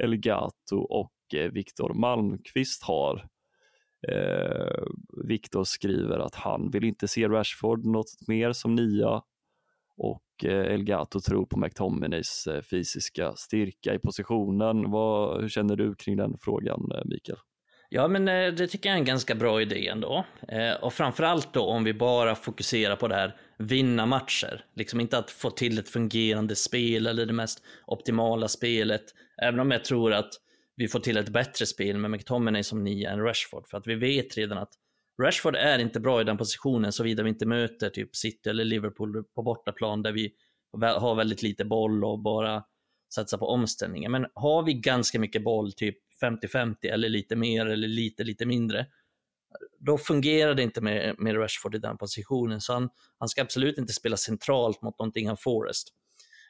Elgato 0.00 0.76
och 0.76 1.12
eh, 1.34 1.50
Viktor 1.52 1.94
Malmqvist 1.94 2.82
har. 2.82 3.28
Eh, 4.08 4.84
Viktor 5.24 5.64
skriver 5.64 6.18
att 6.18 6.34
han 6.34 6.70
vill 6.70 6.84
inte 6.84 7.08
se 7.08 7.28
Rashford 7.28 7.86
något 7.86 8.28
mer 8.28 8.52
som 8.52 8.74
nia 8.74 9.22
och 9.98 10.44
eh, 10.44 10.74
Elgato 10.74 11.20
tror 11.20 11.46
på 11.46 11.58
McTominays 11.58 12.46
eh, 12.46 12.62
fysiska 12.62 13.32
styrka 13.36 13.94
i 13.94 13.98
positionen. 13.98 14.90
Vad, 14.90 15.40
hur 15.40 15.48
känner 15.48 15.76
du 15.76 15.94
kring 15.94 16.16
den 16.16 16.36
frågan, 16.40 16.90
eh, 16.94 17.02
Mikael? 17.04 17.38
Ja, 17.90 18.08
men 18.08 18.24
det 18.54 18.66
tycker 18.66 18.88
jag 18.88 18.94
är 18.94 18.98
en 18.98 19.04
ganska 19.04 19.34
bra 19.34 19.62
idé 19.62 19.88
ändå. 19.88 20.24
Och 20.80 20.92
framförallt 20.92 21.52
då 21.52 21.66
om 21.66 21.84
vi 21.84 21.94
bara 21.94 22.34
fokuserar 22.34 22.96
på 22.96 23.08
det 23.08 23.14
här 23.14 23.36
vinna 23.58 24.06
matcher. 24.06 24.64
Liksom 24.76 25.00
inte 25.00 25.18
att 25.18 25.30
få 25.30 25.50
till 25.50 25.78
ett 25.78 25.88
fungerande 25.88 26.56
spel 26.56 27.06
eller 27.06 27.26
det 27.26 27.32
mest 27.32 27.62
optimala 27.86 28.48
spelet. 28.48 29.04
Även 29.42 29.60
om 29.60 29.70
jag 29.70 29.84
tror 29.84 30.12
att 30.12 30.30
vi 30.76 30.88
får 30.88 31.00
till 31.00 31.16
ett 31.16 31.28
bättre 31.28 31.66
spel 31.66 31.98
med 31.98 32.10
McTominay 32.10 32.62
som 32.62 32.84
nia 32.84 33.10
än 33.10 33.20
Rashford. 33.20 33.68
För 33.68 33.78
att 33.78 33.86
vi 33.86 33.94
vet 33.94 34.36
redan 34.36 34.58
att 34.58 34.72
Rashford 35.22 35.56
är 35.56 35.78
inte 35.78 36.00
bra 36.00 36.20
i 36.20 36.24
den 36.24 36.38
positionen 36.38 36.92
såvida 36.92 37.22
vi 37.22 37.28
inte 37.28 37.46
möter 37.46 37.90
typ 37.90 38.16
City 38.16 38.50
eller 38.50 38.64
Liverpool 38.64 39.24
på 39.34 39.42
bortaplan 39.42 40.02
där 40.02 40.12
vi 40.12 40.32
har 40.72 41.14
väldigt 41.14 41.42
lite 41.42 41.64
boll 41.64 42.04
och 42.04 42.18
bara 42.18 42.64
satsar 43.14 43.38
på 43.38 43.46
omställningar. 43.46 44.10
Men 44.10 44.26
har 44.34 44.62
vi 44.62 44.74
ganska 44.74 45.18
mycket 45.18 45.44
boll, 45.44 45.72
typ 45.72 45.96
50-50 46.22 46.76
eller 46.82 47.08
lite 47.08 47.36
mer 47.36 47.66
eller 47.66 47.88
lite, 47.88 48.24
lite 48.24 48.46
mindre, 48.46 48.86
då 49.78 49.98
fungerar 49.98 50.54
det 50.54 50.62
inte 50.62 50.80
med, 50.80 51.14
med 51.18 51.36
Rashford 51.36 51.74
i 51.74 51.78
den 51.78 51.98
positionen, 51.98 52.60
så 52.60 52.72
han, 52.72 52.88
han 53.18 53.28
ska 53.28 53.42
absolut 53.42 53.78
inte 53.78 53.92
spela 53.92 54.16
centralt 54.16 54.82
mot 54.82 54.98
någonting 54.98 55.30
av 55.30 55.36
Forest. 55.36 55.88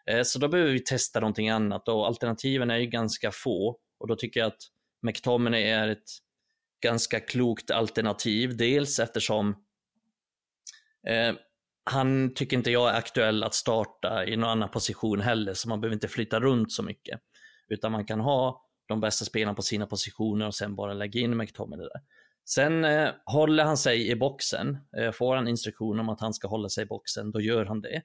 Eh, 0.07 0.23
så 0.23 0.39
då 0.39 0.49
behöver 0.49 0.73
vi 0.73 0.81
testa 0.81 1.21
någonting 1.21 1.49
annat 1.49 1.89
och 1.89 2.07
alternativen 2.07 2.71
är 2.71 2.79
ju 2.79 2.87
ganska 2.87 3.31
få 3.31 3.79
och 3.99 4.09
då 4.09 4.17
tycker 4.17 4.41
jag 4.41 4.47
att 4.47 4.63
McTominay 5.03 5.63
är 5.63 5.89
ett 5.89 6.11
ganska 6.81 7.21
klokt 7.21 7.71
alternativ. 7.71 8.57
Dels 8.57 8.99
eftersom 8.99 9.49
eh, 11.09 11.35
han 11.91 12.35
tycker 12.35 12.57
inte 12.57 12.71
jag 12.71 12.91
är 12.91 12.95
aktuell 12.95 13.43
att 13.45 13.55
starta 13.55 14.25
i 14.27 14.37
någon 14.37 14.51
annan 14.51 14.71
position 14.71 15.21
heller, 15.21 15.55
så 15.55 15.69
man 15.69 15.81
behöver 15.81 15.95
inte 15.95 16.09
flytta 16.09 16.41
runt 16.41 16.73
så 16.73 16.83
mycket. 16.83 17.21
Utan 17.69 17.93
man 17.93 18.05
kan 18.05 18.21
ha 18.21 18.65
de 18.87 19.01
bästa 19.01 19.25
spelarna 19.25 19.55
på 19.55 19.63
sina 19.63 19.87
positioner 19.87 20.47
och 20.47 20.55
sen 20.55 20.77
bara 20.77 20.95
lägga 20.95 21.21
in 21.21 21.37
McTominay 21.37 21.87
där. 21.87 22.01
Sen 22.45 22.85
eh, 22.85 23.11
håller 23.25 23.65
han 23.65 23.77
sig 23.77 24.11
i 24.11 24.17
boxen. 24.17 24.79
Eh, 24.99 25.13
får 25.13 25.37
han 25.37 25.49
instruktion 25.49 26.01
om 26.01 26.09
att 26.09 26.21
han 26.21 26.35
ska 26.35 26.49
hålla 26.49 26.69
sig 26.69 26.83
i 26.83 26.87
boxen, 26.87 27.31
då 27.31 27.41
gör 27.41 27.65
han 27.65 27.81
det. 27.81 28.03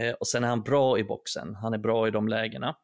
Eh, 0.00 0.12
och 0.12 0.26
sen 0.26 0.44
är 0.44 0.48
han 0.48 0.62
bra 0.62 0.98
i 0.98 1.04
boxen. 1.04 1.54
Han 1.54 1.74
är 1.74 1.78
bra 1.78 2.08
i 2.08 2.10
de 2.10 2.28
lägena. 2.28 2.76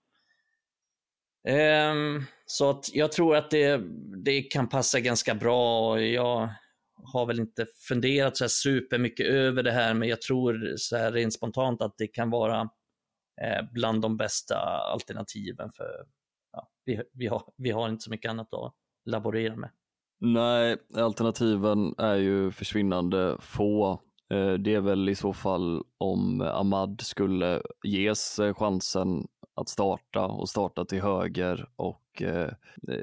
Ehm, 1.49 2.25
så 2.47 2.71
att 2.71 2.95
jag 2.95 3.13
tror 3.13 3.37
att 3.37 3.51
det, 3.51 3.81
det 4.25 4.43
kan 4.43 4.69
passa 4.69 5.01
ganska 5.01 5.35
bra 5.35 5.91
och 5.91 6.03
jag 6.03 6.49
har 7.13 7.27
väl 7.27 7.41
inte 7.41 7.67
funderat 7.89 8.37
så 8.37 8.45
här 8.45 8.49
supermycket 8.49 9.27
över 9.27 9.63
det 9.63 9.73
här, 9.73 9.95
men 9.95 10.09
jag 10.09 10.23
tror 10.23 10.75
så 10.77 10.97
här 10.97 11.13
rent 11.13 11.35
spontant 11.35 11.83
att 11.83 11.95
det 11.99 12.07
kan 12.07 12.31
vara 12.31 12.61
eh, 13.43 13.65
bland 13.73 14.03
de 14.03 14.17
bästa 14.17 14.57
alternativen 14.93 15.71
för 15.77 16.07
ja, 16.53 16.69
vi, 16.85 17.03
vi, 17.13 17.27
har, 17.27 17.43
vi 17.57 17.71
har 17.71 17.89
inte 17.89 18.05
så 18.05 18.11
mycket 18.11 18.31
annat 18.31 18.55
att 18.55 18.75
laborera 19.05 19.57
med. 19.57 19.71
Nej, 20.21 20.77
alternativen 20.95 21.95
är 21.99 22.17
ju 22.17 22.51
försvinnande 22.51 23.37
få. 23.41 24.01
Eh, 24.31 24.53
det 24.53 24.75
är 24.75 24.81
väl 24.81 25.09
i 25.09 25.15
så 25.15 25.33
fall 25.33 25.85
om 25.99 26.41
Ahmad 26.41 27.01
skulle 27.01 27.63
ges 27.85 28.39
eh, 28.39 28.55
chansen 28.55 29.27
att 29.55 29.69
starta 29.69 30.27
och 30.27 30.49
starta 30.49 30.85
till 30.85 31.03
höger 31.03 31.69
och 31.77 32.06
eh, 32.23 32.49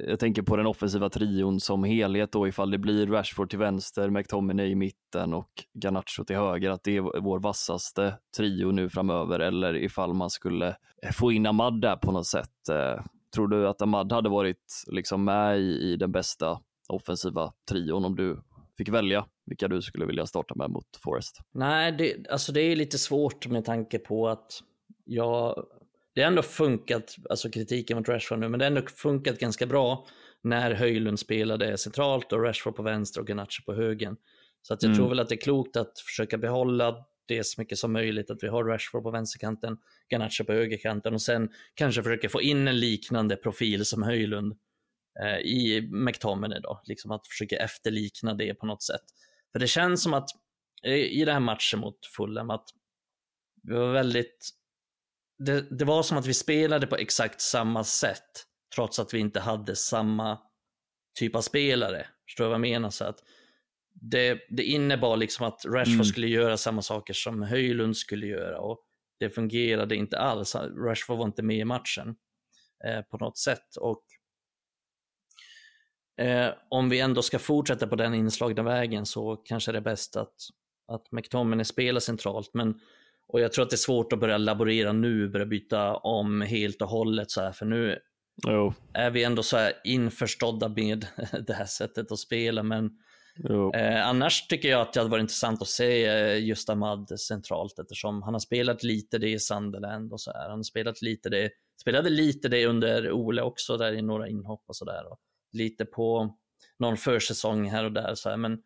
jag 0.08 0.20
tänker 0.20 0.42
på 0.42 0.56
den 0.56 0.66
offensiva 0.66 1.10
trion 1.10 1.60
som 1.60 1.84
helhet 1.84 2.32
då 2.32 2.48
ifall 2.48 2.72
det 2.72 2.78
blir 2.78 3.08
Rashford 3.08 3.50
till 3.50 3.60
vänster, 3.60 4.10
McTominay 4.10 4.68
i 4.68 4.76
mitten 4.76 5.34
och 5.34 5.50
Garnacho 5.74 6.24
till 6.24 6.36
höger, 6.36 6.70
att 6.70 6.84
det 6.84 6.98
är 6.98 7.22
vår 7.22 7.40
vassaste 7.40 8.18
trio 8.38 8.72
nu 8.72 8.90
framöver 8.90 9.40
eller 9.40 9.76
ifall 9.76 10.14
man 10.14 10.30
skulle 10.30 10.68
eh, 11.04 11.12
få 11.12 11.32
in 11.32 11.46
Ahmad 11.46 11.82
där 11.82 11.96
på 11.96 12.12
något 12.12 12.28
sätt. 12.28 12.70
Eh, 12.70 13.04
tror 13.36 13.48
du 13.48 13.68
att 13.68 13.82
Ahmad 13.82 14.12
hade 14.12 14.30
varit 14.30 14.84
liksom 14.88 15.24
med 15.24 15.60
i, 15.60 15.92
i 15.92 15.96
den 15.96 16.12
bästa 16.12 16.60
offensiva 16.90 17.54
trion 17.70 18.06
om 18.06 18.16
du 18.16 18.42
fick 18.78 18.90
välja 18.90 19.26
vilka 19.46 19.68
du 19.68 19.82
skulle 19.82 20.06
vilja 20.06 20.26
starta 20.26 20.56
med 20.56 20.70
mot 20.70 20.98
Forest? 21.04 21.40
Nej, 21.52 21.92
det, 21.92 22.28
alltså 22.30 22.52
det 22.52 22.62
är 22.62 22.76
lite 22.76 22.98
svårt 22.98 23.48
med 23.48 23.66
tanke 23.66 24.00
på 24.00 24.28
att 24.28 24.64
jag 25.06 25.66
det 26.16 26.22
har 26.22 26.28
ändå 26.28 26.42
funkat, 26.42 27.16
alltså 27.30 27.50
kritiken 27.50 27.98
mot 27.98 28.10
Rashford 28.10 28.40
nu, 28.40 28.50
men 28.50 28.60
det 28.60 28.66
har 28.66 28.72
ändå 28.72 28.82
funkat 28.82 29.40
ganska 29.40 29.66
bra 29.66 30.08
när 30.42 30.72
Höjlund 30.72 31.20
spelade 31.20 31.78
centralt 31.78 32.34
och 32.34 32.44
Rashford 32.44 32.76
på 32.76 32.84
vänster 32.84 33.22
och 33.22 33.28
Garnacho 33.28 33.64
på 33.66 33.74
högen. 33.74 34.18
Så 34.62 34.74
att 34.74 34.84
jag 34.84 34.90
mm. 34.90 34.98
tror 34.98 35.10
väl 35.10 35.20
att 35.20 35.30
det 35.30 35.36
är 35.36 35.42
klokt 35.42 35.76
att 35.78 36.00
försöka 36.00 36.38
behålla 36.38 37.06
det 37.26 37.44
så 37.44 37.62
mycket 37.62 37.78
som 37.78 37.94
möjligt, 37.94 38.30
att 38.30 38.44
vi 38.44 38.48
har 38.48 38.64
Rashford 38.64 39.04
på 39.04 39.12
vänsterkanten, 39.12 39.78
Garnacho 40.10 40.44
på 40.44 40.54
högerkanten 40.54 41.14
och 41.14 41.22
sen 41.22 41.50
kanske 41.74 42.04
försöka 42.04 42.30
få 42.30 42.42
in 42.42 42.68
en 42.68 42.80
liknande 42.80 43.36
profil 43.36 43.86
som 43.86 44.04
Höjlund 44.04 44.54
eh, 45.24 45.38
i 45.38 45.90
McTominay 45.92 46.60
då, 46.60 46.82
liksom 46.84 47.12
att 47.12 47.28
försöka 47.28 47.56
efterlikna 47.56 48.34
det 48.34 48.54
på 48.54 48.66
något 48.66 48.84
sätt. 48.84 49.04
För 49.52 49.60
det 49.60 49.68
känns 49.68 50.04
som 50.04 50.14
att 50.14 50.30
eh, 50.84 50.94
i 50.94 51.26
den 51.26 51.34
här 51.34 51.40
matchen 51.40 51.80
mot 51.80 52.06
Fulham 52.16 52.50
att 52.50 52.66
vi 53.64 53.74
var 53.74 53.92
väldigt 53.92 54.50
det, 55.40 55.78
det 55.80 55.86
var 55.86 56.04
som 56.04 56.18
att 56.18 56.26
vi 56.26 56.34
spelade 56.34 56.88
på 56.88 56.96
exakt 56.96 57.42
samma 57.42 57.84
sätt, 57.84 58.46
trots 58.76 59.00
att 59.00 59.14
vi 59.14 59.20
inte 59.20 59.40
hade 59.40 59.76
samma 59.76 60.40
typ 61.20 61.36
av 61.36 61.42
spelare. 61.42 62.08
Förstår 62.26 62.44
du 62.44 62.48
vad 62.48 62.56
jag 62.56 62.62
menar? 62.62 62.90
Så 62.90 63.06
att 63.06 63.20
det, 63.94 64.40
det 64.50 64.64
innebar 64.64 65.18
liksom 65.18 65.48
att 65.48 65.66
Rashford 65.66 65.94
mm. 65.94 66.06
skulle 66.06 66.28
göra 66.28 66.58
samma 66.58 66.82
saker 66.82 67.14
som 67.14 67.42
Höjlund 67.42 67.98
skulle 67.98 68.28
göra 68.28 68.60
och 68.60 68.86
det 69.20 69.30
fungerade 69.30 69.96
inte 69.96 70.18
alls. 70.18 70.56
Rashford 70.56 71.18
var 71.18 71.26
inte 71.26 71.44
med 71.44 71.58
i 71.58 71.66
matchen 71.66 72.16
eh, 72.86 73.02
på 73.02 73.18
något 73.18 73.38
sätt. 73.38 73.76
Och 73.76 74.04
eh, 76.26 76.54
Om 76.70 76.90
vi 76.90 77.00
ändå 77.00 77.22
ska 77.22 77.40
fortsätta 77.40 77.88
på 77.88 77.96
den 77.96 78.14
inslagna 78.14 78.64
vägen 78.64 79.06
så 79.06 79.36
kanske 79.36 79.72
det 79.72 79.78
är 79.78 79.82
bäst 79.82 80.16
att, 80.16 80.36
att 80.88 81.12
McTominay 81.12 81.66
spelar 81.66 82.00
centralt. 82.00 82.54
Men 82.54 82.80
och 83.28 83.42
jag 83.42 83.54
tror 83.54 83.64
att 83.64 83.70
det 83.70 83.76
är 83.76 83.78
svårt 83.78 84.14
att 84.14 84.20
börja 84.20 84.38
laborera 84.38 84.94
nu, 84.94 85.30
börja 85.30 85.46
byta 85.46 85.96
om 85.96 86.42
helt 86.42 86.82
och 86.82 86.90
hållet 86.90 87.32
så 87.32 87.42
här, 87.42 87.52
för 87.52 87.66
nu 87.66 88.00
jo. 88.48 88.74
är 88.94 89.12
vi 89.12 89.24
ändå 89.24 89.44
så 89.44 89.58
här 89.58 89.74
införstådda 89.84 90.70
med 90.70 91.06
det 91.48 91.54
här 91.54 91.66
sättet 91.66 92.12
att 92.12 92.20
spela. 92.20 92.64
Men 92.64 92.90
eh, 93.76 94.08
annars 94.08 94.48
tycker 94.48 94.70
jag 94.70 94.82
att 94.82 94.94
det 94.94 95.00
hade 95.00 95.12
varit 95.12 95.22
intressant 95.22 95.62
att 95.62 95.68
se 95.68 96.06
eh, 96.06 96.46
just 96.46 96.70
Ahmad 96.70 97.20
centralt 97.20 97.80
eftersom 97.80 98.22
han 98.22 98.34
har 98.34 98.40
spelat 98.40 98.84
lite 98.84 99.18
det 99.18 99.30
i 99.30 99.40
Sunderland 99.40 100.14
och 100.14 100.22
så 100.22 100.32
här. 100.32 100.50
Han 100.50 100.60
har 100.60 100.64
spelat 100.64 101.02
lite 101.02 101.30
det, 101.30 101.50
spelade 101.82 102.10
lite 102.10 102.50
det 102.50 102.66
under 102.66 103.12
Ole 103.12 103.42
också 103.42 103.78
där 103.78 103.94
i 103.94 104.02
några 104.02 104.28
inhopp 104.28 104.64
och 104.68 104.76
så 104.76 104.86
där. 104.86 105.04
Lite 105.52 105.86
på 105.86 106.36
någon 106.80 106.98
försäsong 106.98 107.70
här 107.70 107.84
och 107.84 107.92
där 107.92 108.16
så 108.16 108.30
här. 108.30 108.38
Men 108.38 108.58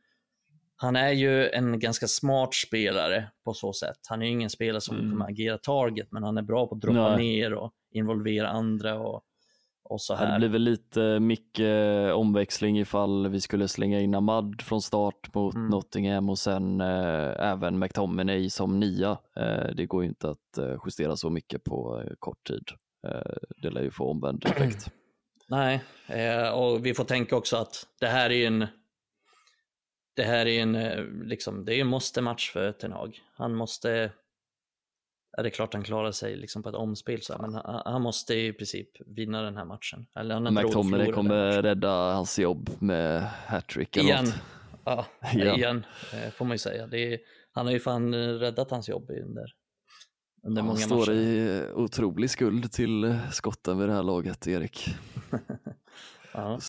han 0.80 0.95
är 0.95 1.11
ju 1.11 1.49
en 1.49 1.80
ganska 1.80 2.07
smart 2.07 2.53
spelare 2.53 3.30
på 3.45 3.53
så 3.53 3.73
sätt. 3.73 3.97
Han 4.09 4.21
är 4.21 4.25
ju 4.25 4.32
ingen 4.32 4.49
spelare 4.49 4.82
som 4.82 4.97
mm. 4.97 5.11
kommer 5.11 5.25
agera 5.25 5.57
target, 5.57 6.07
men 6.11 6.23
han 6.23 6.38
är 6.38 6.41
bra 6.41 6.67
på 6.67 6.75
att 6.75 6.82
droppa 6.82 7.15
Nej. 7.15 7.17
ner 7.17 7.53
och 7.53 7.71
involvera 7.91 8.47
andra 8.47 8.99
och, 8.99 9.21
och 9.84 10.01
så 10.01 10.15
här. 10.15 10.32
Det 10.32 10.38
blir 10.39 10.49
väl 10.49 10.61
lite 10.61 11.19
mycket 11.19 12.13
omväxling 12.13 12.80
ifall 12.80 13.28
vi 13.28 13.41
skulle 13.41 13.67
slänga 13.67 13.99
in 13.99 14.15
Ahmad 14.15 14.61
från 14.61 14.82
start 14.82 15.34
mot 15.34 15.55
mm. 15.55 15.69
Nottingham 15.69 16.30
och 16.30 16.39
sen 16.39 16.82
eh, 16.82 17.51
även 17.51 17.80
McTominay 17.80 18.49
som 18.49 18.80
nia. 18.80 19.17
Eh, 19.38 19.75
det 19.75 19.86
går 19.86 20.03
ju 20.03 20.09
inte 20.09 20.30
att 20.30 20.57
eh, 20.57 20.75
justera 20.86 21.15
så 21.15 21.30
mycket 21.30 21.63
på 21.63 22.03
eh, 22.05 22.13
kort 22.19 22.47
tid. 22.47 22.63
Eh, 23.07 23.36
det 23.61 23.69
lär 23.69 23.82
ju 23.82 23.91
få 23.91 24.11
omvänd 24.11 24.45
effekt. 24.45 24.91
Nej, 25.49 25.84
eh, 26.07 26.49
och 26.49 26.86
vi 26.86 26.93
får 26.93 27.03
tänka 27.03 27.36
också 27.36 27.57
att 27.57 27.88
det 27.99 28.07
här 28.07 28.30
är 28.30 28.36
ju 28.36 28.45
en 28.45 28.67
det 30.18 30.24
här 30.24 30.45
är 30.45 30.61
en, 30.61 30.76
eh, 30.76 31.05
liksom, 31.05 31.65
det 31.65 31.76
är 31.76 31.82
en 31.82 31.88
måste-match 31.88 32.51
för 32.51 32.72
Ten 32.72 32.91
Hag. 32.91 33.20
Han 33.34 33.55
måste, 33.55 34.11
ja, 35.38 35.43
det 35.43 35.49
är 35.49 35.51
klart 35.51 35.74
han 35.74 35.84
klarar 35.84 36.11
sig 36.11 36.36
liksom 36.36 36.63
på 36.63 36.70
ett 36.70 36.76
omspel, 36.76 37.22
så, 37.22 37.38
men 37.41 37.53
han, 37.53 37.82
han, 37.86 38.01
måste 38.01 38.36
i 38.36 38.53
princip 38.53 38.89
vinna 39.05 39.41
den 39.41 39.57
här 39.57 39.65
matchen. 39.65 40.07
Eller 40.15 40.36
han 40.36 40.53
McTominay 40.53 41.11
kommer 41.11 41.61
rädda 41.61 42.13
hans 42.13 42.39
jobb 42.39 42.70
med 42.80 43.22
hattrick 43.22 43.97
Igen. 43.97 44.26
Ja, 44.86 45.05
igen, 45.34 45.55
igen 45.55 45.86
eh, 46.13 46.32
får 46.32 46.45
man 46.45 46.53
ju 46.53 46.59
säga. 46.59 46.84
Är, 46.84 47.20
han 47.51 47.65
har 47.65 47.74
ju 47.74 47.80
fan 47.80 48.13
eh, 48.13 48.18
räddat 48.18 48.72
hans 48.72 48.89
jobb 48.89 49.09
under, 49.09 49.53
under 50.43 50.61
många 50.61 50.74
matcher. 50.74 50.89
Han 50.89 51.03
står 51.03 51.13
i 51.13 51.63
otrolig 51.74 52.30
skuld 52.30 52.72
till 52.72 53.20
skotten 53.32 53.80
vid 53.80 53.89
det 53.89 53.93
här 53.93 54.03
laget, 54.03 54.47
Erik. 54.47 54.95
ja. 56.34 56.59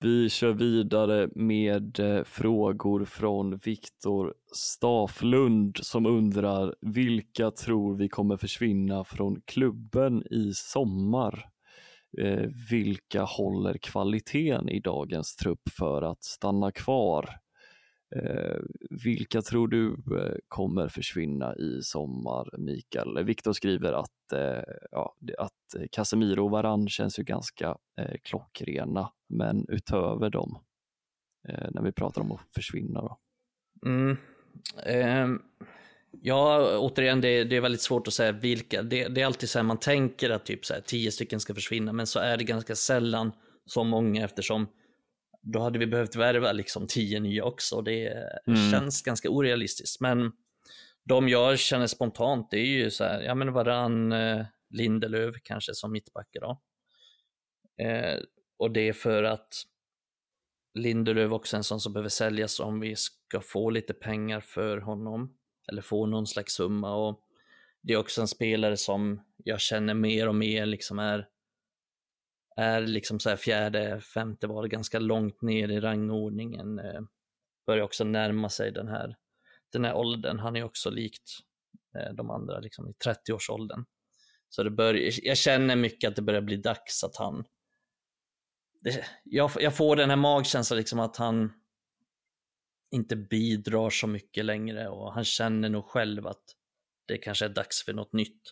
Vi 0.00 0.30
kör 0.30 0.52
vidare 0.52 1.28
med 1.34 2.00
eh, 2.00 2.24
frågor 2.24 3.04
från 3.04 3.56
Viktor 3.56 4.34
Staflund 4.52 5.78
som 5.82 6.06
undrar 6.06 6.74
vilka 6.80 7.50
tror 7.50 7.94
vi 7.96 8.08
kommer 8.08 8.36
försvinna 8.36 9.04
från 9.04 9.40
klubben 9.44 10.22
i 10.30 10.52
sommar? 10.54 11.44
Eh, 12.18 12.48
vilka 12.70 13.22
håller 13.22 13.78
kvaliteten 13.78 14.68
i 14.68 14.80
dagens 14.80 15.36
trupp 15.36 15.68
för 15.78 16.02
att 16.02 16.24
stanna 16.24 16.72
kvar? 16.72 17.30
Eh, 18.14 18.56
vilka 18.90 19.42
tror 19.42 19.68
du 19.68 19.92
eh, 19.92 20.36
kommer 20.48 20.88
försvinna 20.88 21.56
i 21.56 21.82
sommar, 21.82 22.58
Mikael? 22.58 23.24
Viktor 23.24 23.52
skriver 23.52 23.92
att, 23.92 24.32
eh, 24.32 24.74
ja, 24.90 25.16
att 25.38 25.90
Casemiro 25.92 26.44
och 26.44 26.50
Varann 26.50 26.88
känns 26.88 27.18
ju 27.18 27.22
ganska 27.22 27.76
eh, 28.00 28.16
klockrena, 28.22 29.12
men 29.28 29.66
utöver 29.68 30.30
dem, 30.30 30.58
eh, 31.48 31.68
när 31.70 31.82
vi 31.82 31.92
pratar 31.92 32.22
om 32.22 32.32
att 32.32 32.40
försvinna 32.54 33.00
då? 33.00 33.18
Mm. 33.86 34.16
Eh, 34.86 35.28
ja, 36.22 36.70
återigen, 36.78 37.20
det, 37.20 37.44
det, 37.44 37.56
är 37.56 37.60
väldigt 37.60 37.80
svårt 37.80 38.08
att 38.08 38.14
säga 38.14 38.32
vilka. 38.32 38.82
Det, 38.82 39.08
det 39.08 39.22
är 39.22 39.26
alltid 39.26 39.48
så 39.48 39.58
här, 39.58 39.64
man 39.64 39.78
tänker 39.78 40.30
att 40.30 40.46
typ 40.46 40.64
så 40.64 40.74
här, 40.74 40.80
tio 40.80 41.12
stycken 41.12 41.40
ska 41.40 41.54
försvinna, 41.54 41.92
men 41.92 42.06
så 42.06 42.18
är 42.18 42.36
det 42.36 42.44
ganska 42.44 42.74
sällan 42.74 43.32
så 43.64 43.84
många 43.84 44.24
eftersom 44.24 44.66
då 45.52 45.60
hade 45.60 45.78
vi 45.78 45.86
behövt 45.86 46.16
värva 46.16 46.52
liksom 46.52 46.86
tio 46.86 47.20
nya 47.20 47.44
också. 47.44 47.82
Det 47.82 48.08
mm. 48.46 48.70
känns 48.70 49.02
ganska 49.02 49.30
orealistiskt. 49.30 50.00
Men 50.00 50.32
de 51.04 51.28
jag 51.28 51.58
känner 51.58 51.86
spontant, 51.86 52.50
det 52.50 52.58
är 52.58 52.66
ju 52.66 52.90
så 52.90 53.04
här, 53.04 53.22
ja 53.22 53.34
men 53.34 53.52
varann 53.52 54.12
eh, 54.12 54.46
Lindelöf 54.70 55.34
kanske 55.42 55.74
som 55.74 55.92
mittbackar 55.92 56.40
då. 56.40 56.60
Eh, 57.84 58.18
och 58.58 58.70
det 58.70 58.88
är 58.88 58.92
för 58.92 59.22
att 59.22 59.54
Lindelöf 60.74 61.32
också 61.32 61.56
är 61.56 61.58
en 61.58 61.64
sån 61.64 61.80
som 61.80 61.92
behöver 61.92 62.08
säljas 62.08 62.60
om 62.60 62.80
vi 62.80 62.96
ska 62.96 63.40
få 63.40 63.70
lite 63.70 63.94
pengar 63.94 64.40
för 64.40 64.78
honom. 64.78 65.36
Eller 65.68 65.82
få 65.82 66.06
någon 66.06 66.26
slags 66.26 66.52
summa. 66.52 66.94
Och 66.94 67.20
det 67.82 67.92
är 67.92 67.96
också 67.96 68.20
en 68.20 68.28
spelare 68.28 68.76
som 68.76 69.20
jag 69.36 69.60
känner 69.60 69.94
mer 69.94 70.28
och 70.28 70.34
mer 70.34 70.66
liksom 70.66 70.98
är, 70.98 71.28
är 72.56 72.80
liksom 72.80 73.20
så 73.20 73.28
här 73.28 73.36
fjärde, 73.36 74.00
femte 74.00 74.46
var 74.46 74.66
ganska 74.66 74.98
långt 74.98 75.42
ner 75.42 75.68
i 75.68 75.80
rangordningen. 75.80 76.78
Eh, 76.78 77.00
börjar 77.66 77.84
också 77.84 78.04
närma 78.04 78.48
sig 78.48 78.72
den 78.72 78.88
här, 78.88 79.16
den 79.72 79.84
här 79.84 79.94
åldern. 79.94 80.38
Han 80.38 80.56
är 80.56 80.64
också 80.64 80.90
likt 80.90 81.38
eh, 81.98 82.14
de 82.14 82.30
andra 82.30 82.60
liksom 82.60 82.88
i 82.88 82.92
30-årsåldern. 82.92 83.84
Så 84.48 84.62
det 84.62 84.70
bör, 84.70 85.00
jag 85.26 85.36
känner 85.36 85.76
mycket 85.76 86.08
att 86.08 86.16
det 86.16 86.22
börjar 86.22 86.40
bli 86.40 86.56
dags 86.56 87.04
att 87.04 87.16
han 87.16 87.44
det, 88.80 89.04
jag, 89.24 89.50
jag, 89.60 89.76
får 89.76 89.96
den 89.96 90.10
här 90.10 90.16
magkänslan 90.16 90.78
liksom 90.78 91.00
att 91.00 91.16
han 91.16 91.52
inte 92.90 93.16
bidrar 93.16 93.90
så 93.90 94.06
mycket 94.06 94.44
längre 94.44 94.88
och 94.88 95.12
han 95.12 95.24
känner 95.24 95.68
nog 95.68 95.84
själv 95.84 96.26
att 96.26 96.44
det 97.06 97.18
kanske 97.18 97.44
är 97.44 97.48
dags 97.48 97.84
för 97.84 97.92
något 97.92 98.12
nytt. 98.12 98.42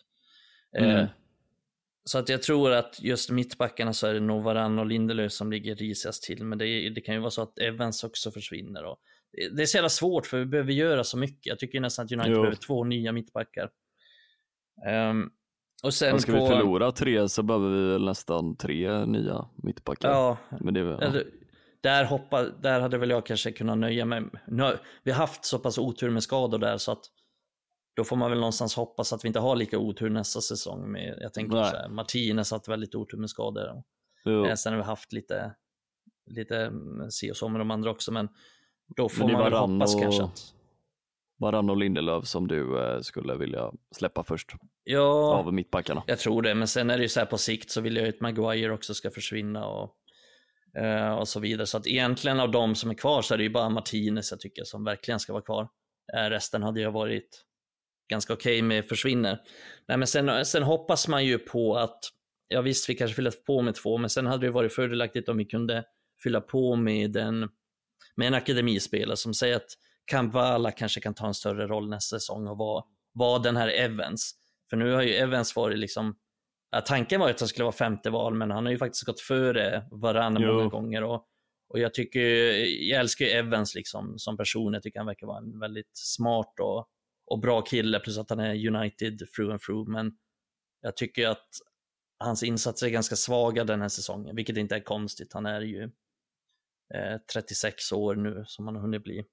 Eh, 0.77 0.83
mm. 0.83 0.97
Eh, 0.97 1.09
så 2.09 2.17
att 2.17 2.29
jag 2.29 2.41
tror 2.43 2.71
att 2.71 3.01
just 3.01 3.29
mittbackarna 3.29 3.93
så 3.93 4.07
är 4.07 4.13
det 4.13 4.19
nog 4.19 4.43
Varann 4.43 4.79
och 4.79 4.85
Lindelöf 4.85 5.31
som 5.31 5.51
ligger 5.51 5.75
risigast 5.75 6.23
till, 6.23 6.43
men 6.43 6.57
det, 6.57 6.89
det, 6.89 7.01
kan 7.01 7.15
ju 7.15 7.21
vara 7.21 7.31
så 7.31 7.41
att 7.41 7.59
Evans 7.59 8.03
också 8.03 8.31
försvinner. 8.31 8.83
Och 8.83 8.99
det 9.51 9.61
är 9.61 9.65
så 9.65 9.77
jävla 9.77 9.89
svårt 9.89 10.25
för 10.25 10.39
vi 10.39 10.45
behöver 10.45 10.71
göra 10.71 11.03
så 11.03 11.17
mycket. 11.17 11.45
Jag 11.45 11.59
tycker 11.59 11.79
nästan 11.79 12.05
att 12.05 12.11
United 12.11 12.31
jo. 12.31 12.41
behöver 12.41 12.55
två 12.55 12.83
nya 12.83 13.11
mittbackar. 13.11 13.69
Um, 15.09 15.31
och 15.83 15.93
sen 15.93 16.19
ska 16.19 16.31
på... 16.31 16.41
vi 16.41 16.47
förlora 16.47 16.91
tre 16.91 17.29
så 17.29 17.43
behöver 17.43 17.69
vi 17.69 17.91
väl 17.91 18.05
nästan 18.05 18.55
tre 18.57 19.05
nya 19.05 19.49
mittbackar. 19.55 20.09
Ja, 20.09 20.37
Men 20.59 20.73
det, 20.73 20.79
ja. 20.79 21.13
Där, 21.81 22.05
hoppa, 22.05 22.43
där 22.43 22.79
hade 22.79 22.97
väl 22.97 23.09
jag 23.09 23.25
kanske 23.25 23.51
kunnat 23.51 23.77
nöja 23.77 24.05
mig. 24.05 24.23
Nu, 24.47 24.77
vi 25.03 25.11
har 25.11 25.17
haft 25.17 25.45
så 25.45 25.59
pass 25.59 25.77
otur 25.77 26.09
med 26.09 26.23
skador 26.23 26.57
där 26.57 26.77
så 26.77 26.91
att 26.91 27.05
då 27.95 28.03
får 28.03 28.15
man 28.15 28.29
väl 28.29 28.39
någonstans 28.39 28.75
hoppas 28.75 29.13
att 29.13 29.23
vi 29.23 29.27
inte 29.27 29.39
har 29.39 29.55
lika 29.55 29.77
otur 29.77 30.09
nästa 30.09 30.41
säsong. 30.41 30.91
Med, 30.91 31.17
jag 31.21 31.33
tänker 31.33 31.55
Nej. 31.55 31.71
så 31.71 31.77
här, 31.77 31.89
Martinez 31.89 32.51
har 32.51 32.57
haft 32.57 32.67
väldigt 32.67 32.95
otur 32.95 33.17
med 33.17 33.29
skador. 33.29 33.83
Jo. 34.25 34.55
Sen 34.57 34.73
har 34.73 34.77
vi 34.77 34.85
haft 34.85 35.13
lite, 35.13 35.55
lite 36.25 36.57
mm, 36.57 37.11
si 37.11 37.31
och 37.31 37.37
så 37.37 37.49
med 37.49 37.61
de 37.61 37.71
andra 37.71 37.91
också, 37.91 38.11
men 38.11 38.29
då 38.95 39.09
får 39.09 39.25
men 39.25 39.33
man 39.33 39.43
väl 39.43 39.53
hoppas 39.53 39.95
och... 39.95 40.01
kanske 40.01 40.23
att 40.23 40.55
Varann 41.37 41.69
och 41.69 41.77
Lindelöf 41.77 42.25
som 42.25 42.47
du 42.47 42.83
eh, 42.83 43.01
skulle 43.01 43.35
vilja 43.35 43.71
släppa 43.95 44.23
först? 44.23 44.51
Ja, 44.83 45.35
av 45.35 45.53
mittbackarna. 45.53 46.03
jag 46.07 46.19
tror 46.19 46.41
det. 46.41 46.55
Men 46.55 46.67
sen 46.67 46.89
är 46.89 46.97
det 46.97 47.03
ju 47.03 47.09
så 47.09 47.19
här 47.19 47.27
på 47.27 47.37
sikt 47.37 47.71
så 47.71 47.81
vill 47.81 47.95
jag 47.95 48.07
att 48.07 48.21
Maguire 48.21 48.73
också 48.73 48.93
ska 48.93 49.11
försvinna 49.11 49.67
och, 49.67 49.95
eh, 50.77 51.13
och 51.13 51.27
så 51.27 51.39
vidare. 51.39 51.67
Så 51.67 51.77
att 51.77 51.87
egentligen 51.87 52.39
av 52.39 52.51
de 52.51 52.75
som 52.75 52.89
är 52.89 52.93
kvar 52.93 53.21
så 53.21 53.33
är 53.33 53.37
det 53.37 53.43
ju 53.43 53.49
bara 53.49 53.69
Martinez 53.69 54.31
jag 54.31 54.39
tycker 54.39 54.63
som 54.63 54.83
verkligen 54.83 55.19
ska 55.19 55.33
vara 55.33 55.43
kvar. 55.43 55.69
Eh, 56.17 56.29
resten 56.29 56.63
hade 56.63 56.81
jag 56.81 56.91
varit 56.91 57.45
ganska 58.07 58.33
okej 58.33 58.57
okay 58.57 58.67
med 58.67 58.85
försvinner. 58.85 59.39
Nej, 59.87 59.97
men 59.97 60.07
sen, 60.07 60.45
sen 60.45 60.63
hoppas 60.63 61.07
man 61.07 61.25
ju 61.25 61.39
på 61.39 61.77
att, 61.77 61.99
ja 62.47 62.61
visst 62.61 62.89
vi 62.89 62.95
kanske 62.95 63.15
fyller 63.15 63.31
på 63.31 63.61
med 63.61 63.75
två, 63.75 63.97
men 63.97 64.09
sen 64.09 64.25
hade 64.25 64.47
det 64.47 64.51
varit 64.51 64.73
fördelaktigt 64.73 65.29
om 65.29 65.37
vi 65.37 65.45
kunde 65.45 65.83
fylla 66.23 66.41
på 66.41 66.75
med 66.75 67.17
en, 67.17 67.39
med 68.15 68.27
en 68.27 68.33
akademispelare 68.33 69.17
som 69.17 69.33
säger 69.33 69.55
att 69.55 69.69
Kampala 70.05 70.71
kanske 70.71 71.01
kan 71.01 71.13
ta 71.13 71.27
en 71.27 71.33
större 71.33 71.67
roll 71.67 71.89
nästa 71.89 72.19
säsong 72.19 72.47
och 72.47 72.57
vara, 72.57 72.83
vara 73.13 73.39
den 73.39 73.57
här 73.57 73.67
Evans. 73.67 74.35
För 74.69 74.77
nu 74.77 74.91
har 74.91 75.01
ju 75.01 75.13
Evans 75.13 75.55
varit 75.55 75.79
liksom, 75.79 76.15
ja, 76.71 76.81
tanken 76.81 77.19
var 77.19 77.29
att 77.29 77.39
han 77.39 77.49
skulle 77.49 77.63
vara 77.63 77.75
femte 77.75 78.09
val, 78.09 78.33
men 78.33 78.51
han 78.51 78.65
har 78.65 78.71
ju 78.71 78.77
faktiskt 78.77 79.03
gått 79.03 79.19
före 79.19 79.87
varann 79.91 80.33
många 80.33 80.67
gånger. 80.67 81.03
Och, 81.03 81.25
och 81.69 81.79
jag 81.79 81.93
tycker, 81.93 82.19
jag 82.89 82.99
älskar 82.99 83.25
ju 83.25 83.31
Evans 83.31 83.75
liksom 83.75 84.19
som 84.19 84.37
person. 84.37 84.73
Jag 84.73 84.83
tycker 84.83 84.99
han 84.99 85.07
verkar 85.07 85.27
vara 85.27 85.37
en 85.37 85.59
väldigt 85.59 85.91
smart 85.93 86.59
och, 86.59 86.87
och 87.25 87.39
bra 87.39 87.61
kille, 87.61 87.99
plus 87.99 88.17
att 88.17 88.29
han 88.29 88.39
är 88.39 88.67
United 88.67 89.19
through 89.35 89.51
and 89.51 89.61
through. 89.61 89.89
Men 89.89 90.11
jag 90.81 90.97
tycker 90.97 91.27
att 91.27 91.49
hans 92.19 92.43
insatser 92.43 92.87
är 92.87 92.91
ganska 92.91 93.15
svaga 93.15 93.63
den 93.63 93.81
här 93.81 93.89
säsongen, 93.89 94.35
vilket 94.35 94.57
inte 94.57 94.75
är 94.75 94.83
konstigt. 94.83 95.33
Han 95.33 95.45
är 95.45 95.61
ju 95.61 95.83
eh, 96.93 97.17
36 97.33 97.91
år 97.91 98.15
nu 98.15 98.43
som 98.47 98.65
han 98.65 98.75
har 98.75 98.81
hunnit 98.81 99.03
bli. 99.03 99.23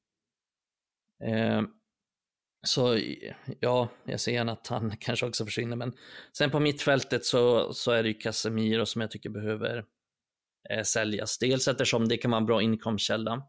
Eh, 1.25 1.63
så 2.67 2.99
ja, 3.61 3.89
jag 4.05 4.21
ser 4.21 4.33
gärna 4.33 4.53
att 4.53 4.67
han 4.67 4.97
kanske 5.01 5.27
också 5.27 5.45
försvinner. 5.45 5.77
Men 5.77 5.93
sen 6.37 6.51
på 6.51 6.61
mittfältet 6.61 7.25
så, 7.25 7.73
så 7.75 7.91
är 7.91 8.03
det 8.03 8.09
ju 8.09 8.15
Casemiro 8.15 8.87
som 8.87 9.01
jag 9.01 9.11
tycker 9.11 9.31
behöver 9.31 9.85
eh, 10.71 10.83
säljas. 10.83 11.39
Dels 11.39 11.69
eftersom 11.69 12.09
det 12.09 12.17
kan 12.17 12.31
vara 12.31 12.41
en 12.41 12.47
bra 12.47 12.63
inkomstkälla. 12.63 13.43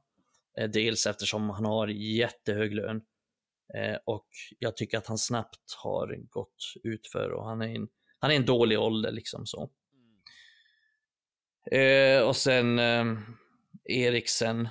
Eh, 0.59 0.69
dels 0.69 1.07
eftersom 1.07 1.49
han 1.49 1.65
har 1.65 1.87
jättehög 1.87 2.73
lön. 2.73 3.01
Eh, 3.77 3.97
och 4.05 4.27
jag 4.59 4.77
tycker 4.77 4.97
att 4.97 5.07
han 5.07 5.17
snabbt 5.17 5.73
har 5.83 6.15
gått 6.29 6.73
ut 6.83 7.07
för 7.07 7.31
och 7.31 7.45
han 7.45 7.61
är 7.61 7.75
en, 7.75 7.87
han 8.19 8.31
är 8.31 8.35
en 8.35 8.45
dålig 8.45 8.79
ålder 8.79 9.11
liksom 9.11 9.45
så. 9.45 9.69
Eh, 11.71 12.21
och 12.21 12.35
sen 12.35 12.79
eh, 12.79 13.05
Eriksen 13.85 14.67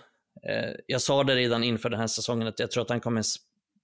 Eh, 0.48 0.74
jag 0.86 1.02
sa 1.02 1.24
det 1.24 1.36
redan 1.36 1.64
inför 1.64 1.90
den 1.90 2.00
här 2.00 2.06
säsongen 2.06 2.48
att 2.48 2.58
jag 2.58 2.70
tror 2.70 2.82
att 2.82 2.90
han 2.90 3.00
kommer, 3.00 3.24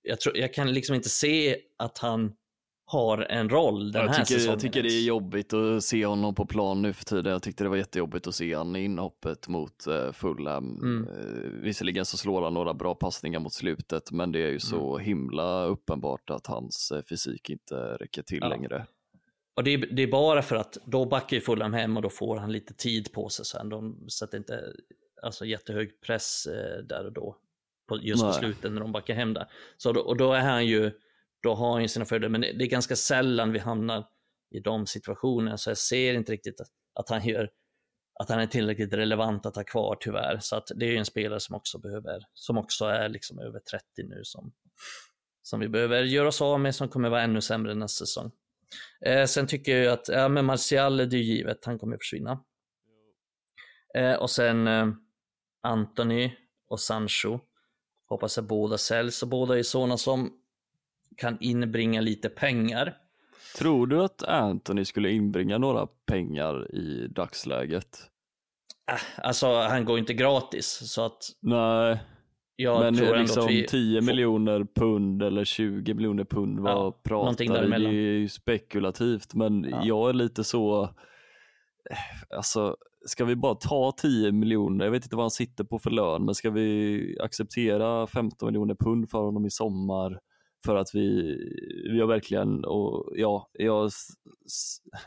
jag, 0.03 0.21
tror, 0.21 0.37
jag 0.37 0.55
kan 0.55 0.73
liksom 0.73 0.95
inte 0.95 1.09
se 1.09 1.57
att 1.77 1.99
han 1.99 2.37
har 2.91 3.19
en 3.19 3.49
roll 3.49 3.93
den 3.93 4.03
jag 4.03 4.09
här 4.09 4.25
tycker, 4.25 4.35
säsongen. 4.35 4.51
Jag 4.51 4.61
tycker 4.61 4.83
det 4.83 4.89
är 4.89 5.07
jobbigt 5.07 5.53
att 5.53 5.85
se 5.85 6.07
honom 6.07 6.35
på 6.35 6.47
plan 6.47 6.83
nu 6.83 6.93
för 6.93 7.05
tiden. 7.05 7.33
Jag 7.33 7.43
tyckte 7.43 7.65
det 7.65 7.71
var 7.71 7.77
jättejobbigt 7.77 8.27
att 8.27 8.35
se 8.35 8.57
honom 8.57 8.77
i 8.77 8.85
inhoppet 8.85 9.49
mot 9.49 9.87
uh, 9.89 10.13
Fulham. 10.13 10.79
Mm. 10.83 11.09
Uh, 11.09 11.63
visserligen 11.63 12.05
så 12.05 12.17
slår 12.17 12.43
han 12.43 12.55
några 12.55 12.75
bra 12.75 12.95
passningar 12.95 13.41
mot 13.41 13.53
slutet, 13.53 14.11
men 14.11 14.33
det 14.33 14.39
är 14.39 14.51
ju 14.51 14.61
så 14.61 14.95
mm. 14.95 15.07
himla 15.07 15.65
uppenbart 15.65 16.31
att 16.31 16.47
hans 16.47 16.93
uh, 16.95 17.03
fysik 17.03 17.51
inte 17.51 17.75
räcker 17.75 18.23
till 18.23 18.39
ja. 18.41 18.49
längre. 18.49 18.87
Och 19.57 19.65
det 19.65 19.75
är, 19.75 19.79
det 19.79 20.03
är, 20.03 20.11
bara 20.11 20.43
för 20.43 20.57
att 20.57 20.79
då 20.85 21.05
backar 21.05 21.37
ju 21.37 21.41
Fulham 21.41 21.73
hem 21.73 21.97
och 21.97 22.03
då 22.03 22.11
får 22.11 22.37
han 22.37 22.53
lite 22.53 22.75
tid 22.75 23.13
på 23.13 23.29
sig 23.29 23.45
sen. 23.45 23.69
De 23.69 24.09
sätter 24.09 24.39
inte 24.39 24.61
alltså 25.23 25.45
jättehög 25.45 26.01
press 26.01 26.49
där 26.89 27.07
och 27.07 27.13
då. 27.13 27.37
På, 27.89 27.99
just 27.99 28.23
Nej. 28.23 28.33
på 28.33 28.39
slutet 28.39 28.73
när 28.73 28.81
de 28.81 28.93
backar 28.93 29.15
hem 29.15 29.35
där. 29.35 29.47
Så 29.77 30.01
och 30.01 30.17
då 30.17 30.33
är 30.33 30.41
han 30.41 30.67
ju, 30.67 30.91
då 31.43 31.55
har 31.55 31.73
han 31.73 31.83
ju 31.83 31.89
sina 31.89 32.05
fördelar, 32.05 32.29
men 32.29 32.41
det, 32.41 32.65
är 32.65 32.69
ganska 32.69 32.97
sällan 32.97 33.53
vi 33.53 33.59
hamnar 33.59 34.07
i 34.51 34.61
de 34.61 34.87
situationerna, 34.87 35.59
så 35.59 35.71
jag 35.71 35.79
ser 35.79 36.15
inte 36.15 36.33
riktigt 36.33 36.61
att, 36.61 36.69
att 36.95 37.09
han 37.09 37.27
gör 37.27 37.51
att 38.21 38.29
han 38.29 38.41
är 38.41 38.47
tillräckligt 38.47 38.93
relevant 38.93 39.47
att 39.47 39.57
ha 39.57 39.65
kvar 39.65 39.97
tyvärr. 40.01 40.39
Så 40.41 40.57
att 40.57 40.69
det 40.77 40.87
är 40.87 40.91
ju 40.91 40.97
en 40.97 41.05
spelare 41.05 41.41
som 41.41 41.55
också 41.55 41.79
behöver, 41.79 42.25
som 42.35 42.59
också 42.59 42.85
är 42.85 43.09
liksom 43.09 43.39
över 43.39 43.61
30 43.61 43.85
nu 44.05 44.21
som, 44.25 44.53
som 45.43 45.61
vi 45.61 45.69
behöver 45.69 46.03
göra 46.03 46.29
oss 46.29 46.43
av 46.43 46.61
med, 46.61 46.75
som 46.75 46.89
kommer 46.89 47.09
vara 47.09 47.23
ännu 47.23 47.41
sämre 47.41 47.75
nästa 47.75 48.07
säsong. 48.07 48.31
Eh, 49.07 49.25
sen 49.25 49.47
tycker 49.47 49.77
jag 49.77 49.93
att, 49.93 50.09
ja 50.09 50.29
men 50.29 50.45
Martial 50.45 51.01
är 51.01 51.07
det 51.07 51.17
ju 51.17 51.23
givet, 51.23 51.65
han 51.65 51.79
kommer 51.79 51.97
försvinna. 51.97 52.45
Eh, 53.95 54.15
och 54.15 54.31
sen 54.31 54.67
eh, 54.67 54.89
Anthony 55.63 56.33
och 56.69 56.81
Sancho. 56.81 57.39
Hoppas 58.09 58.39
att 58.39 58.45
båda 58.45 58.79
säljs 58.79 59.23
och 59.23 59.29
båda 59.29 59.59
är 59.59 59.63
sådana 59.63 59.97
som 59.97 60.38
kan 61.17 61.37
inbringa 61.41 62.01
lite 62.01 62.29
pengar. 62.29 62.97
Tror 63.59 63.87
du 63.87 64.03
att 64.03 64.23
Anthony 64.23 64.85
skulle 64.85 65.11
inbringa 65.11 65.59
några 65.59 65.87
pengar 65.87 66.75
i 66.75 67.09
dagsläget? 67.09 67.99
Äh, 68.91 69.25
alltså 69.27 69.47
han 69.47 69.85
går 69.85 69.99
inte 69.99 70.15
gratis 70.15 70.81
så 70.93 71.05
att 71.05 71.23
Nej. 71.41 71.99
Jag 72.61 72.81
men 72.81 72.97
tror 72.97 73.17
liksom 73.17 73.47
vi 73.47 73.67
10 73.67 74.01
får... 74.01 74.07
miljoner 74.07 74.67
pund 74.75 75.23
eller 75.23 75.45
20 75.45 75.95
miljoner 75.95 76.25
pund 76.25 76.61
vad 76.61 76.73
ja, 76.73 77.01
pratar 77.03 77.69
Det 77.69 77.77
är 77.77 77.91
ju 77.91 78.29
spekulativt 78.29 79.35
men 79.35 79.65
ja. 79.65 79.83
jag 79.85 80.09
är 80.09 80.13
lite 80.13 80.45
så, 80.45 80.83
eh, 81.91 82.37
alltså 82.37 82.77
ska 83.07 83.25
vi 83.25 83.37
bara 83.37 83.55
ta 83.55 83.93
10 83.97 84.33
miljoner, 84.33 84.85
jag 84.85 84.93
vet 84.93 85.05
inte 85.05 85.17
vad 85.17 85.23
han 85.23 85.31
sitter 85.31 85.65
på 85.65 85.79
för 85.79 85.91
lön, 85.91 86.25
men 86.25 86.35
ska 86.35 86.51
vi 86.51 87.19
acceptera 87.21 88.07
15 88.07 88.47
miljoner 88.47 88.75
pund 88.75 89.11
för 89.11 89.19
honom 89.19 89.47
i 89.47 89.51
sommar 89.51 90.19
för 90.65 90.77
att 90.77 90.95
vi, 90.95 91.37
vi 91.93 92.01
har 92.01 92.07
verkligen, 92.07 92.65
och 92.65 93.13
ja, 93.17 93.49
jag, 93.53 93.91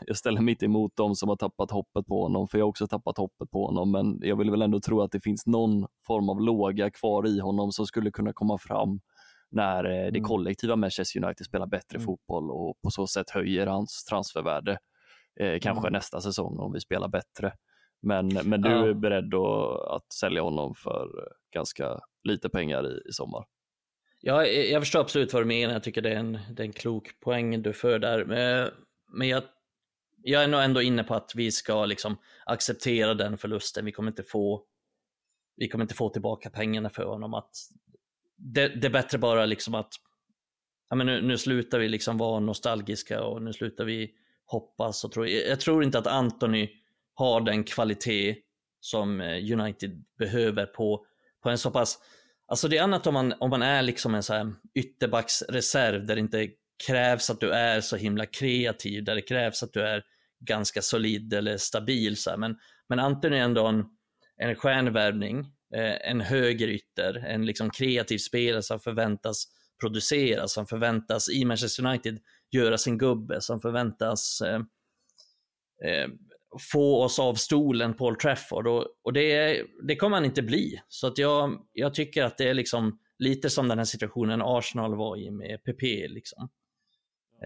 jag 0.06 0.16
ställer 0.16 0.40
mig 0.40 0.52
inte 0.52 0.64
emot 0.64 0.96
dem 0.96 1.14
som 1.14 1.28
har 1.28 1.36
tappat 1.36 1.70
hoppet 1.70 2.06
på 2.06 2.22
honom, 2.22 2.48
för 2.48 2.58
jag 2.58 2.64
har 2.64 2.68
också 2.68 2.86
tappat 2.86 3.18
hoppet 3.18 3.50
på 3.50 3.66
honom, 3.66 3.92
men 3.92 4.18
jag 4.20 4.36
vill 4.36 4.50
väl 4.50 4.62
ändå 4.62 4.80
tro 4.80 5.02
att 5.02 5.12
det 5.12 5.20
finns 5.20 5.46
någon 5.46 5.86
form 6.06 6.28
av 6.28 6.40
låga 6.40 6.90
kvar 6.90 7.26
i 7.26 7.40
honom 7.40 7.72
som 7.72 7.86
skulle 7.86 8.10
kunna 8.10 8.32
komma 8.32 8.58
fram 8.58 9.00
när 9.50 9.84
eh, 9.84 9.90
det 9.90 10.18
mm. 10.18 10.22
kollektiva 10.22 10.76
Manchester 10.76 11.24
United 11.24 11.46
spelar 11.46 11.66
bättre 11.66 11.96
mm. 11.96 12.06
fotboll 12.06 12.50
och 12.50 12.80
på 12.82 12.90
så 12.90 13.06
sätt 13.06 13.30
höjer 13.30 13.66
hans 13.66 14.04
transfervärde. 14.04 14.78
Eh, 15.40 15.58
kanske 15.60 15.88
mm. 15.88 15.92
nästa 15.92 16.20
säsong 16.20 16.58
om 16.58 16.72
vi 16.72 16.80
spelar 16.80 17.08
bättre. 17.08 17.52
Men, 18.02 18.28
men 18.44 18.62
du 18.62 18.70
är 18.70 18.94
beredd 18.94 19.34
att 19.90 20.12
sälja 20.12 20.42
honom 20.42 20.74
för 20.74 21.08
ganska 21.54 22.00
lite 22.28 22.48
pengar 22.48 22.86
i, 22.86 23.08
i 23.08 23.12
sommar? 23.12 23.44
Ja, 24.24 24.46
eh, 24.46 24.72
jag 24.72 24.82
förstår 24.82 25.00
absolut 25.00 25.32
vad 25.32 25.42
du 25.42 25.46
menar. 25.46 25.74
Jag 25.74 25.82
tycker 25.82 26.02
det 26.02 26.10
är 26.10 26.16
en, 26.16 26.38
det 26.50 26.62
är 26.62 26.66
en 26.66 26.72
klok 26.72 27.20
poäng 27.20 27.62
du 27.62 27.72
för 27.72 27.98
där. 27.98 28.20
Eh, 28.20 28.68
men 29.08 29.28
jag, 29.28 29.42
jag 30.22 30.42
är 30.42 30.48
nog 30.48 30.60
ändå 30.60 30.82
inne 30.82 31.04
på 31.04 31.14
att 31.14 31.32
vi 31.34 31.52
ska 31.52 31.86
liksom 31.86 32.16
acceptera 32.46 33.14
den 33.14 33.38
förlusten. 33.38 33.84
Vi 33.84 33.92
kommer 33.92 34.10
inte 34.10 34.22
få, 34.22 34.64
vi 35.56 35.68
kommer 35.68 35.84
inte 35.84 35.94
få 35.94 36.08
tillbaka 36.08 36.50
pengarna 36.50 36.90
för 36.90 37.04
honom. 37.04 37.34
Att 37.34 37.50
det, 38.36 38.68
det 38.68 38.86
är 38.86 38.92
bättre 38.92 39.18
bara 39.18 39.46
liksom 39.46 39.74
att 39.74 39.94
ja, 40.90 40.96
men 40.96 41.06
nu, 41.06 41.22
nu 41.22 41.38
slutar 41.38 41.78
vi 41.78 41.88
liksom 41.88 42.18
vara 42.18 42.40
nostalgiska 42.40 43.24
och 43.24 43.42
nu 43.42 43.52
slutar 43.52 43.84
vi 43.84 44.10
hoppas 44.46 45.04
och 45.04 45.12
tro. 45.12 45.26
Jag 45.26 45.60
tror 45.60 45.84
inte 45.84 45.98
att 45.98 46.06
Anthony 46.06 46.68
har 47.14 47.40
den 47.40 47.64
kvalitet 47.64 48.36
som 48.80 49.20
eh, 49.20 49.52
United 49.52 50.04
behöver 50.18 50.66
på, 50.66 51.06
på 51.42 51.50
en 51.50 51.58
så 51.58 51.70
pass 51.70 51.98
Alltså 52.52 52.68
det 52.68 52.78
är 52.78 52.82
annat 52.82 53.06
om 53.06 53.14
man, 53.14 53.34
om 53.40 53.50
man 53.50 53.62
är 53.62 53.82
liksom 53.82 54.14
en 54.14 54.22
så 54.22 54.34
här 54.34 54.52
ytterbacksreserv 54.74 56.06
där 56.06 56.14
det 56.14 56.20
inte 56.20 56.48
krävs 56.86 57.30
att 57.30 57.40
du 57.40 57.50
är 57.50 57.80
så 57.80 57.96
himla 57.96 58.26
kreativ, 58.26 59.04
där 59.04 59.14
det 59.14 59.22
krävs 59.22 59.62
att 59.62 59.72
du 59.72 59.82
är 59.82 60.02
ganska 60.40 60.82
solid 60.82 61.34
eller 61.34 61.56
stabil. 61.56 62.16
Så 62.16 62.30
här. 62.30 62.36
Men, 62.36 62.56
men 62.88 62.98
Anton 62.98 63.32
är 63.32 63.36
ändå 63.40 63.66
en, 63.66 63.84
en 64.36 64.54
stjärnvärvning, 64.54 65.38
eh, 65.74 66.10
en 66.10 66.20
en 66.20 66.20
högerytter, 66.20 67.16
en 67.16 67.46
liksom 67.46 67.70
kreativ 67.70 68.18
spelare 68.18 68.62
som 68.62 68.80
förväntas 68.80 69.44
producera, 69.80 70.48
som 70.48 70.66
förväntas 70.66 71.30
i 71.30 71.44
Manchester 71.44 71.86
United 71.86 72.18
göra 72.50 72.78
sin 72.78 72.98
gubbe, 72.98 73.40
som 73.40 73.60
förväntas 73.60 74.40
eh, 74.40 74.60
eh, 75.90 76.08
få 76.58 77.02
oss 77.02 77.18
av 77.18 77.34
stolen 77.34 77.94
Paul 77.94 78.16
Trafford 78.16 78.66
och, 78.66 78.86
och 79.02 79.12
det, 79.12 79.62
det 79.82 79.96
kommer 79.96 80.16
han 80.16 80.24
inte 80.24 80.42
bli. 80.42 80.82
Så 80.88 81.06
att 81.06 81.18
jag, 81.18 81.66
jag 81.72 81.94
tycker 81.94 82.24
att 82.24 82.38
det 82.38 82.48
är 82.48 82.54
liksom 82.54 82.98
lite 83.18 83.50
som 83.50 83.68
den 83.68 83.78
här 83.78 83.84
situationen 83.84 84.42
Arsenal 84.42 84.94
var 84.94 85.16
i 85.16 85.30
med 85.30 85.64
PP. 85.64 86.08
Liksom. 86.08 86.48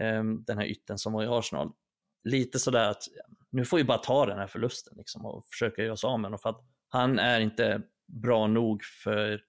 Um, 0.01 0.43
den 0.43 0.57
här 0.57 0.65
ytten 0.65 0.97
som 0.97 1.13
var 1.13 1.23
i 1.23 1.27
Arsenal. 1.27 1.71
Lite 2.23 2.59
sådär 2.59 2.89
att 2.89 3.03
nu 3.49 3.65
får 3.65 3.77
vi 3.77 3.83
bara 3.83 3.97
ta 3.97 4.25
den 4.25 4.37
här 4.37 4.47
förlusten 4.47 4.93
liksom, 4.97 5.25
och 5.25 5.47
försöka 5.47 5.81
göra 5.81 5.93
oss 5.93 6.03
av 6.03 6.19
med 6.19 6.25
honom 6.25 6.39
för 6.39 6.49
att 6.49 6.61
han 6.89 7.19
är 7.19 7.39
inte 7.39 7.81
bra 8.07 8.47
nog 8.47 8.83
för, 8.83 9.41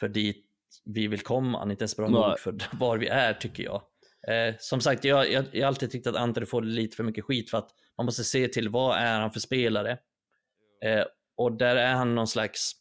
för 0.00 0.08
dit 0.08 0.46
vi 0.84 1.06
vill 1.06 1.20
komma. 1.20 1.58
Han 1.58 1.68
är 1.68 1.72
inte 1.72 1.82
ens 1.82 1.96
bra 1.96 2.08
Nej. 2.08 2.20
nog 2.20 2.38
för 2.38 2.78
var 2.78 2.98
vi 2.98 3.08
är 3.08 3.34
tycker 3.34 3.62
jag. 3.62 3.82
Eh, 4.28 4.54
som 4.58 4.80
sagt, 4.80 5.04
jag, 5.04 5.32
jag, 5.32 5.44
jag 5.52 5.62
har 5.62 5.68
alltid 5.68 5.90
tyckt 5.90 6.06
att 6.06 6.16
Ante 6.16 6.46
får 6.46 6.62
lite 6.62 6.96
för 6.96 7.04
mycket 7.04 7.24
skit 7.24 7.50
för 7.50 7.58
att 7.58 7.70
man 7.98 8.04
måste 8.04 8.24
se 8.24 8.48
till 8.48 8.68
vad 8.68 8.98
är 8.98 9.20
han 9.20 9.30
för 9.30 9.40
spelare. 9.40 9.98
Eh, 10.84 11.04
och 11.36 11.52
där 11.52 11.76
är 11.76 11.94
han 11.94 12.14
någon 12.14 12.26
slags, 12.26 12.72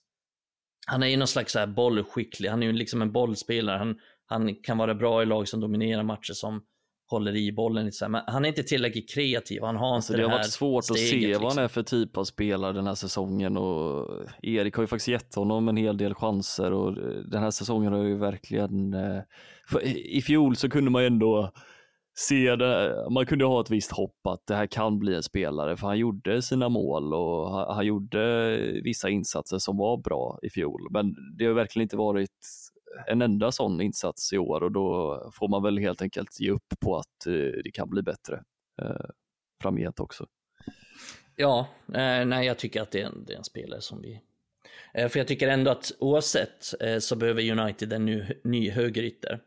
han 0.88 1.04
är 1.04 1.08
ju 1.08 1.18
någon 1.18 1.28
slags 1.28 1.52
så 1.54 1.60
här 1.60 1.68
bollskicklig, 1.68 2.50
han 2.50 2.64
är 2.64 2.68
ju 2.68 2.74
liksom 2.74 3.02
en 3.02 3.12
bollspelare. 3.12 3.78
Han, 3.78 4.00
han 4.26 4.56
kan 4.56 4.78
vara 4.78 4.96
bra 4.96 5.24
i 5.24 5.26
lag 5.26 5.48
som 5.48 5.60
dominerar 5.60 6.04
matcher 6.04 6.34
som 6.34 6.62
håller 7.08 7.36
i 7.36 7.52
bollen. 7.52 7.92
Här. 8.02 8.10
Men 8.10 8.22
han 8.28 8.46
är 8.46 8.50
inte 8.50 8.64
tillräckligt 8.64 9.14
kreativ. 9.14 9.64
Han 9.64 9.76
har 9.76 9.96
alltså, 9.96 10.14
inte 10.14 10.22
det, 10.22 10.28
det 10.28 10.32
har 10.32 10.38
varit 10.38 10.52
svårt 10.52 10.84
steget, 10.84 11.04
att 11.04 11.10
se 11.10 11.18
liksom. 11.18 11.44
vad 11.44 11.54
han 11.54 11.64
är 11.64 11.68
för 11.68 11.84
typ 11.84 12.18
av 12.18 12.24
spelare 12.24 12.74
den 12.74 12.88
här 12.88 12.96
säsongen 12.96 13.58
och 13.58 14.10
Erik 14.42 14.76
har 14.76 14.84
ju 14.84 14.88
faktiskt 14.88 15.08
gett 15.08 15.36
honom 15.36 15.68
en 15.68 15.78
hel 15.78 15.98
del 15.98 16.14
chanser 16.14 16.72
och 16.74 16.94
den 17.30 17.44
här 17.44 17.52
säsongen 17.52 17.94
har 17.94 18.04
ju 18.04 18.18
verkligen, 18.18 18.94
eh, 18.94 19.22
i 19.96 20.22
fjol 20.22 20.56
så 20.56 20.70
kunde 20.70 20.92
man 20.92 21.02
ju 21.02 21.08
ändå 21.08 21.52
se 22.18 22.56
det, 22.56 23.06
man 23.12 23.26
kunde 23.26 23.46
ha 23.46 23.62
ett 23.62 23.72
visst 23.72 23.92
hopp 23.92 24.28
att 24.28 24.48
det 24.48 24.56
här 24.56 24.68
kan 24.68 25.00
bli 25.00 25.16
en 25.16 25.24
spelare 25.24 25.78
för 25.78 25.88
han 25.88 25.98
gjorde 25.98 26.42
sina 26.42 26.70
mål 26.70 27.14
och 27.14 27.52
han, 27.52 27.76
han 27.76 27.86
gjorde 27.86 28.58
vissa 28.84 29.10
insatser 29.10 29.58
som 29.58 29.78
var 29.78 29.98
bra 29.98 30.40
i 30.42 30.50
fjol. 30.50 30.88
Men 30.92 31.16
det 31.38 31.46
har 31.46 31.54
verkligen 31.54 31.84
inte 31.84 31.98
varit 31.98 32.32
en 33.08 33.22
enda 33.22 33.52
sån 33.52 33.82
insats 33.82 34.34
i 34.34 34.38
år 34.38 34.64
och 34.64 34.72
då 34.72 35.20
får 35.34 35.48
man 35.48 35.64
väl 35.64 35.78
helt 35.78 36.02
enkelt 36.02 36.40
ge 36.40 36.52
upp 36.52 36.74
på 36.80 36.98
att 36.98 37.28
eh, 37.28 37.34
det 37.64 37.72
kan 37.74 37.90
bli 37.90 38.02
bättre 38.02 38.44
eh, 38.82 39.06
framgent 39.62 40.00
också. 40.00 40.26
Ja, 41.36 41.68
eh, 41.88 42.26
nej 42.26 42.46
jag 42.46 42.58
tycker 42.58 42.82
att 42.82 42.92
det 42.92 43.02
är, 43.02 43.06
en, 43.06 43.26
det 43.28 43.34
är 43.34 43.38
en 43.38 43.44
spelare 43.44 43.82
som 43.82 44.02
vi... 44.02 44.22
Eh, 44.94 45.10
för 45.10 45.20
jag 45.20 45.28
tycker 45.28 45.48
ändå 45.48 45.72
att 45.72 45.92
oavsett 46.00 46.82
eh, 46.82 47.00
så 47.00 47.16
behöver 47.16 47.52
United 47.60 47.94
en 47.94 48.06
ny, 48.06 48.24
ny 48.44 48.70
högerytter. 48.70 49.40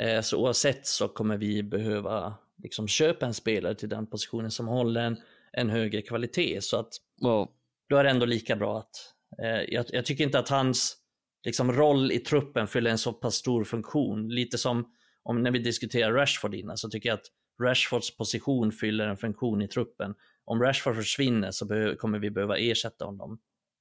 Eh, 0.00 0.20
så 0.20 0.38
oavsett 0.38 0.86
så 0.86 1.08
kommer 1.08 1.36
vi 1.36 1.62
behöva 1.62 2.34
liksom 2.62 2.88
köpa 2.88 3.26
en 3.26 3.34
spelare 3.34 3.74
till 3.74 3.88
den 3.88 4.06
positionen 4.06 4.50
som 4.50 4.66
håller 4.66 5.00
en, 5.00 5.16
en 5.52 5.70
högre 5.70 6.02
kvalitet. 6.02 6.60
Så 6.60 6.76
att 6.76 6.92
ja. 7.16 7.52
då 7.88 7.96
är 7.96 8.04
det 8.04 8.10
ändå 8.10 8.26
lika 8.26 8.56
bra 8.56 8.78
att 8.78 9.14
eh, 9.42 9.74
jag, 9.74 9.86
jag, 9.88 10.06
tycker 10.06 10.24
inte 10.24 10.38
att 10.38 10.48
hans 10.48 10.96
liksom, 11.44 11.72
roll 11.72 12.12
i 12.12 12.18
truppen 12.18 12.68
fyller 12.68 12.90
en 12.90 12.98
så 12.98 13.12
pass 13.12 13.34
stor 13.34 13.64
funktion. 13.64 14.28
Lite 14.28 14.58
som 14.58 14.92
om 15.22 15.42
när 15.42 15.50
vi 15.50 15.58
diskuterar 15.58 16.12
Rashford 16.12 16.54
innan 16.54 16.76
så 16.76 16.88
tycker 16.88 17.08
jag 17.08 17.16
att 17.16 17.26
Rashfords 17.62 18.16
position 18.16 18.72
fyller 18.72 19.06
en 19.06 19.16
funktion 19.16 19.62
i 19.62 19.68
truppen. 19.68 20.14
Om 20.44 20.62
Rashford 20.62 20.96
försvinner 20.96 21.50
så 21.50 21.94
kommer 21.98 22.18
vi 22.18 22.30
behöva 22.30 22.58
ersätta 22.58 23.04
honom. 23.04 23.38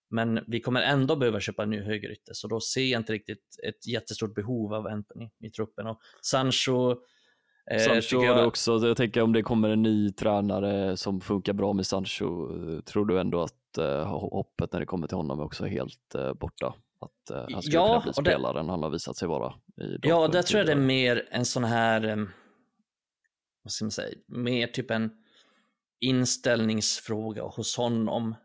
Men 0.10 0.40
vi 0.48 0.60
kommer 0.60 0.82
ändå 0.82 1.16
behöva 1.16 1.40
köpa 1.40 1.64
en 1.64 1.70
ny 1.70 1.82
högerytter, 1.82 2.34
så 2.34 2.48
då 2.48 2.60
ser 2.60 2.86
jag 2.86 3.00
inte 3.00 3.14
riktigt 3.14 3.60
ett 3.68 3.88
jättestort 3.88 4.36
behov 4.36 4.74
av 4.74 4.88
Anthony 4.88 5.30
i 5.40 5.50
truppen. 5.50 5.88
Och 5.88 6.00
Sancho 6.22 6.92
eh, 7.72 7.80
Sancho 7.80 8.24
jag... 8.24 8.48
också, 8.48 8.72
jag 8.72 8.98
tänker 8.98 9.22
om 9.22 9.34
det 9.34 9.44
kommer 9.44 9.70
en 9.70 9.82
ny 9.82 10.12
tränare 10.12 10.98
som 10.98 11.22
funkar 11.22 11.54
bra 11.54 11.74
med 11.74 11.86
Sancho, 11.86 12.48
tror 12.82 13.06
du 13.06 13.20
ändå 13.20 13.42
att 13.42 13.78
eh, 13.78 14.20
hoppet 14.20 14.74
när 14.74 14.80
det 14.80 14.86
kommer 14.86 15.08
till 15.08 15.18
honom 15.18 15.40
är 15.40 15.44
också 15.44 15.66
helt 15.66 16.16
eh, 16.16 16.34
borta? 16.34 16.76
Att 17.00 17.30
eh, 17.30 17.46
han 17.54 17.62
skulle 17.62 17.78
ja, 17.78 17.88
kunna 17.88 18.14
bli 18.14 18.14
spelaren 18.14 18.66
det... 18.66 18.72
han 18.72 18.84
har 18.84 18.90
visat 18.90 19.18
sig 19.18 19.28
vara 19.28 19.54
i 19.82 19.98
Ja, 20.02 20.28
där 20.28 20.42
tror 20.42 20.58
jag 20.58 20.68
det 20.68 20.72
är 20.72 20.76
mer 20.76 21.28
en 21.32 21.46
sån 21.46 21.64
här, 21.64 22.08
eh, 22.08 22.26
vad 23.64 23.72
ska 23.72 23.86
man 23.86 23.92
säga, 23.92 24.16
mer 24.28 24.68
typ 24.68 24.92
en 24.92 25.12
inställningsfråga 26.00 27.44
hos 27.44 27.78
honom 27.78 28.32
eh, 28.32 28.38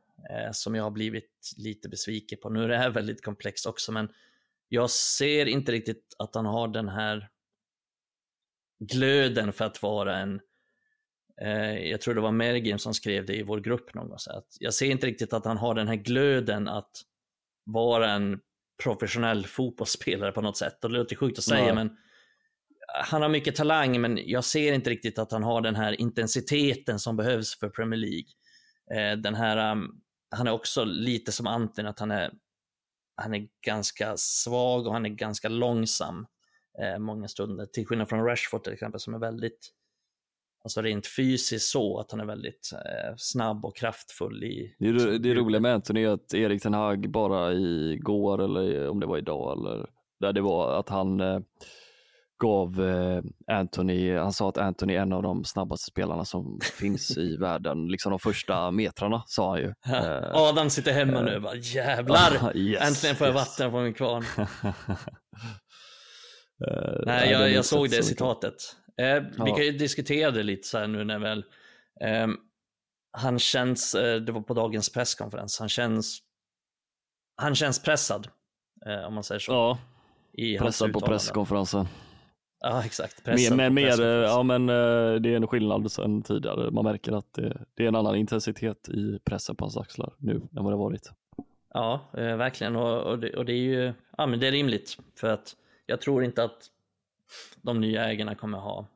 som 0.53 0.75
jag 0.75 0.83
har 0.83 0.91
blivit 0.91 1.53
lite 1.57 1.89
besviken 1.89 2.39
på. 2.43 2.51
Nu 2.51 2.65
är 2.65 2.69
det 2.69 2.77
här 2.77 2.91
väldigt 3.01 3.25
komplext 3.25 3.67
också, 3.67 3.93
men 3.93 4.09
jag 4.69 4.91
ser 4.91 5.47
inte 5.47 5.73
riktigt 5.73 6.15
att 6.19 6.35
han 6.35 6.47
har 6.47 6.69
den 6.69 6.89
här 6.89 7.29
glöden 8.81 9.53
för 9.53 9.65
att 9.65 9.83
vara 9.83 10.19
en 10.19 10.41
eh, 11.43 11.91
jag 11.91 12.01
tror 12.01 12.15
det 12.15 12.21
var 12.21 12.33
Mergim 12.33 12.79
som 12.79 12.95
skrev 12.95 13.27
det 13.27 13.37
i 13.37 13.43
vår 13.43 13.61
grupp 13.61 13.95
någon 13.95 14.09
gång. 14.09 14.19
Så 14.19 14.33
att 14.33 14.57
jag 14.61 14.75
ser 14.75 14.91
inte 14.91 15.07
riktigt 15.07 15.33
att 15.33 15.45
han 15.45 15.57
har 15.57 15.75
den 15.75 15.89
här 15.89 15.97
glöden 15.97 16.69
att 16.69 16.91
vara 17.65 18.11
en 18.11 18.41
professionell 18.83 19.47
fotbollsspelare 19.47 20.33
på 20.33 20.41
något 20.41 20.57
sätt. 20.57 20.85
Och 20.85 20.91
det 20.91 20.97
låter 20.97 21.17
sjukt 21.17 21.39
att 21.39 21.45
säga, 21.45 21.67
ja. 21.67 21.75
men 21.75 21.97
han 23.05 23.23
har 23.23 23.29
mycket 23.29 23.57
talang, 23.57 24.01
men 24.01 24.19
jag 24.25 24.45
ser 24.45 24.73
inte 24.73 24.91
riktigt 24.91 25.19
att 25.19 25.33
han 25.33 25.43
har 25.43 25.61
den 25.61 25.77
här 25.77 26.01
intensiteten 26.01 26.99
som 26.99 27.17
behövs 27.17 27.59
för 27.59 27.69
Premier 27.69 28.01
League. 28.01 28.29
Eh, 28.95 29.19
den 29.19 29.35
här 29.35 29.73
um, 29.73 30.01
han 30.31 30.47
är 30.47 30.53
också 30.53 30.85
lite 30.85 31.33
som 31.33 31.47
Anton, 31.47 31.87
att 31.87 31.99
han 32.01 32.11
är, 32.11 32.33
han 33.17 33.35
är 33.35 33.49
ganska 33.67 34.17
svag 34.17 34.87
och 34.87 34.93
han 34.93 35.07
är 35.07 35.11
ganska 35.11 35.49
långsam 35.49 36.27
eh, 36.83 36.99
många 36.99 37.29
stunder. 37.29 37.67
Till 37.67 37.87
skillnad 37.87 38.09
från 38.09 38.25
Rashford 38.25 38.65
till 38.65 38.73
exempel 38.73 39.01
som 39.01 39.15
är 39.15 39.19
väldigt, 39.19 39.71
alltså 40.65 40.83
rent 40.83 41.07
fysiskt 41.07 41.71
så, 41.71 41.99
att 41.99 42.11
han 42.11 42.21
är 42.21 42.27
väldigt 42.27 42.71
eh, 42.73 43.15
snabb 43.17 43.65
och 43.65 43.77
kraftfull 43.77 44.45
i... 44.45 44.77
Det, 44.79 44.89
är, 44.89 45.19
det 45.19 45.35
roliga 45.35 45.61
med 45.61 45.75
Anthony 45.75 46.05
är 46.05 46.09
att 46.09 46.35
Erik 46.35 46.63
Ten 46.63 46.75
Hag 46.75 47.11
bara 47.11 47.53
igår, 47.53 48.43
eller 48.43 48.89
om 48.89 49.01
det 49.01 49.07
var 49.07 49.19
idag, 49.19 49.59
eller 49.59 49.91
där 50.21 50.33
det 50.33 50.41
var 50.41 50.79
att 50.79 50.89
han 50.89 51.21
eh, 51.21 51.41
gav 52.41 52.89
eh, 52.89 53.23
Anthony, 53.47 54.17
han 54.17 54.33
sa 54.33 54.49
att 54.49 54.59
Anthony 54.59 54.95
är 54.95 55.01
en 55.01 55.13
av 55.13 55.23
de 55.23 55.45
snabbaste 55.45 55.91
spelarna 55.91 56.25
som 56.25 56.61
finns 56.79 57.19
i 57.19 57.37
världen, 57.37 57.89
liksom 57.89 58.11
de 58.11 58.19
första 58.19 58.71
metrarna 58.71 59.23
sa 59.27 59.51
han 59.51 59.59
ju. 59.59 59.75
Eh, 59.87 60.35
Adam 60.35 60.71
sitter 60.71 60.93
hemma 60.93 61.21
nu 61.21 61.37
och 61.37 61.43
bara 61.43 61.57
jävlar, 61.57 62.57
yes, 62.57 62.89
äntligen 62.89 63.17
får 63.17 63.27
jag 63.27 63.37
yes. 63.37 63.49
vatten 63.49 63.71
på 63.71 63.81
min 63.81 63.95
kvarn. 63.95 64.25
nej, 67.07 67.31
jag, 67.31 67.53
jag 67.53 67.65
såg 67.65 67.91
det 67.91 68.03
citatet. 68.03 68.55
Eh, 69.01 69.23
vi 69.45 69.51
kan 69.51 69.65
ju 69.65 69.73
diskutera 69.73 70.31
det 70.31 70.43
lite 70.43 70.69
så 70.69 70.79
här 70.79 70.87
nu 70.87 71.05
när 71.05 71.19
väl 71.19 71.45
eh, 72.01 72.27
han 73.13 73.39
känns, 73.39 73.95
eh, 73.95 74.21
det 74.21 74.33
var 74.33 74.41
på 74.41 74.55
dagens 74.55 74.93
presskonferens, 74.93 75.59
han 75.59 75.69
känns, 75.69 76.19
han 77.37 77.55
känns 77.55 77.83
pressad 77.83 78.29
om 79.07 79.15
man 79.15 79.25
säger 79.25 79.39
så. 79.39 79.79
Ja, 80.33 80.59
pressad 80.59 80.93
på 80.93 81.01
presskonferensen. 81.01 81.89
Ja, 82.61 82.85
exakt. 82.85 83.25
Pressen 83.25 83.57
mer, 83.57 83.71
mer, 83.71 84.03
ja, 84.03 84.43
men 84.43 84.69
eh, 84.69 85.15
det 85.21 85.33
är 85.33 85.37
en 85.37 85.47
skillnad 85.47 85.93
sen 85.93 86.23
tidigare. 86.23 86.71
Man 86.71 86.85
märker 86.85 87.13
att 87.13 87.35
det, 87.35 87.65
det, 87.75 87.85
är 87.85 87.89
en 87.89 87.95
annan 87.95 88.17
intensitet 88.17 88.89
i 88.89 89.19
pressen 89.25 89.57
på 89.57 89.65
hans 89.65 89.77
axlar 89.77 90.13
nu 90.19 90.35
än 90.35 90.65
vad 90.65 90.73
det 90.73 90.77
varit. 90.77 91.11
Ja, 91.75 92.01
eh, 92.13 92.37
verkligen. 92.37 92.77
Och, 92.77 93.03
och, 93.03 93.19
det, 93.19 93.37
och, 93.37 93.45
det, 93.45 93.53
är 93.53 93.57
ju 93.57 93.93
ja, 94.19 94.27
men 94.27 94.41
det 94.41 94.47
är 94.47 94.53
rimligt 94.53 94.99
för 95.17 95.29
att 95.29 95.57
jag 95.87 96.01
tror 96.01 96.25
inte 96.25 96.45
att 96.45 96.71
de 97.63 97.81
nya 97.81 98.05
ägarna 98.05 98.35
kommer 98.35 98.59
ha 98.59 98.87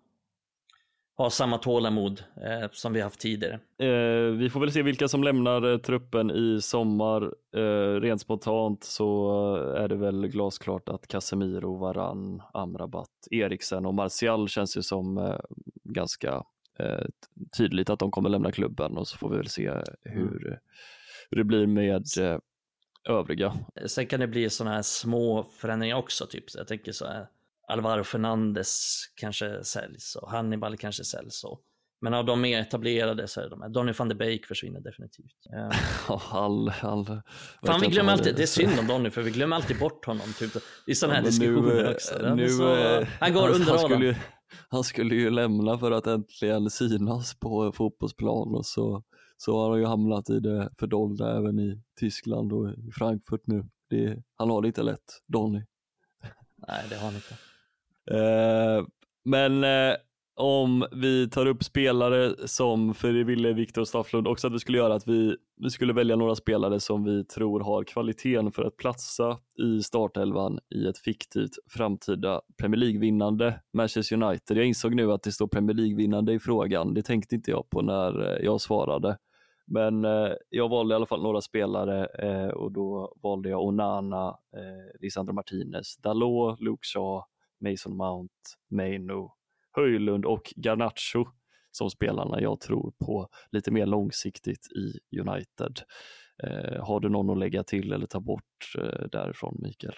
ha 1.17 1.31
samma 1.31 1.59
tålamod 1.59 2.23
eh, 2.37 2.71
som 2.73 2.93
vi 2.93 3.01
haft 3.01 3.21
tidigare. 3.21 3.55
Eh, 3.79 4.33
vi 4.37 4.51
får 4.51 4.61
väl 4.61 4.73
se 4.73 4.83
vilka 4.83 5.09
som 5.09 5.25
lämnar 5.25 5.73
eh, 5.73 5.79
truppen 5.79 6.31
i 6.31 6.61
sommar. 6.61 7.23
Eh, 7.57 8.01
rent 8.01 8.21
spontant 8.21 8.85
så 8.85 9.57
är 9.77 9.89
det 9.89 9.97
väl 9.97 10.27
glasklart 10.27 10.89
att 10.89 11.09
Casemiro, 11.09 11.77
Varann, 11.77 12.43
Amrabat, 12.53 13.11
Eriksen 13.31 13.87
och 13.87 13.95
Martial 13.95 14.49
känns 14.49 14.77
ju 14.77 14.83
som 14.83 15.19
eh, 15.19 15.39
ganska 15.85 16.43
eh, 16.79 17.07
tydligt 17.59 17.91
att 17.91 17.99
de 17.99 18.11
kommer 18.11 18.29
lämna 18.29 18.53
klubben 18.53 18.97
och 18.97 19.09
så 19.09 19.19
får 19.19 19.31
vi 19.31 19.37
väl 19.37 19.49
se 19.49 19.71
hur, 20.03 20.47
mm. 20.47 20.59
hur 21.31 21.39
det 21.39 21.45
blir 21.45 21.67
med 21.67 22.05
eh, 22.21 22.39
övriga. 23.09 23.55
Sen 23.87 24.07
kan 24.07 24.21
det 24.21 24.27
bli 24.27 24.51
sådana 24.51 24.75
här 24.75 24.83
små 24.83 25.43
förändringar 25.43 25.97
också, 25.97 26.27
typ. 26.27 26.45
jag 26.55 26.69
tänker 26.69 26.93
så 26.93 27.07
här, 27.07 27.27
Alvaro 27.69 28.05
Fernandes 28.05 28.95
kanske 29.15 29.65
säljs 29.65 30.17
och 30.17 30.31
Hannibal 30.31 30.77
kanske 30.77 31.05
säljs. 31.05 31.45
Och, 31.45 31.61
men 32.01 32.15
av 32.15 32.25
de 32.25 32.41
mer 32.41 32.61
etablerade 32.61 33.29
så 33.29 33.41
är 33.41 33.45
det 33.45 33.51
de 33.51 33.63
här. 33.63 33.69
Donny 33.69 33.93
van 33.93 34.09
de 34.09 34.15
Beek 34.15 34.47
försvinner 34.47 34.81
definitivt. 34.81 35.37
Ja, 35.45 35.73
all, 36.31 36.73
all, 36.81 37.07
Fan, 37.67 37.81
vi 37.81 37.87
glömmer 37.87 38.13
alltid, 38.13 38.37
det 38.37 38.43
är 38.43 38.47
synd 38.47 38.79
om 38.79 38.87
Donny 38.87 39.11
för 39.11 39.23
vi 39.23 39.31
glömmer 39.31 39.57
alltid 39.57 39.79
bort 39.79 40.05
honom 40.05 40.27
typ, 40.39 40.53
i 40.87 40.95
sådana 40.95 41.15
här 41.15 41.23
ja, 41.23 41.27
diskussioner 41.27 41.83
nu, 41.83 41.95
också. 41.95 42.35
Nu, 42.35 42.49
så, 42.49 42.77
eh, 42.77 43.09
han 43.21 43.33
går 43.33 43.49
under 43.49 43.71
han 43.71 43.79
skulle, 43.79 44.17
han 44.69 44.85
skulle 44.85 45.15
ju 45.15 45.31
lämna 45.31 45.79
för 45.79 45.91
att 45.91 46.07
äntligen 46.07 46.71
synas 46.71 47.35
på 47.35 47.73
fotbollsplan 47.73 48.55
och 48.55 48.67
så, 48.67 49.03
så 49.37 49.61
har 49.61 49.71
han 49.71 49.81
ju 49.81 49.87
hamnat 49.87 50.31
i 50.31 50.41
det 50.41 50.71
fördolda 50.79 51.37
även 51.39 51.59
i 51.59 51.83
Tyskland 52.01 52.53
och 52.53 52.71
i 52.71 52.91
Frankfurt 52.93 53.43
nu. 53.47 53.65
Det, 53.91 54.23
han 54.37 54.51
har 54.51 54.63
det 54.63 54.69
inte 54.69 54.83
lätt, 54.83 55.23
Donny. 55.27 55.65
Nej, 56.69 56.85
det 56.91 56.97
har 56.97 57.05
han 57.05 57.15
inte. 57.15 57.35
Eh, 58.11 58.87
men 59.25 59.65
eh, 59.65 59.97
om 60.37 60.87
vi 60.93 61.29
tar 61.31 61.47
upp 61.47 61.65
spelare 61.65 62.49
som, 62.49 62.95
för 62.95 63.13
det 63.13 63.25
ville 63.25 63.53
Viktor 63.53 63.85
Stafflund 63.85 64.29
också 64.29 64.47
att 64.47 64.53
vi 64.53 64.59
skulle 64.59 64.79
göra, 64.79 64.95
att 64.95 65.09
vi, 65.09 65.37
vi 65.57 65.71
skulle 65.71 65.93
välja 65.93 66.17
några 66.17 66.35
spelare 66.35 66.81
som 66.81 67.05
vi 67.05 67.25
tror 67.25 67.61
har 67.61 67.85
kvaliteten 67.85 68.53
för 68.53 68.65
att 68.65 68.77
platsa 68.77 69.39
i 69.59 69.83
startelvan 69.83 70.59
i 70.75 70.87
ett 70.87 70.99
fiktivt 70.99 71.51
framtida 71.71 72.41
Premier 72.59 72.81
League-vinnande 72.81 73.61
Manchester 73.73 74.23
United. 74.23 74.57
Jag 74.57 74.67
insåg 74.67 74.95
nu 74.95 75.13
att 75.13 75.23
det 75.23 75.33
står 75.33 75.47
Premier 75.47 75.77
League-vinnande 75.77 76.33
i 76.33 76.39
frågan, 76.39 76.95
det 76.95 77.03
tänkte 77.03 77.35
inte 77.35 77.51
jag 77.51 77.71
på 77.71 77.83
när 77.83 78.23
eh, 78.23 78.45
jag 78.45 78.61
svarade. 78.61 79.17
Men 79.67 80.05
eh, 80.05 80.33
jag 80.51 80.69
valde 80.69 80.95
i 80.95 80.97
alla 80.97 81.07
fall 81.07 81.23
några 81.23 81.41
spelare 81.41 82.07
eh, 82.07 82.49
och 82.49 82.73
då 82.73 83.15
valde 83.23 83.49
jag 83.49 83.65
Onana, 83.65 84.29
eh, 84.29 85.01
Lisandro 85.01 85.33
Martinez, 85.33 85.97
Dalot, 85.97 86.61
Luke 86.61 86.87
Shaw, 86.95 87.23
Mason 87.61 87.97
Mount, 87.97 88.35
Maino, 88.71 89.33
Höjlund 89.73 90.25
och 90.25 90.53
Garnacho 90.57 91.25
som 91.77 91.91
spelarna 91.91 92.41
jag 92.41 92.61
tror 92.61 92.93
på 92.99 93.29
lite 93.53 93.71
mer 93.71 93.87
långsiktigt 93.87 94.67
i 94.73 95.19
United. 95.21 95.81
Eh, 96.43 96.85
har 96.85 97.01
du 97.01 97.09
någon 97.09 97.31
att 97.31 97.39
lägga 97.39 97.65
till 97.65 97.93
eller 97.93 98.07
ta 98.07 98.21
bort 98.21 98.75
eh, 98.79 99.09
därifrån 99.13 99.59
Mikael? 99.63 99.95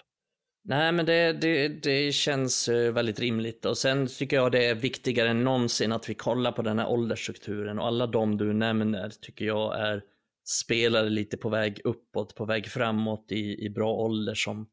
Nej, 0.64 0.92
men 0.92 1.06
det, 1.06 1.32
det, 1.32 1.68
det 1.68 2.12
känns 2.12 2.68
eh, 2.68 2.92
väldigt 2.92 3.20
rimligt 3.20 3.64
och 3.64 3.78
sen 3.78 4.06
tycker 4.06 4.36
jag 4.36 4.52
det 4.52 4.66
är 4.66 4.74
viktigare 4.74 5.28
än 5.28 5.44
någonsin 5.44 5.92
att 5.92 6.08
vi 6.08 6.14
kollar 6.14 6.52
på 6.52 6.62
den 6.62 6.78
här 6.78 6.88
åldersstrukturen 6.88 7.78
och 7.78 7.86
alla 7.86 8.06
de 8.06 8.36
du 8.36 8.52
nämner 8.52 9.10
tycker 9.20 9.44
jag 9.44 9.80
är 9.80 10.02
spelare 10.44 11.08
lite 11.10 11.36
på 11.36 11.48
väg 11.48 11.80
uppåt, 11.84 12.34
på 12.34 12.44
väg 12.44 12.66
framåt 12.66 13.32
i, 13.32 13.64
i 13.64 13.70
bra 13.70 13.92
ålder 13.92 14.34
som, 14.34 14.68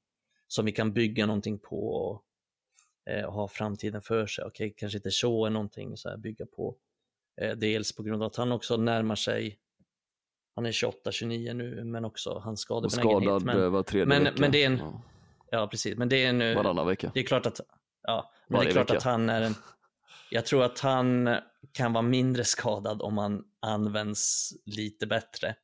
som 0.47 0.65
vi 0.65 0.71
kan 0.71 0.93
bygga 0.93 1.25
någonting 1.25 1.59
på 1.59 1.87
och, 1.87 2.23
eh, 3.09 3.31
ha 3.31 3.47
framtiden 3.47 4.01
för 4.01 4.27
sig. 4.27 4.45
Okej, 4.45 4.67
okay, 4.67 4.75
kanske 4.77 4.97
inte 4.97 5.11
så 5.11 5.45
är 5.45 5.49
någonting 5.49 5.97
så 5.97 6.09
här 6.09 6.17
bygga 6.17 6.45
på. 6.45 6.75
Eh, 7.41 7.51
dels 7.51 7.95
på 7.95 8.03
grund 8.03 8.23
av 8.23 8.27
att 8.27 8.35
han 8.35 8.51
också 8.51 8.77
närmar 8.77 9.15
sig 9.15 9.59
han 10.55 10.65
är 10.65 10.71
28-29 10.71 11.53
nu, 11.53 11.83
men 11.83 12.05
också 12.05 12.41
hans 12.43 12.59
skadebenägenhet. 12.59 13.21
Skadad 13.21 13.43
men, 13.43 13.71
var 13.71 13.83
tredje 13.83 14.05
men, 14.05 14.23
vecka. 14.23 14.35
men 14.39 14.51
det 14.51 14.63
är 14.63 14.67
en, 14.67 14.77
ja. 14.77 15.01
Ja, 15.51 15.67
precis. 15.67 15.97
Men 15.97 16.09
det 16.09 16.25
är 16.25 16.33
nu... 16.33 16.55
Varannan 16.55 16.87
vecka. 16.87 17.11
Det 17.13 17.19
är 17.19 17.23
klart 17.23 17.45
att, 17.45 17.59
ja, 18.01 18.31
men 18.47 18.61
det 18.61 18.67
är 18.67 18.71
klart 18.71 18.89
vecka. 18.89 18.97
att 18.97 19.03
han 19.03 19.29
är 19.29 19.41
en... 19.41 19.55
Jag 20.29 20.45
tror 20.45 20.63
att 20.63 20.79
han 20.79 21.37
kan 21.71 21.93
vara 21.93 22.01
mindre 22.01 22.43
skadad 22.43 23.01
om 23.01 23.17
han 23.17 23.43
används 23.59 24.53
lite 24.65 25.07
bättre. 25.07 25.55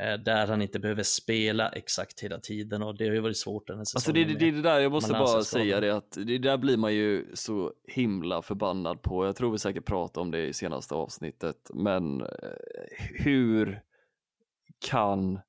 Eh, 0.00 0.14
där 0.14 0.46
han 0.46 0.62
inte 0.62 0.78
behöver 0.78 1.02
spela 1.02 1.68
exakt 1.68 2.20
hela 2.20 2.38
tiden 2.40 2.82
och 2.82 2.96
det 2.96 3.06
har 3.06 3.14
ju 3.14 3.20
varit 3.20 3.36
svårt 3.36 3.66
den 3.66 3.76
här 3.76 3.84
säsongen. 3.84 3.98
Alltså 3.98 4.34
det, 4.34 4.38
det, 4.38 4.50
det, 4.50 4.56
det 4.56 4.62
där, 4.62 4.80
jag 4.80 4.92
måste 4.92 5.12
bara 5.12 5.42
säga 5.42 5.80
det 5.80 5.96
att 5.96 6.18
det 6.26 6.38
där 6.38 6.56
blir 6.56 6.76
man 6.76 6.94
ju 6.94 7.26
så 7.34 7.72
himla 7.88 8.42
förbannad 8.42 9.02
på. 9.02 9.26
Jag 9.26 9.36
tror 9.36 9.52
vi 9.52 9.58
säkert 9.58 9.84
pratade 9.84 10.22
om 10.22 10.30
det 10.30 10.46
i 10.46 10.52
senaste 10.52 10.94
avsnittet, 10.94 11.70
men 11.74 12.20
eh, 12.20 12.26
hur 12.98 13.82
kan 14.78 15.40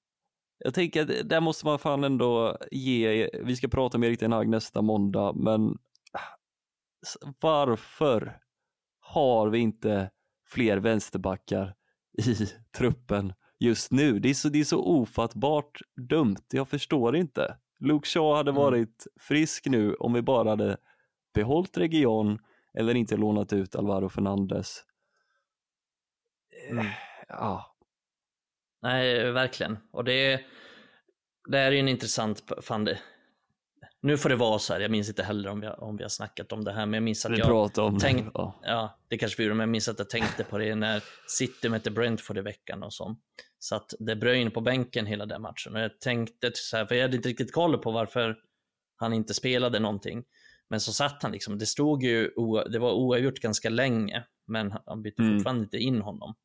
jag 0.59 0.73
tänker 0.73 1.01
att 1.01 1.29
där 1.29 1.41
måste 1.41 1.65
man 1.65 1.79
fan 1.79 2.03
ändå 2.03 2.57
ge, 2.71 3.29
vi 3.43 3.55
ska 3.55 3.67
prata 3.67 3.97
med 3.97 4.09
Erik 4.09 4.19
Ten 4.19 4.31
Hag 4.31 4.47
nästa 4.47 4.81
måndag, 4.81 5.33
men 5.35 5.77
varför 7.41 8.39
har 8.99 9.49
vi 9.49 9.59
inte 9.59 10.09
fler 10.47 10.77
vänsterbackar 10.77 11.75
i 12.17 12.35
truppen 12.77 13.33
just 13.59 13.91
nu? 13.91 14.19
Det 14.19 14.29
är 14.29 14.33
så, 14.33 14.49
det 14.49 14.59
är 14.59 14.63
så 14.63 14.83
ofattbart 14.83 15.81
dumt, 16.09 16.45
jag 16.51 16.69
förstår 16.69 17.15
inte. 17.15 17.57
Luke 17.79 18.07
Shaw 18.07 18.37
hade 18.37 18.51
mm. 18.51 18.61
varit 18.61 19.07
frisk 19.19 19.65
nu 19.65 19.93
om 19.93 20.13
vi 20.13 20.21
bara 20.21 20.49
hade 20.49 20.77
behållit 21.33 21.77
Region 21.77 22.39
eller 22.73 22.95
inte 22.95 23.17
lånat 23.17 23.53
ut 23.53 23.75
Alvaro 23.75 24.09
Fernandes. 24.09 24.83
Mm. 26.69 26.85
Ja, 27.27 27.77
Nej, 28.81 29.31
verkligen. 29.31 29.77
Och 29.91 30.03
det, 30.03 30.41
det 31.49 31.59
är 31.59 31.71
ju 31.71 31.79
en 31.79 31.87
intressant, 31.87 32.43
fan 32.61 32.85
det, 32.85 32.99
nu 34.07 34.17
får 34.17 34.29
det 34.29 34.35
vara 34.35 34.59
så 34.59 34.73
här, 34.73 34.79
jag 34.79 34.91
minns 34.91 35.09
inte 35.09 35.23
heller 35.23 35.49
om 35.49 35.59
vi, 35.59 35.67
om 35.67 35.97
vi 35.97 36.03
har 36.03 36.09
snackat 36.09 36.51
om 36.51 36.63
det 36.63 36.71
här, 36.71 36.85
men 36.85 36.93
jag 36.93 37.03
minns 37.03 37.25
att 37.25 37.31
vi 37.31 37.37
jag 37.37 37.77
om 37.77 37.99
tänkt, 37.99 38.25
det. 38.25 38.31
Ja. 38.33 38.59
ja, 38.63 38.99
det 39.07 39.17
kanske 39.17 39.37
vi 39.37 39.43
gjorde, 39.43 39.55
men 39.55 39.63
jag 39.63 39.69
minns 39.69 39.87
att 39.87 39.99
jag 39.99 40.09
tänkte 40.09 40.43
på 40.43 40.57
det 40.57 40.75
när 40.75 41.03
City 41.27 41.69
mötte 41.69 41.91
Brentford 41.91 42.37
i 42.37 42.41
veckan 42.41 42.83
och 42.83 42.93
så. 42.93 43.15
Så 43.59 43.75
att 43.75 43.93
det 43.99 44.15
bröjn 44.15 44.51
på 44.51 44.61
bänken 44.61 45.05
hela 45.05 45.25
den 45.25 45.41
matchen 45.41 45.75
och 45.75 45.81
jag 45.81 45.99
tänkte 45.99 46.51
så 46.53 46.77
här, 46.77 46.85
för 46.85 46.95
jag 46.95 47.01
hade 47.01 47.17
inte 47.17 47.29
riktigt 47.29 47.51
koll 47.51 47.77
på 47.77 47.91
varför 47.91 48.37
han 48.95 49.13
inte 49.13 49.33
spelade 49.33 49.79
någonting. 49.79 50.23
Men 50.69 50.79
så 50.79 50.93
satt 50.93 51.23
han 51.23 51.31
liksom, 51.31 51.57
det 51.57 51.65
stod 51.65 52.03
ju, 52.03 52.31
det 52.71 52.79
var 52.79 52.93
oavgjort 52.93 53.39
ganska 53.39 53.69
länge, 53.69 54.23
men 54.47 54.73
han 54.85 55.01
bytte 55.01 55.21
mm. 55.21 55.37
fortfarande 55.37 55.63
inte 55.63 55.77
in 55.77 56.01
honom. 56.01 56.35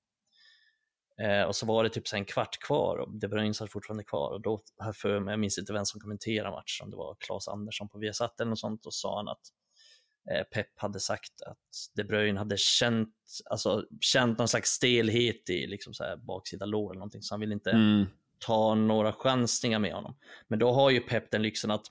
Eh, 1.20 1.42
och 1.42 1.56
så 1.56 1.66
var 1.66 1.84
det 1.84 1.90
typ 1.90 2.08
så 2.08 2.16
en 2.16 2.24
kvart 2.24 2.58
kvar 2.58 2.98
och 2.98 3.18
De 3.18 3.28
Bruyne 3.28 3.54
satt 3.54 3.72
fortfarande 3.72 4.04
kvar 4.04 4.30
och 4.30 4.40
då 4.40 4.62
här 4.78 4.92
för 4.92 5.20
mig, 5.20 5.32
jag 5.32 5.40
minns 5.40 5.58
inte 5.58 5.72
vem 5.72 5.84
som 5.84 6.00
kommenterade 6.00 6.50
matchen, 6.50 6.84
om 6.84 6.90
det 6.90 6.96
var 6.96 7.16
Claes 7.20 7.48
Andersson 7.48 7.88
på 7.88 7.98
Viasat 7.98 8.40
eller 8.40 8.48
något 8.48 8.58
sånt 8.58 8.86
och 8.86 8.94
sa 8.94 9.16
han 9.16 9.28
att 9.28 9.40
eh, 10.30 10.42
Pep 10.42 10.66
hade 10.76 11.00
sagt 11.00 11.42
att 11.46 11.58
De 11.94 12.04
Bruyne 12.04 12.38
hade 12.38 12.56
känt, 12.56 13.14
alltså, 13.50 13.84
känt 14.00 14.38
någon 14.38 14.48
slags 14.48 14.70
stelhet 14.70 15.50
i 15.50 15.66
liksom 15.66 15.94
så 15.94 16.04
här 16.04 16.16
baksida 16.16 16.66
lår 16.66 16.90
eller 16.90 16.98
någonting 16.98 17.22
så 17.22 17.34
han 17.34 17.40
ville 17.40 17.54
inte 17.54 17.70
mm. 17.70 18.06
ta 18.38 18.74
några 18.74 19.12
chansningar 19.12 19.78
med 19.78 19.94
honom. 19.94 20.16
Men 20.48 20.58
då 20.58 20.72
har 20.72 20.90
ju 20.90 21.00
Pep 21.00 21.30
den 21.30 21.42
lyxen 21.42 21.70
att 21.70 21.86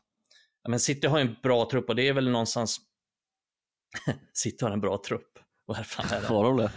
men 0.70 0.80
City 0.80 1.08
har 1.08 1.20
en 1.20 1.36
bra 1.44 1.70
trupp 1.70 1.90
och 1.90 1.96
det 1.96 2.08
är 2.08 2.14
väl 2.14 2.30
någonstans 2.30 2.80
City 4.34 4.66
har 4.66 4.72
en 4.72 4.82
bra 4.82 5.02
trupp. 5.08 5.40
Vad 5.78 5.86
fan 5.86 6.06
är 6.18 6.22
det? 6.22 6.28
Har 6.28 6.44
de 6.44 6.58
det? 6.58 6.72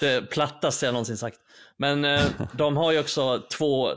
det 0.00 0.30
plattaste 0.30 0.86
jag 0.86 0.92
någonsin 0.92 1.16
sagt. 1.16 1.38
Men 1.76 2.04
eh, 2.04 2.24
de 2.52 2.76
har 2.76 2.92
ju 2.92 3.00
också 3.00 3.42
två, 3.58 3.88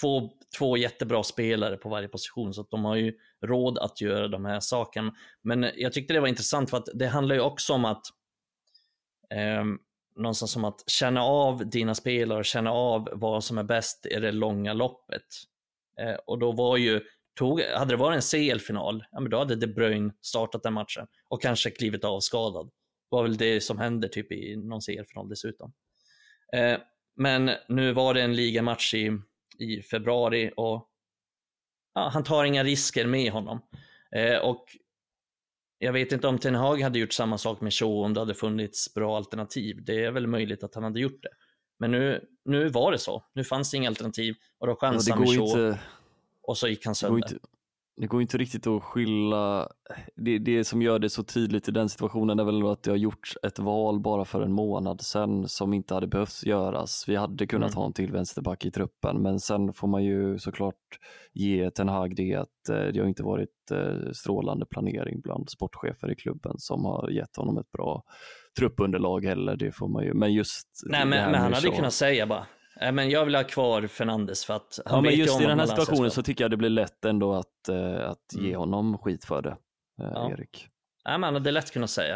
två, 0.00 0.30
två 0.58 0.76
jättebra 0.76 1.22
spelare 1.22 1.76
på 1.76 1.88
varje 1.88 2.08
position, 2.08 2.54
så 2.54 2.66
de 2.70 2.84
har 2.84 2.96
ju 2.96 3.14
råd 3.44 3.78
att 3.78 4.00
göra 4.00 4.28
de 4.28 4.44
här 4.44 4.60
sakerna. 4.60 5.14
Men 5.42 5.70
jag 5.74 5.92
tyckte 5.92 6.14
det 6.14 6.20
var 6.20 6.28
intressant 6.28 6.70
för 6.70 6.76
att 6.76 6.88
det 6.94 7.06
handlar 7.06 7.34
ju 7.34 7.40
också 7.40 7.72
om 7.72 7.84
att 7.84 8.02
eh, 9.30 9.64
någonstans 10.16 10.52
som 10.52 10.64
att 10.64 10.90
känna 10.90 11.22
av 11.22 11.70
dina 11.70 11.94
spelare, 11.94 12.44
känna 12.44 12.72
av 12.72 13.08
vad 13.12 13.44
som 13.44 13.58
är 13.58 13.62
bäst 13.62 14.06
i 14.06 14.20
det 14.20 14.32
långa 14.32 14.72
loppet. 14.72 15.26
Eh, 16.00 16.14
och 16.26 16.38
då 16.38 16.52
var 16.52 16.76
ju 16.76 17.00
Tog, 17.40 17.60
hade 17.60 17.92
det 17.92 17.96
varit 17.96 18.16
en 18.16 18.22
CL-final, 18.22 19.04
ja, 19.10 19.20
men 19.20 19.30
då 19.30 19.38
hade 19.38 19.56
De 19.56 19.66
Bruyne 19.66 20.12
startat 20.20 20.62
den 20.62 20.72
matchen 20.72 21.06
och 21.28 21.42
kanske 21.42 21.70
klivit 21.70 22.04
av 22.04 22.20
skadad. 22.20 22.66
Det 22.66 23.16
var 23.16 23.22
väl 23.22 23.36
det 23.36 23.60
som 23.60 23.78
hände 23.78 24.08
typ 24.08 24.32
i 24.32 24.56
någon 24.56 24.80
CL-final 24.80 25.28
dessutom. 25.28 25.72
Eh, 26.56 26.78
men 27.16 27.50
nu 27.68 27.92
var 27.92 28.14
det 28.14 28.22
en 28.22 28.36
ligamatch 28.36 28.94
i, 28.94 29.18
i 29.58 29.82
februari 29.82 30.52
och 30.56 30.88
ja, 31.94 32.08
han 32.12 32.24
tar 32.24 32.44
inga 32.44 32.64
risker 32.64 33.06
med 33.06 33.32
honom. 33.32 33.60
Eh, 34.16 34.38
och 34.38 34.64
jag 35.78 35.92
vet 35.92 36.12
inte 36.12 36.28
om 36.28 36.38
Ten 36.38 36.54
Hag 36.54 36.80
hade 36.80 36.98
gjort 36.98 37.12
samma 37.12 37.38
sak 37.38 37.60
med 37.60 37.72
Shaw 37.72 38.04
om 38.04 38.14
det 38.14 38.20
hade 38.20 38.34
funnits 38.34 38.94
bra 38.94 39.16
alternativ. 39.16 39.84
Det 39.84 40.04
är 40.04 40.10
väl 40.10 40.26
möjligt 40.26 40.62
att 40.64 40.74
han 40.74 40.84
hade 40.84 41.00
gjort 41.00 41.22
det. 41.22 41.32
Men 41.78 41.90
nu, 41.90 42.24
nu 42.44 42.68
var 42.68 42.92
det 42.92 42.98
så. 42.98 43.24
Nu 43.34 43.44
fanns 43.44 43.70
det 43.70 43.76
inga 43.76 43.88
alternativ 43.88 44.34
och 44.58 44.66
då 44.66 44.76
chansade 44.76 45.16
ja, 45.16 45.20
med 45.20 45.28
Shaw. 45.28 45.68
Inte 45.68 45.80
och 46.50 46.58
så 46.58 46.68
gick 46.68 46.86
han 46.86 46.94
sönder. 46.94 47.28
Det 47.28 47.38
det 48.00 48.06
går 48.06 48.22
inte 48.22 48.38
riktigt 48.38 48.66
att 48.66 48.82
skylla, 48.82 49.68
det, 50.16 50.38
det 50.38 50.64
som 50.64 50.82
gör 50.82 50.98
det 50.98 51.10
så 51.10 51.22
tydligt 51.22 51.68
i 51.68 51.72
den 51.72 51.88
situationen 51.88 52.38
är 52.38 52.44
väl 52.44 52.66
att 52.66 52.82
det 52.82 52.90
har 52.90 52.96
gjorts 52.96 53.36
ett 53.42 53.58
val 53.58 54.00
bara 54.00 54.24
för 54.24 54.42
en 54.42 54.52
månad 54.52 55.00
sedan 55.00 55.48
som 55.48 55.74
inte 55.74 55.94
hade 55.94 56.06
behövt 56.06 56.42
göras. 56.46 57.04
Vi 57.08 57.16
hade 57.16 57.46
kunnat 57.46 57.70
mm. 57.70 57.76
ha 57.76 57.86
en 57.86 57.92
till 57.92 58.12
vänsterback 58.12 58.64
i 58.64 58.70
truppen 58.70 59.22
men 59.22 59.40
sen 59.40 59.72
får 59.72 59.88
man 59.88 60.04
ju 60.04 60.38
såklart 60.38 60.98
ge 61.32 61.70
Ten 61.70 61.88
Hag 61.88 62.16
det 62.16 62.34
att 62.34 62.48
det 62.66 63.00
har 63.00 63.06
inte 63.06 63.22
varit 63.22 63.70
eh, 63.72 64.12
strålande 64.12 64.66
planering 64.66 65.20
bland 65.20 65.50
sportchefer 65.50 66.12
i 66.12 66.14
klubben 66.14 66.54
som 66.58 66.84
har 66.84 67.10
gett 67.10 67.36
honom 67.36 67.58
ett 67.58 67.72
bra 67.72 68.02
truppunderlag 68.58 69.24
heller. 69.24 69.56
Det 69.56 69.72
får 69.72 69.88
man 69.88 70.04
ju, 70.04 70.14
men 70.14 70.32
just 70.32 70.68
Nej 70.86 71.06
men, 71.06 71.30
men 71.30 71.40
han 71.40 71.52
hade 71.52 71.70
kunnat 71.70 71.92
säga 71.92 72.26
bara 72.26 72.46
Nej, 72.80 72.92
men 72.92 73.10
jag 73.10 73.24
vill 73.24 73.34
ha 73.34 73.44
kvar 73.44 73.86
Fernandes 73.86 74.44
för 74.44 74.54
att 74.54 74.78
han 74.84 74.96
ja, 74.96 75.10
men 75.10 75.18
just 75.18 75.40
i 75.40 75.44
den 75.44 75.58
här 75.58 75.66
situationen 75.66 76.10
så 76.10 76.22
tycker 76.22 76.44
jag 76.44 76.50
det 76.50 76.56
blir 76.56 76.70
lätt 76.70 77.04
ändå 77.04 77.34
att, 77.34 77.68
uh, 77.70 78.10
att 78.10 78.32
mm. 78.34 78.46
ge 78.46 78.56
honom 78.56 78.98
skit 78.98 79.24
för 79.24 79.42
det, 79.42 79.56
uh, 80.02 80.10
ja. 80.14 80.30
Erik. 80.30 80.68
Ja, 81.04 81.18
men 81.18 81.42
det 81.42 81.50
är 81.50 81.52
lätt 81.52 81.72
kunnat 81.72 81.90
säga. 81.90 82.14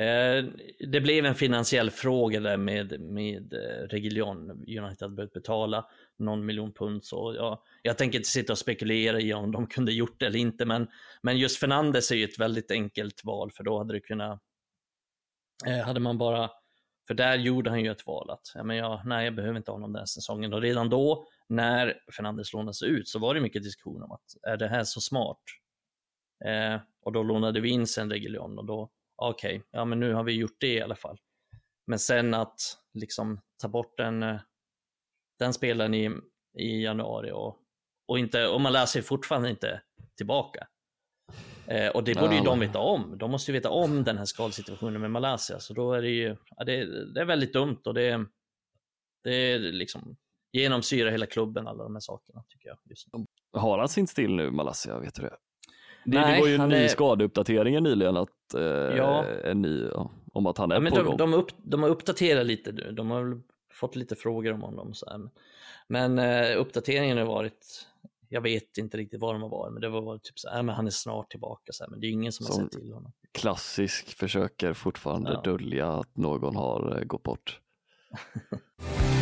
Uh, 0.00 0.50
det 0.88 1.00
blev 1.00 1.26
en 1.26 1.34
finansiell 1.34 1.90
fråga 1.90 2.40
där 2.40 2.56
med, 2.56 3.00
med 3.00 3.52
Regilion. 3.90 4.50
United 4.50 4.98
hade 5.00 5.14
behövt 5.14 5.32
betala 5.32 5.86
någon 6.18 6.46
miljon 6.46 6.72
pund. 6.72 7.04
Så 7.04 7.34
ja, 7.36 7.62
jag 7.82 7.98
tänker 7.98 8.18
inte 8.18 8.28
sitta 8.28 8.52
och 8.52 8.58
spekulera 8.58 9.20
i 9.20 9.34
om 9.34 9.52
de 9.52 9.66
kunde 9.66 9.92
gjort 9.92 10.20
det 10.20 10.26
eller 10.26 10.38
inte, 10.38 10.64
men, 10.64 10.88
men 11.22 11.38
just 11.38 11.58
Fernandes 11.58 12.10
är 12.10 12.16
ju 12.16 12.24
ett 12.24 12.38
väldigt 12.38 12.70
enkelt 12.70 13.24
val 13.24 13.50
för 13.50 13.64
då 13.64 13.78
hade 13.78 13.92
det 13.92 14.00
kunnat, 14.00 14.40
hade 15.84 16.00
man 16.00 16.18
bara 16.18 16.50
för 17.06 17.14
där 17.14 17.36
gjorde 17.36 17.70
han 17.70 17.80
ju 17.80 17.90
ett 17.90 18.06
val 18.06 18.30
att, 18.30 18.52
ja, 18.54 18.62
men 18.62 18.76
jag, 18.76 19.00
nej 19.04 19.24
jag 19.24 19.34
behöver 19.34 19.56
inte 19.56 19.70
honom 19.70 19.92
den 19.92 20.00
här 20.00 20.06
säsongen. 20.06 20.52
Och 20.52 20.62
redan 20.62 20.90
då, 20.90 21.26
när 21.48 21.94
Fernandes 22.16 22.52
lånades 22.52 22.82
ut, 22.82 23.08
så 23.08 23.18
var 23.18 23.34
det 23.34 23.40
mycket 23.40 23.62
diskussion 23.62 24.02
om 24.02 24.12
att, 24.12 24.24
är 24.42 24.56
det 24.56 24.68
här 24.68 24.84
så 24.84 25.00
smart? 25.00 25.40
Eh, 26.44 26.80
och 27.02 27.12
då 27.12 27.22
lånade 27.22 27.60
vi 27.60 27.68
in 27.68 27.86
sen 27.86 28.10
Reguljon 28.10 28.58
och 28.58 28.64
då, 28.64 28.90
okej, 29.16 29.56
okay, 29.56 29.68
ja 29.70 29.84
men 29.84 30.00
nu 30.00 30.12
har 30.12 30.24
vi 30.24 30.32
gjort 30.32 30.56
det 30.60 30.72
i 30.72 30.82
alla 30.82 30.96
fall. 30.96 31.18
Men 31.86 31.98
sen 31.98 32.34
att 32.34 32.60
liksom 32.94 33.40
ta 33.62 33.68
bort 33.68 33.96
den, 33.96 34.22
eh, 34.22 34.40
den 35.38 35.52
spelaren 35.52 35.94
i, 35.94 36.10
i 36.58 36.82
januari 36.82 37.30
och, 37.30 37.58
och, 38.08 38.18
inte, 38.18 38.48
och 38.48 38.60
man 38.60 38.72
läser 38.72 39.02
fortfarande 39.02 39.50
inte 39.50 39.82
tillbaka. 40.16 40.66
Eh, 41.66 41.88
och 41.88 42.04
det 42.04 42.14
borde 42.14 42.34
ju 42.34 42.40
de 42.40 42.60
veta 42.60 42.78
om. 42.78 43.18
De 43.18 43.30
måste 43.30 43.50
ju 43.50 43.58
veta 43.58 43.70
om 43.70 44.04
den 44.04 44.18
här 44.18 44.24
skadesituationen 44.24 45.00
med 45.00 45.10
Malaysia. 45.10 45.58
Så 45.58 45.74
då 45.74 45.92
är 45.92 46.02
det 46.02 46.10
ju, 46.10 46.36
ja, 46.56 46.64
det, 46.64 47.12
det, 47.14 47.20
är 47.20 47.24
väldigt 47.24 47.52
dumt 47.52 47.80
och 47.84 47.94
det, 47.94 48.24
det 49.24 49.34
är 49.34 49.58
liksom 49.58 50.16
genomsyrar 50.52 51.10
hela 51.10 51.26
klubben, 51.26 51.66
alla 51.66 51.84
de 51.84 51.94
här 51.94 52.00
sakerna 52.00 52.42
tycker 52.48 52.68
jag. 52.68 52.78
Just 52.84 53.08
nu. 53.12 53.26
Har 53.52 53.78
han 53.78 53.88
sin 53.88 54.06
still 54.06 54.34
nu, 54.34 54.50
Malaysia? 54.50 54.98
Vet 54.98 55.14
du 55.14 55.22
det? 55.22 55.36
Det, 56.04 56.20
Nej, 56.20 56.34
det 56.34 56.40
var 56.40 56.48
ju 56.48 56.54
en 56.54 56.68
ny 56.68 56.76
är... 56.76 56.88
skadeuppdatering 56.88 57.82
nyligen 57.82 58.16
att, 58.16 58.54
eh, 58.54 58.62
ja. 58.96 59.24
en 59.24 59.62
ny, 59.62 59.88
om 60.32 60.46
att 60.46 60.58
han 60.58 60.70
är 60.70 60.76
ja, 60.76 60.80
men 60.80 60.92
på 60.92 60.98
de, 60.98 61.06
gång. 61.06 61.16
De, 61.16 61.34
upp, 61.34 61.50
de 61.56 61.82
har 61.82 61.90
uppdaterat 61.90 62.46
lite 62.46 62.72
nu. 62.72 62.92
De 62.92 63.10
har 63.10 63.40
fått 63.72 63.96
lite 63.96 64.16
frågor 64.16 64.52
om 64.52 64.60
honom. 64.60 64.94
Så 64.94 65.10
här. 65.10 65.20
Men 65.88 66.18
eh, 66.18 66.60
uppdateringen 66.60 67.18
har 67.18 67.24
varit 67.24 67.86
jag 68.28 68.40
vet 68.40 68.78
inte 68.78 68.96
riktigt 68.96 69.20
var 69.20 69.32
de 69.32 69.42
har 69.42 69.48
varit, 69.48 69.72
men 69.72 69.80
det 69.82 69.88
var 69.88 70.18
typ 70.18 70.38
så 70.38 70.48
här, 70.48 70.62
men 70.62 70.74
han 70.74 70.86
är 70.86 70.90
snart 70.90 71.30
tillbaka, 71.30 71.72
så 71.72 71.84
här, 71.84 71.90
men 71.90 72.00
det 72.00 72.06
är 72.06 72.10
ingen 72.10 72.32
som, 72.32 72.46
som 72.46 72.56
har 72.56 72.62
sett 72.68 72.80
till 72.80 72.92
honom. 72.92 73.12
Klassisk 73.32 74.18
försöker 74.18 74.72
fortfarande 74.72 75.32
ja. 75.32 75.40
dölja 75.40 75.92
att 75.92 76.16
någon 76.16 76.56
har 76.56 76.98
eh, 76.98 77.04
gått 77.04 77.22
bort. 77.22 77.60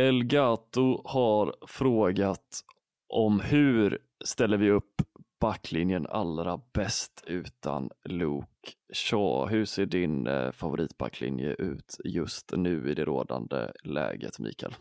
Elgato 0.00 1.02
har 1.04 1.56
frågat 1.66 2.60
om 3.08 3.40
hur 3.40 3.98
ställer 4.24 4.56
vi 4.56 4.70
upp 4.70 5.02
backlinjen 5.40 6.06
allra 6.06 6.60
bäst 6.72 7.24
utan 7.26 7.90
Luke 8.04 8.72
Shaw. 8.92 9.50
Hur 9.50 9.64
ser 9.64 9.86
din 9.86 10.26
eh, 10.26 10.52
favoritbacklinje 10.52 11.54
ut 11.58 12.00
just 12.04 12.52
nu 12.52 12.90
i 12.90 12.94
det 12.94 13.04
rådande 13.04 13.72
läget, 13.84 14.38
Mikael? 14.38 14.74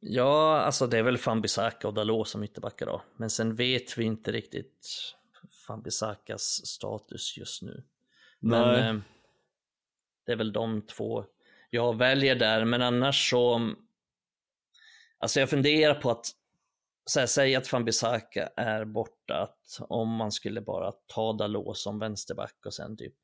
Ja, 0.00 0.60
alltså 0.60 0.86
det 0.86 0.98
är 0.98 1.02
väl 1.02 1.18
Fambisaka 1.18 1.88
och 1.88 1.94
Dalot 1.94 2.28
som 2.28 2.44
ytterbackar 2.44 2.86
då. 2.86 3.02
Men 3.16 3.30
sen 3.30 3.54
vet 3.54 3.98
vi 3.98 4.04
inte 4.04 4.32
riktigt 4.32 4.88
Fambisakas 5.66 6.66
status 6.66 7.36
just 7.36 7.62
nu. 7.62 7.82
Men 8.40 8.96
eh, 8.96 9.02
det 10.26 10.32
är 10.32 10.36
väl 10.36 10.52
de 10.52 10.82
två 10.82 11.24
jag 11.70 11.98
väljer 11.98 12.34
där, 12.34 12.64
men 12.64 12.82
annars 12.82 13.30
så 13.30 13.72
Alltså 15.18 15.40
jag 15.40 15.50
funderar 15.50 15.94
på 15.94 16.10
att 16.10 16.26
så 17.10 17.20
här, 17.20 17.26
säg 17.26 17.56
att 17.56 17.72
van 17.72 17.84
Bissaka 17.84 18.50
är 18.56 18.84
borta, 18.84 19.42
att 19.42 19.80
om 19.88 20.08
man 20.08 20.32
skulle 20.32 20.60
bara 20.60 20.92
ta 21.06 21.32
Dalot 21.32 21.76
som 21.76 21.98
vänsterback 21.98 22.66
och 22.66 22.74
sen 22.74 22.96
typ 22.96 23.14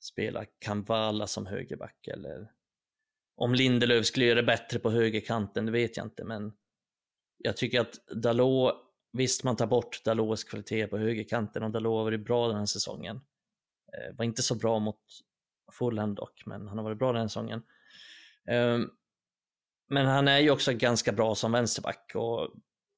spela 0.00 0.44
Kamvala 0.58 1.26
som 1.26 1.46
högerback 1.46 2.06
eller 2.06 2.52
om 3.36 3.54
Lindelöf 3.54 4.06
skulle 4.06 4.26
göra 4.26 4.40
det 4.40 4.46
bättre 4.46 4.78
på 4.78 4.90
högerkanten, 4.90 5.66
det 5.66 5.72
vet 5.72 5.96
jag 5.96 6.06
inte, 6.06 6.24
men 6.24 6.52
jag 7.38 7.56
tycker 7.56 7.80
att 7.80 8.06
Dalot, 8.06 8.74
visst 9.12 9.44
man 9.44 9.56
tar 9.56 9.66
bort 9.66 10.04
Dalots 10.04 10.44
kvalitet 10.44 10.86
på 10.86 10.98
högerkanten 10.98 11.62
och 11.62 11.70
Dalot 11.70 11.98
har 11.98 12.04
varit 12.04 12.24
bra 12.24 12.48
den 12.48 12.58
här 12.58 12.66
säsongen. 12.66 13.20
Eh, 13.92 14.16
var 14.16 14.24
inte 14.24 14.42
så 14.42 14.54
bra 14.54 14.78
mot 14.78 15.00
Fulham 15.72 16.14
dock, 16.14 16.42
men 16.46 16.68
han 16.68 16.78
har 16.78 16.84
varit 16.84 16.98
bra 16.98 17.12
den 17.12 17.20
här 17.20 17.28
säsongen. 17.28 17.62
Um, 18.50 18.90
men 19.90 20.06
han 20.06 20.28
är 20.28 20.38
ju 20.38 20.50
också 20.50 20.72
ganska 20.72 21.12
bra 21.12 21.34
som 21.34 21.52
vänsterback 21.52 22.12
och 22.14 22.48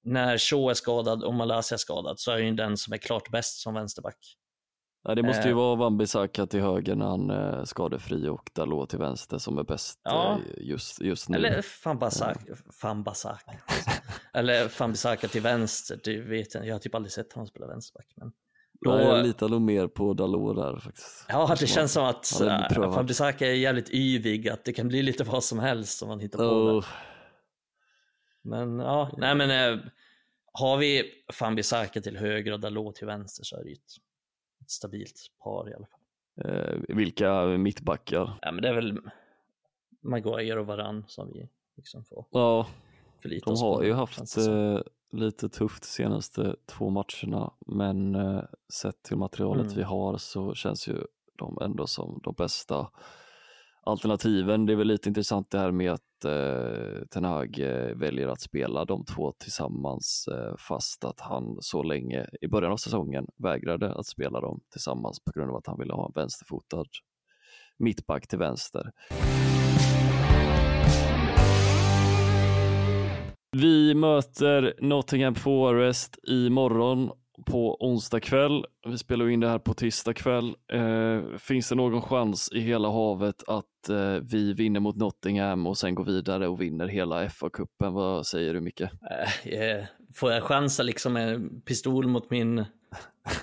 när 0.04 0.38
Shaw 0.38 0.70
är 0.70 0.74
skadad 0.74 1.24
och 1.24 1.34
Malaysia 1.34 1.76
är 1.76 1.78
skadad 1.78 2.20
så 2.20 2.30
är 2.30 2.34
han 2.34 2.46
ju 2.46 2.52
den 2.54 2.76
som 2.76 2.92
är 2.92 2.98
klart 2.98 3.30
bäst 3.30 3.60
som 3.60 3.74
vänsterback. 3.74 4.36
Ja, 5.04 5.14
det 5.14 5.22
måste 5.22 5.42
ju 5.42 5.50
eh. 5.50 5.56
vara 5.56 5.76
Wan-Bissaka 5.76 6.46
till 6.46 6.60
höger 6.60 6.94
när 6.94 7.06
han 7.06 7.30
är 7.30 7.64
skadefri 7.64 8.28
och 8.28 8.50
Dalot 8.54 8.90
till 8.90 8.98
vänster 8.98 9.38
som 9.38 9.58
är 9.58 9.64
bäst 9.64 10.00
ja. 10.02 10.38
Eh, 10.38 10.68
just, 10.68 11.00
just 11.00 11.28
nu. 11.28 11.36
Eller 11.36 11.62
Fambasaka. 11.62 12.56
Eller 14.32 14.68
Fambisaka 14.68 15.28
till 15.28 15.42
vänster, 15.42 16.00
det 16.04 16.20
vet 16.20 16.54
jag 16.54 16.66
Jag 16.66 16.74
har 16.74 16.78
typ 16.78 16.94
aldrig 16.94 17.12
sett 17.12 17.32
honom 17.32 17.46
spela 17.46 17.66
vänsterback. 17.66 18.12
Men 18.16 18.32
då... 18.84 18.90
Ja, 18.90 19.00
jag 19.00 19.26
litar 19.26 19.48
nog 19.48 19.60
mer 19.60 19.86
på 19.86 20.14
Dalot 20.14 20.56
där 20.56 20.80
faktiskt. 20.80 21.26
Ja, 21.28 21.56
det 21.60 21.66
känns 21.66 21.92
som 21.92 22.04
att 22.04 22.40
äh, 22.40 22.92
Fambisaka 22.94 23.46
är 23.46 23.54
jävligt 23.54 23.90
yvig, 23.90 24.48
att 24.48 24.64
det 24.64 24.72
kan 24.72 24.88
bli 24.88 25.02
lite 25.02 25.24
vad 25.24 25.44
som 25.44 25.58
helst 25.58 25.98
som 25.98 26.08
man 26.08 26.20
hittar 26.20 26.38
på. 26.38 26.44
Oh. 26.44 26.84
Men 28.42 28.78
ja, 28.78 29.10
nej 29.16 29.34
men 29.34 29.50
äh, 29.50 29.80
har 30.52 30.76
vi 30.76 31.04
Fambisaka 31.32 32.00
till 32.00 32.16
höger 32.16 32.52
och 32.52 32.60
Dalot 32.60 32.94
till 32.94 33.06
vänster 33.06 33.44
så 33.44 33.56
är 33.56 33.62
det 33.62 33.68
ju 33.68 33.74
ett, 33.74 33.92
stabilt 34.66 35.26
par 35.44 35.70
i 35.70 35.74
alla 35.74 35.86
fall. 35.86 36.00
Eh, 36.44 36.96
vilka 36.96 37.44
mittbackar? 37.44 38.38
Ja, 38.42 38.52
men 38.52 38.62
det 38.62 38.68
är 38.68 38.74
väl 38.74 39.00
Maguire 40.00 40.60
och 40.60 40.66
Varann 40.66 41.04
som 41.08 41.32
vi 41.32 41.48
liksom 41.76 42.04
får 42.04 42.26
ja, 42.30 42.66
förlita 43.22 43.50
oss 43.50 43.60
på. 43.60 43.66
De 43.66 43.76
har 43.76 43.82
ju 43.82 43.92
haft 43.92 44.36
eh, 44.38 44.78
lite 45.12 45.48
tufft 45.48 45.84
senaste 45.84 46.56
två 46.66 46.90
matcherna 46.90 47.52
men 47.66 48.14
eh, 48.14 48.42
sett 48.72 49.02
till 49.02 49.16
materialet 49.16 49.66
mm. 49.66 49.76
vi 49.76 49.82
har 49.82 50.16
så 50.16 50.54
känns 50.54 50.88
ju 50.88 51.04
de 51.38 51.58
ändå 51.62 51.86
som 51.86 52.20
de 52.22 52.34
bästa 52.38 52.90
alternativen. 53.82 54.66
Det 54.66 54.72
är 54.72 54.76
väl 54.76 54.86
lite 54.86 55.08
intressant 55.08 55.50
det 55.50 55.58
här 55.58 55.70
med 55.70 55.92
att 55.92 56.24
eh, 56.24 57.06
Ten 57.10 57.24
Hag 57.24 57.58
eh, 57.58 57.96
väljer 57.96 58.28
att 58.28 58.40
spela 58.40 58.84
de 58.84 59.04
två 59.04 59.32
tillsammans 59.32 60.28
eh, 60.28 60.54
fast 60.58 61.04
att 61.04 61.20
han 61.20 61.56
så 61.60 61.82
länge 61.82 62.26
i 62.40 62.48
början 62.48 62.72
av 62.72 62.76
säsongen 62.76 63.26
vägrade 63.36 63.94
att 63.94 64.06
spela 64.06 64.40
dem 64.40 64.60
tillsammans 64.70 65.20
på 65.24 65.32
grund 65.34 65.50
av 65.50 65.56
att 65.56 65.66
han 65.66 65.78
ville 65.78 65.92
ha 65.92 66.06
en 66.06 66.12
vänsterfotad 66.14 66.84
mittback 67.78 68.28
till 68.28 68.38
vänster. 68.38 68.90
Vi 73.56 73.94
möter 73.94 74.74
Nottingham 74.78 75.34
Forest 75.34 76.18
imorgon 76.22 77.10
på 77.46 77.76
onsdag 77.80 78.20
kväll. 78.20 78.64
Vi 78.86 78.98
spelar 78.98 79.28
in 79.28 79.40
det 79.40 79.48
här 79.48 79.58
på 79.58 79.74
tisdag 79.74 80.14
kväll. 80.14 80.54
Eh, 80.72 81.38
finns 81.38 81.68
det 81.68 81.74
någon 81.74 82.02
chans 82.02 82.50
i 82.52 82.60
hela 82.60 82.90
havet 82.90 83.42
att 83.46 83.88
eh, 83.88 84.14
vi 84.22 84.52
vinner 84.52 84.80
mot 84.80 84.96
Nottingham 84.96 85.66
och 85.66 85.78
sen 85.78 85.94
går 85.94 86.04
vidare 86.04 86.48
och 86.48 86.60
vinner 86.60 86.86
hela 86.86 87.28
FA-cupen? 87.28 87.92
Vad 87.92 88.26
säger 88.26 88.54
du 88.54 88.60
Micke? 88.60 88.80
Eh, 88.80 89.52
eh, 89.52 89.84
får 90.14 90.32
jag 90.32 90.42
chansa 90.42 90.82
liksom 90.82 91.12
med 91.12 91.50
pistol 91.64 92.08
mot 92.08 92.30
min, 92.30 92.64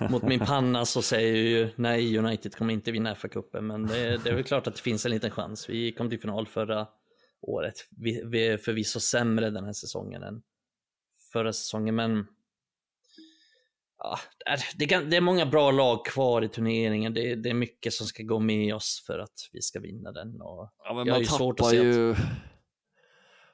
mot 0.09 0.23
min 0.23 0.39
panna 0.39 0.85
så 0.85 1.01
säger 1.01 1.35
jag 1.35 1.43
ju 1.43 1.69
nej, 1.75 2.17
United 2.17 2.55
kommer 2.55 2.73
inte 2.73 2.91
vinna 2.91 3.13
FA-cupen, 3.13 3.61
men 3.61 3.87
det, 3.87 4.23
det 4.23 4.29
är 4.29 4.35
väl 4.35 4.43
klart 4.43 4.67
att 4.67 4.75
det 4.75 4.81
finns 4.81 5.05
en 5.05 5.11
liten 5.11 5.31
chans. 5.31 5.69
Vi 5.69 5.91
kom 5.91 6.09
till 6.09 6.19
final 6.19 6.47
förra 6.47 6.87
året. 7.41 7.87
Vi, 7.89 8.21
vi 8.25 8.47
är 8.47 8.57
förvisso 8.57 8.99
sämre 8.99 9.49
den 9.49 9.65
här 9.65 9.73
säsongen 9.73 10.23
än 10.23 10.41
förra 11.33 11.53
säsongen, 11.53 11.95
men 11.95 12.27
ja, 13.97 14.19
det, 14.75 14.85
kan, 14.85 15.09
det, 15.09 15.17
är 15.17 15.21
många 15.21 15.45
bra 15.45 15.71
lag 15.71 16.05
kvar 16.05 16.41
i 16.41 16.49
turneringen. 16.49 17.13
Det, 17.13 17.35
det, 17.35 17.49
är 17.49 17.53
mycket 17.53 17.93
som 17.93 18.07
ska 18.07 18.23
gå 18.23 18.39
med 18.39 18.75
oss 18.75 19.03
för 19.07 19.19
att 19.19 19.49
vi 19.51 19.61
ska 19.61 19.79
vinna 19.79 20.11
den. 20.11 20.41
Och 20.41 20.73
ja, 20.83 20.93
men 20.93 21.07
man 21.07 21.23
tappar 21.23 21.73
ju... 21.73 22.11
Att... 22.11 22.17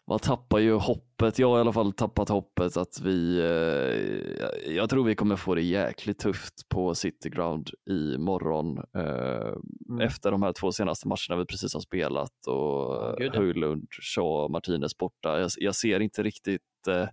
man 0.07 0.19
tappar 0.19 0.59
ju 0.59 0.73
hoppet. 0.73 1.39
Jag 1.39 1.49
har 1.49 1.57
i 1.57 1.61
alla 1.61 1.73
fall 1.73 1.93
tappat 1.93 2.29
hoppet 2.29 2.77
att 2.77 3.01
vi, 3.01 3.39
eh, 3.39 4.75
jag 4.75 4.89
tror 4.89 5.03
vi 5.03 5.15
kommer 5.15 5.35
få 5.35 5.55
det 5.55 5.61
jäkligt 5.61 6.19
tufft 6.19 6.69
på 6.69 6.95
City 6.95 7.29
Ground 7.29 7.69
i 7.89 8.17
morgon 8.17 8.77
eh, 8.77 9.53
mm. 9.89 10.01
efter 10.01 10.31
de 10.31 10.43
här 10.43 10.53
två 10.53 10.71
senaste 10.71 11.07
matcherna 11.07 11.39
vi 11.39 11.45
precis 11.45 11.73
har 11.73 11.81
spelat 11.81 12.47
och 12.47 13.21
oh, 13.21 13.33
Höjlund, 13.33 13.87
Shaw, 14.01 14.51
Martinez 14.51 14.97
borta. 14.97 15.39
Jag, 15.39 15.51
jag 15.57 15.75
ser 15.75 15.99
inte 15.99 16.23
riktigt 16.23 16.87
eh, 16.87 17.07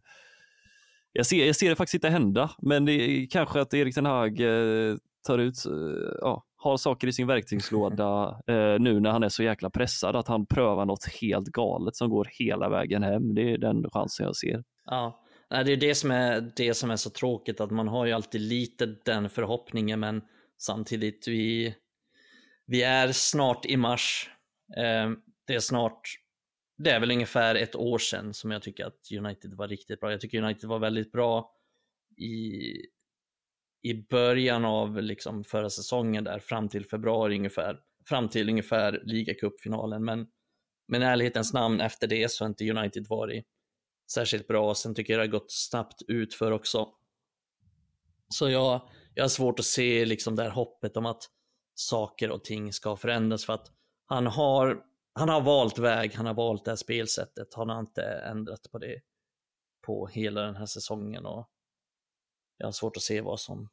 jag 1.12 1.26
ser, 1.26 1.46
jag 1.46 1.56
ser 1.56 1.70
det 1.70 1.76
faktiskt 1.76 1.94
inte 1.94 2.08
hända, 2.08 2.50
men 2.58 2.84
det 2.84 2.92
är 2.92 3.26
kanske 3.30 3.60
att 3.60 3.74
Erik 3.74 3.94
Ten 3.94 4.06
Hag 4.06 4.40
eh, 4.40 4.96
tar 5.26 5.38
ut, 5.38 5.66
eh, 5.66 6.12
ja, 6.20 6.44
har 6.62 6.76
saker 6.76 7.08
i 7.08 7.12
sin 7.12 7.26
verktygslåda 7.26 8.28
eh, 8.46 8.80
nu 8.80 9.00
när 9.00 9.10
han 9.10 9.22
är 9.22 9.28
så 9.28 9.42
jäkla 9.42 9.70
pressad, 9.70 10.16
att 10.16 10.28
han 10.28 10.46
prövar 10.46 10.86
något 10.86 11.04
helt 11.20 11.48
galet 11.48 11.96
som 11.96 12.10
går 12.10 12.28
hela 12.30 12.68
vägen 12.68 13.02
hem. 13.02 13.34
Det 13.34 13.52
är 13.52 13.58
den 13.58 13.90
chansen 13.90 14.26
jag 14.26 14.36
ser. 14.36 14.64
Ja, 14.84 15.22
det 15.48 15.72
är 15.72 15.76
det 15.76 15.94
som 15.94 16.10
är, 16.10 16.52
det 16.56 16.74
som 16.74 16.90
är 16.90 16.96
så 16.96 17.10
tråkigt, 17.10 17.60
att 17.60 17.70
man 17.70 17.88
har 17.88 18.06
ju 18.06 18.12
alltid 18.12 18.40
lite 18.40 18.86
den 19.04 19.30
förhoppningen, 19.30 20.00
men 20.00 20.22
samtidigt, 20.58 21.28
vi, 21.28 21.74
vi 22.66 22.82
är 22.82 23.12
snart 23.12 23.66
i 23.66 23.76
mars. 23.76 24.30
Eh, 24.76 25.10
det 25.46 25.54
är 25.54 25.60
snart, 25.60 26.00
det 26.78 26.90
är 26.90 27.00
väl 27.00 27.10
ungefär 27.10 27.54
ett 27.54 27.76
år 27.76 27.98
sedan 27.98 28.34
som 28.34 28.50
jag 28.50 28.62
tycker 28.62 28.86
att 28.86 29.12
United 29.18 29.54
var 29.54 29.68
riktigt 29.68 30.00
bra. 30.00 30.10
Jag 30.10 30.20
tycker 30.20 30.42
United 30.42 30.68
var 30.68 30.78
väldigt 30.78 31.12
bra 31.12 31.50
i 32.18 32.72
i 33.82 33.94
början 33.94 34.64
av 34.64 35.02
liksom 35.02 35.44
förra 35.44 35.70
säsongen 35.70 36.24
där 36.24 36.38
fram 36.38 36.68
till 36.68 36.86
februari 36.86 37.36
ungefär, 37.36 37.80
fram 38.08 38.28
till 38.28 38.48
ungefär 38.48 39.02
ligacupfinalen. 39.04 40.04
Men, 40.04 40.26
men 40.88 41.02
ärlighetens 41.02 41.52
namn 41.52 41.80
efter 41.80 42.06
det 42.06 42.30
så 42.30 42.44
har 42.44 42.48
inte 42.48 42.70
United 42.70 43.06
varit 43.08 43.46
särskilt 44.12 44.46
bra. 44.46 44.74
Sen 44.74 44.94
tycker 44.94 45.12
jag 45.12 45.20
det 45.20 45.26
har 45.26 45.40
gått 45.40 45.52
snabbt 45.52 46.02
ut 46.08 46.34
för 46.34 46.50
också. 46.50 46.88
Så 48.28 48.50
jag, 48.50 48.88
jag 49.14 49.24
har 49.24 49.28
svårt 49.28 49.58
att 49.58 49.64
se 49.64 50.04
liksom 50.04 50.36
det 50.36 50.42
här 50.42 50.50
hoppet 50.50 50.96
om 50.96 51.06
att 51.06 51.22
saker 51.74 52.30
och 52.30 52.44
ting 52.44 52.72
ska 52.72 52.96
förändras 52.96 53.44
för 53.44 53.52
att 53.52 53.72
han 54.06 54.26
har, 54.26 54.82
han 55.14 55.28
har 55.28 55.40
valt 55.40 55.78
väg, 55.78 56.14
han 56.14 56.26
har 56.26 56.34
valt 56.34 56.64
det 56.64 56.70
här 56.70 56.76
spelsättet, 56.76 57.54
han 57.54 57.68
har 57.68 57.80
inte 57.80 58.02
ändrat 58.02 58.66
på 58.72 58.78
det 58.78 59.00
på 59.86 60.06
hela 60.06 60.42
den 60.42 60.56
här 60.56 60.66
säsongen 60.66 61.26
och 61.26 61.48
jag 62.62 62.66
har 62.66 62.72
svårt 62.72 62.96
att 62.96 63.02
se 63.02 63.20
vad 63.20 63.40
som, 63.40 63.68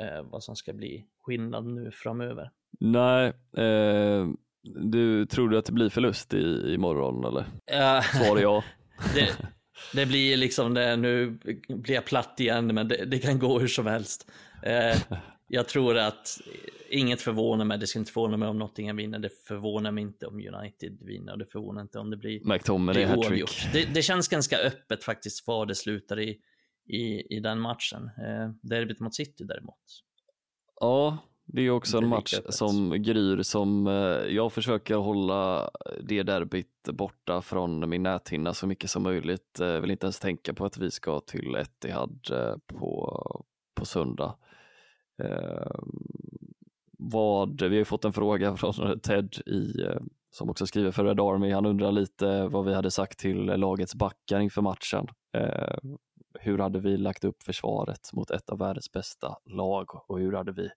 eh, 0.00 0.22
vad 0.22 0.42
som 0.42 0.56
ska 0.56 0.72
bli 0.72 1.06
skillnad 1.22 1.66
nu 1.66 1.90
framöver. 1.90 2.50
Nej, 2.80 3.26
eh, 3.56 4.28
du 4.62 5.26
tror 5.26 5.48
du 5.48 5.58
att 5.58 5.64
det 5.64 5.72
blir 5.72 5.88
förlust 5.88 6.34
i, 6.34 6.74
imorgon 6.74 7.24
eller? 7.24 7.46
Ja. 7.66 8.02
Svar 8.02 8.38
ja. 8.38 8.64
det, 9.14 9.36
det 9.94 10.06
blir 10.06 10.36
liksom 10.36 10.74
det, 10.74 10.96
nu 10.96 11.30
blir 11.68 11.94
jag 11.94 12.04
platt 12.04 12.40
igen, 12.40 12.74
men 12.74 12.88
det, 12.88 13.04
det 13.04 13.18
kan 13.18 13.38
gå 13.38 13.58
hur 13.58 13.68
som 13.68 13.86
helst. 13.86 14.30
Eh, 14.62 14.96
jag 15.48 15.68
tror 15.68 15.98
att 15.98 16.40
inget 16.90 17.20
förvånar 17.20 17.64
mig, 17.64 17.78
det 17.78 17.86
skulle 17.86 18.00
inte 18.00 18.12
förvåna 18.12 18.36
mig 18.36 18.48
om 18.48 18.58
Nottingham 18.58 18.96
vinner, 18.96 19.18
det 19.18 19.30
förvånar 19.48 19.92
mig 19.92 20.02
inte 20.02 20.26
om 20.26 20.34
United 20.34 20.98
vinner 21.00 21.32
och 21.32 21.38
det 21.38 21.46
förvånar 21.46 21.82
inte 21.82 21.98
om 21.98 22.10
det 22.10 22.16
blir, 22.16 22.40
blir 22.92 23.16
oavgjort. 23.16 23.68
Det, 23.72 23.94
det 23.94 24.02
känns 24.02 24.28
ganska 24.28 24.58
öppet 24.58 25.04
faktiskt 25.04 25.46
var 25.46 25.66
det 25.66 25.74
slutar 25.74 26.20
i 26.20 26.40
i, 26.88 27.36
i 27.36 27.40
den 27.40 27.60
matchen. 27.60 28.10
Eh, 28.18 28.50
derbyt 28.62 29.00
mot 29.00 29.14
City 29.14 29.44
däremot. 29.44 30.02
Ja, 30.80 31.18
det 31.52 31.62
är 31.62 31.70
också 31.70 31.98
en 31.98 32.08
match 32.08 32.34
som 32.48 33.02
gryr 33.02 33.42
som 33.42 33.86
eh, 33.86 33.92
jag 34.34 34.52
försöker 34.52 34.94
hålla 34.94 35.70
det 36.00 36.22
derbyt 36.22 36.88
borta 36.92 37.42
från 37.42 37.88
min 37.88 38.02
näthinna 38.02 38.54
så 38.54 38.66
mycket 38.66 38.90
som 38.90 39.02
möjligt. 39.02 39.56
Jag 39.58 39.74
eh, 39.74 39.80
vill 39.80 39.90
inte 39.90 40.06
ens 40.06 40.18
tänka 40.18 40.54
på 40.54 40.64
att 40.64 40.78
vi 40.78 40.90
ska 40.90 41.20
till 41.20 41.54
Etihad 41.54 42.20
eh, 42.32 42.56
på, 42.66 43.44
på 43.74 43.84
söndag. 43.84 44.36
Eh, 45.22 45.80
vad, 46.98 47.62
vi 47.62 47.78
har 47.78 47.84
fått 47.84 48.04
en 48.04 48.12
fråga 48.12 48.56
från 48.56 49.00
Ted 49.02 49.34
i, 49.46 49.82
eh, 49.82 50.00
som 50.30 50.50
också 50.50 50.66
skriver 50.66 50.90
för 50.90 51.04
Red 51.04 51.20
Army. 51.20 51.52
Han 51.52 51.66
undrar 51.66 51.92
lite 51.92 52.48
vad 52.48 52.64
vi 52.64 52.74
hade 52.74 52.90
sagt 52.90 53.18
till 53.18 53.44
lagets 53.44 53.94
backar 53.94 54.40
inför 54.40 54.62
matchen 54.62 55.06
hur 56.40 56.58
hade 56.58 56.80
vi 56.80 56.96
lagt 56.96 57.24
upp 57.24 57.42
försvaret 57.42 58.12
mot 58.12 58.30
ett 58.30 58.50
av 58.50 58.58
världens 58.58 58.92
bästa 58.92 59.36
lag 59.44 60.10
och 60.10 60.20
hur 60.20 60.32
hade 60.32 60.52
vi, 60.52 60.68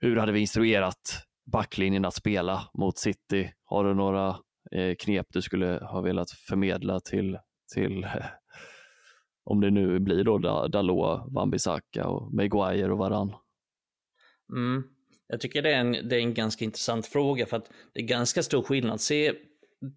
hur 0.00 0.16
hade 0.16 0.32
vi 0.32 0.40
instruerat 0.40 1.24
backlinjen 1.52 2.04
att 2.04 2.14
spela 2.14 2.70
mot 2.74 2.98
City? 2.98 3.52
Har 3.64 3.84
du 3.84 3.94
några 3.94 4.28
eh, 4.72 4.94
knep 4.98 5.26
du 5.28 5.42
skulle 5.42 5.66
ha 5.66 6.00
velat 6.00 6.30
förmedla 6.30 7.00
till, 7.00 7.38
till 7.74 8.06
om 9.44 9.60
det 9.60 9.70
nu 9.70 9.98
blir 9.98 10.24
då 10.24 10.38
Dalot, 10.68 11.32
Wan-Bissaka 11.32 12.04
och 12.04 12.34
Maguire 12.34 12.92
och 12.92 12.98
Varann? 12.98 13.34
Mm. 14.52 14.82
Jag 15.28 15.40
tycker 15.40 15.62
det 15.62 15.74
är, 15.74 15.80
en, 15.80 15.92
det 15.92 16.16
är 16.16 16.20
en 16.20 16.34
ganska 16.34 16.64
intressant 16.64 17.06
fråga 17.06 17.46
för 17.46 17.56
att 17.56 17.70
det 17.92 18.00
är 18.00 18.06
ganska 18.06 18.42
stor 18.42 18.62
skillnad. 18.62 19.00
Se, 19.00 19.32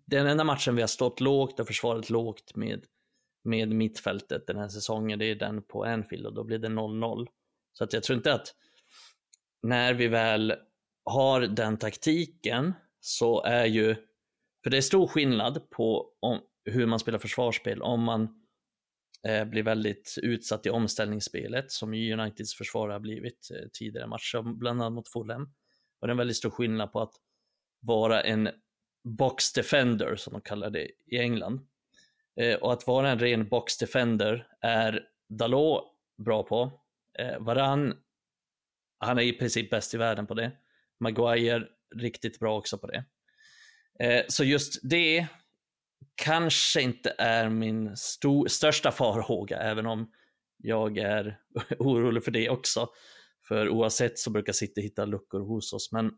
den 0.05 0.27
enda 0.27 0.43
matchen 0.43 0.75
vi 0.75 0.81
har 0.81 0.87
stått 0.87 1.19
lågt 1.19 1.59
och 1.59 1.67
försvaret 1.67 2.09
lågt 2.09 2.55
med 2.55 2.85
med 3.43 3.69
mittfältet 3.69 4.47
den 4.47 4.57
här 4.57 4.67
säsongen, 4.67 5.19
det 5.19 5.25
är 5.25 5.35
den 5.35 5.63
på 5.63 5.83
Anfield 5.83 6.25
och 6.25 6.33
då 6.33 6.43
blir 6.43 6.59
det 6.59 6.67
0-0. 6.67 7.27
Så 7.73 7.83
att 7.83 7.93
jag 7.93 8.03
tror 8.03 8.17
inte 8.17 8.33
att 8.33 8.55
när 9.63 9.93
vi 9.93 10.07
väl 10.07 10.53
har 11.05 11.41
den 11.41 11.77
taktiken 11.77 12.73
så 12.99 13.43
är 13.43 13.65
ju, 13.65 13.95
för 14.63 14.69
det 14.69 14.77
är 14.77 14.81
stor 14.81 15.07
skillnad 15.07 15.69
på 15.69 16.13
om, 16.19 16.39
hur 16.65 16.85
man 16.85 16.99
spelar 16.99 17.19
försvarsspel 17.19 17.81
om 17.81 18.03
man 18.03 18.41
eh, 19.27 19.45
blir 19.45 19.63
väldigt 19.63 20.15
utsatt 20.21 20.65
i 20.65 20.69
omställningsspelet 20.69 21.71
som 21.71 21.93
Uniteds 21.93 22.55
försvar 22.55 22.89
har 22.89 22.99
blivit 22.99 23.49
eh, 23.51 23.69
tidigare 23.73 24.07
matcher, 24.07 24.41
bland 24.41 24.81
annat 24.81 24.93
mot 24.93 25.07
Fulham. 25.07 25.43
Och 25.99 26.07
det 26.07 26.09
är 26.09 26.11
en 26.11 26.17
väldigt 26.17 26.37
stor 26.37 26.49
skillnad 26.49 26.91
på 26.91 27.01
att 27.01 27.13
vara 27.79 28.21
en 28.21 28.49
box 29.03 29.53
defender 29.53 30.15
som 30.15 30.33
de 30.33 30.41
kallar 30.41 30.69
det 30.69 30.91
i 31.07 31.17
England 31.17 31.67
Eh, 32.39 32.55
och 32.55 32.73
att 32.73 32.87
vara 32.87 33.09
en 33.09 33.19
ren 33.19 33.49
box 33.49 33.77
defender 33.77 34.47
är 34.61 35.03
Dalot 35.29 35.83
bra 36.25 36.43
på. 36.43 36.81
Eh, 37.19 37.39
Varann, 37.39 37.93
han 38.97 39.17
är 39.17 39.21
i 39.21 39.33
princip 39.33 39.69
bäst 39.69 39.93
i 39.93 39.97
världen 39.97 40.27
på 40.27 40.33
det. 40.33 40.51
Maguire, 40.99 41.67
riktigt 41.95 42.39
bra 42.39 42.57
också 42.57 42.77
på 42.77 42.87
det. 42.87 43.05
Eh, 43.99 44.25
så 44.27 44.43
just 44.43 44.79
det 44.83 45.27
kanske 46.15 46.81
inte 46.81 47.15
är 47.17 47.49
min 47.49 47.97
stor, 47.97 48.47
största 48.47 48.91
farhåga, 48.91 49.57
även 49.57 49.85
om 49.85 50.11
jag 50.57 50.97
är 50.97 51.39
orolig 51.79 52.23
för 52.23 52.31
det 52.31 52.49
också. 52.49 52.89
För 53.47 53.69
oavsett 53.69 54.19
så 54.19 54.29
brukar 54.29 54.53
City 54.53 54.81
hitta 54.81 55.05
luckor 55.05 55.39
hos 55.39 55.73
oss. 55.73 55.91
Men, 55.91 56.11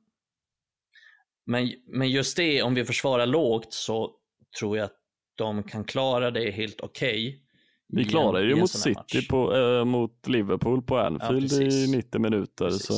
men, 1.45 1.71
men 1.87 2.09
just 2.09 2.37
det, 2.37 2.63
om 2.63 2.73
vi 2.73 2.85
försvarar 2.85 3.25
lågt 3.25 3.73
så 3.73 4.15
tror 4.59 4.77
jag 4.77 4.85
att 4.85 5.02
de 5.35 5.63
kan 5.63 5.83
klara 5.83 6.31
det 6.31 6.51
helt 6.51 6.81
okej. 6.81 7.27
Okay 7.27 7.39
vi 7.95 8.05
klarade 8.05 8.45
ju 8.45 8.55
mot 8.55 8.69
City 8.69 9.27
på, 9.27 9.55
äh, 9.55 9.85
mot 9.85 10.27
Liverpool 10.27 10.81
på 10.81 10.97
Anfield 10.97 11.51
ja, 11.51 11.61
i 11.61 11.87
90 11.87 12.21
minuter. 12.21 12.69
Så. 12.69 12.93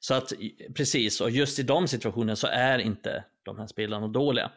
så 0.00 0.14
att 0.14 0.32
precis, 0.74 1.20
och 1.20 1.30
just 1.30 1.58
i 1.58 1.62
de 1.62 1.88
situationerna 1.88 2.36
så 2.36 2.46
är 2.46 2.78
inte 2.78 3.24
de 3.42 3.58
här 3.58 3.66
spelarna 3.66 4.08
dåliga. 4.08 4.50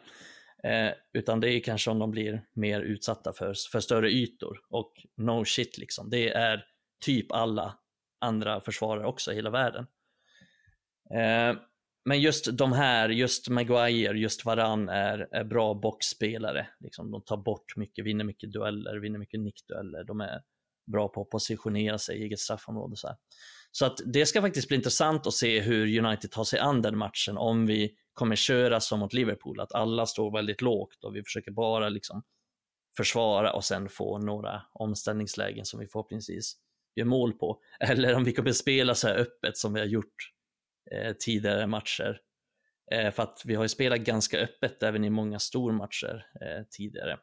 Eh, 0.64 0.92
utan 1.12 1.40
det 1.40 1.50
är 1.50 1.60
kanske 1.60 1.90
om 1.90 1.98
de 1.98 2.10
blir 2.10 2.42
mer 2.52 2.80
utsatta 2.80 3.32
för, 3.32 3.54
för 3.72 3.80
större 3.80 4.10
ytor. 4.10 4.58
Och 4.68 4.92
no 5.16 5.44
shit 5.44 5.78
liksom, 5.78 6.10
det 6.10 6.28
är 6.28 6.64
typ 7.04 7.32
alla 7.32 7.74
andra 8.20 8.60
försvarare 8.60 9.06
också 9.06 9.32
i 9.32 9.34
hela 9.34 9.50
världen. 9.50 9.86
Eh, 11.14 11.56
men 12.04 12.20
just 12.20 12.56
de 12.56 12.72
här, 12.72 13.08
just 13.08 13.48
Maguire, 13.48 14.18
just 14.18 14.44
Varann 14.44 14.88
är, 14.88 15.28
är 15.30 15.44
bra 15.44 15.74
boxspelare. 15.74 16.66
Liksom, 16.80 17.10
de 17.10 17.22
tar 17.22 17.36
bort 17.36 17.76
mycket, 17.76 18.04
vinner 18.04 18.24
mycket 18.24 18.52
dueller, 18.52 18.96
vinner 18.96 19.18
mycket 19.18 19.40
nickdueller. 19.40 20.04
De 20.04 20.20
är 20.20 20.42
bra 20.92 21.08
på 21.08 21.22
att 21.22 21.30
positionera 21.30 21.98
sig 21.98 22.18
i 22.18 22.22
eget 22.22 22.38
straffområde. 22.38 22.96
Så, 22.96 23.06
här. 23.06 23.16
så 23.70 23.86
att 23.86 24.00
det 24.06 24.26
ska 24.26 24.40
faktiskt 24.40 24.68
bli 24.68 24.76
intressant 24.76 25.26
att 25.26 25.34
se 25.34 25.60
hur 25.60 26.04
United 26.04 26.30
tar 26.30 26.44
sig 26.44 26.58
an 26.58 26.82
den 26.82 26.98
matchen 26.98 27.36
om 27.36 27.66
vi 27.66 27.94
kommer 28.12 28.36
köra 28.36 28.80
som 28.80 29.00
mot 29.00 29.12
Liverpool, 29.12 29.60
att 29.60 29.74
alla 29.74 30.06
står 30.06 30.32
väldigt 30.32 30.62
lågt 30.62 31.04
och 31.04 31.16
vi 31.16 31.22
försöker 31.22 31.50
bara 31.50 31.88
liksom 31.88 32.22
försvara 32.96 33.52
och 33.52 33.64
sen 33.64 33.88
få 33.88 34.18
några 34.18 34.62
omställningslägen 34.72 35.64
som 35.64 35.80
vi 35.80 35.86
förhoppningsvis 35.86 36.56
gör 36.96 37.04
mål 37.04 37.32
på. 37.32 37.60
Eller 37.80 38.14
om 38.14 38.24
vi 38.24 38.32
kommer 38.32 38.52
spela 38.52 38.94
så 38.94 39.08
här 39.08 39.16
öppet 39.16 39.56
som 39.56 39.72
vi 39.74 39.80
har 39.80 39.86
gjort 39.86 40.33
eh, 40.90 41.12
tidigare 41.12 41.66
matcher. 41.66 42.20
Eh, 42.92 43.10
för 43.10 43.22
att 43.22 43.42
vi 43.44 43.54
har 43.54 43.64
ju 43.64 43.68
spelat 43.68 44.00
ganska 44.00 44.38
öppet 44.38 44.82
även 44.82 45.04
i 45.04 45.10
många 45.10 45.38
stormatcher 45.38 46.26
eh, 46.40 46.64
tidigare. 46.70 47.18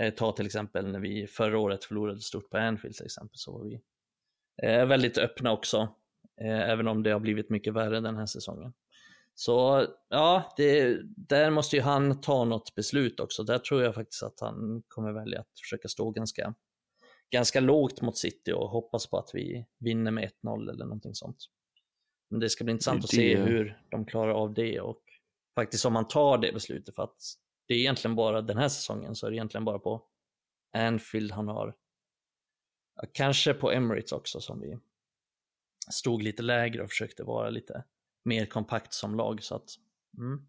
Eh, 0.00 0.14
ta 0.14 0.32
till 0.32 0.46
exempel 0.46 0.86
när 0.86 1.00
vi 1.00 1.26
förra 1.26 1.58
året 1.58 1.84
förlorade 1.84 2.20
stort 2.20 2.50
på 2.50 2.56
Anfield 2.56 2.96
till 2.96 3.06
exempel 3.06 3.38
så 3.38 3.52
var 3.52 3.64
vi 3.64 3.80
eh, 4.62 4.86
väldigt 4.86 5.18
öppna 5.18 5.52
också. 5.52 5.94
Eh, 6.40 6.70
även 6.70 6.88
om 6.88 7.02
det 7.02 7.10
har 7.10 7.20
blivit 7.20 7.50
mycket 7.50 7.74
värre 7.74 8.00
den 8.00 8.16
här 8.16 8.26
säsongen. 8.26 8.72
Så 9.34 9.86
ja, 10.08 10.54
det, 10.56 10.98
där 11.16 11.50
måste 11.50 11.76
ju 11.76 11.82
han 11.82 12.20
ta 12.20 12.44
något 12.44 12.74
beslut 12.74 13.20
också. 13.20 13.42
Där 13.42 13.58
tror 13.58 13.82
jag 13.82 13.94
faktiskt 13.94 14.22
att 14.22 14.40
han 14.40 14.82
kommer 14.88 15.12
välja 15.12 15.40
att 15.40 15.60
försöka 15.60 15.88
stå 15.88 16.10
ganska, 16.10 16.54
ganska 17.30 17.60
lågt 17.60 18.00
mot 18.00 18.18
City 18.18 18.52
och 18.52 18.70
hoppas 18.70 19.06
på 19.06 19.18
att 19.18 19.30
vi 19.34 19.66
vinner 19.78 20.10
med 20.10 20.30
1-0 20.44 20.70
eller 20.70 20.84
någonting 20.84 21.14
sånt. 21.14 21.36
Men 22.30 22.40
det 22.40 22.50
ska 22.50 22.64
bli 22.64 22.72
intressant 22.72 23.00
det... 23.00 23.04
att 23.04 23.10
se 23.10 23.36
hur 23.36 23.82
de 23.90 24.06
klarar 24.06 24.32
av 24.32 24.54
det 24.54 24.80
och 24.80 25.02
faktiskt 25.54 25.84
om 25.84 25.92
man 25.92 26.08
tar 26.08 26.38
det 26.38 26.52
beslutet 26.52 26.94
för 26.94 27.02
att 27.02 27.22
det 27.66 27.74
är 27.74 27.78
egentligen 27.78 28.14
bara 28.14 28.42
den 28.42 28.58
här 28.58 28.68
säsongen 28.68 29.14
så 29.14 29.26
är 29.26 29.30
det 29.30 29.36
egentligen 29.36 29.64
bara 29.64 29.78
på 29.78 30.06
Anfield 30.76 31.32
han 31.32 31.48
har, 31.48 31.74
kanske 33.12 33.54
på 33.54 33.70
Emirates 33.72 34.12
också 34.12 34.40
som 34.40 34.60
vi 34.60 34.78
stod 35.90 36.22
lite 36.22 36.42
lägre 36.42 36.82
och 36.82 36.88
försökte 36.88 37.24
vara 37.24 37.50
lite 37.50 37.84
mer 38.24 38.46
kompakt 38.46 38.94
som 38.94 39.14
lag. 39.14 39.42
Så 39.42 39.54
att, 39.54 39.70
mm. 40.18 40.46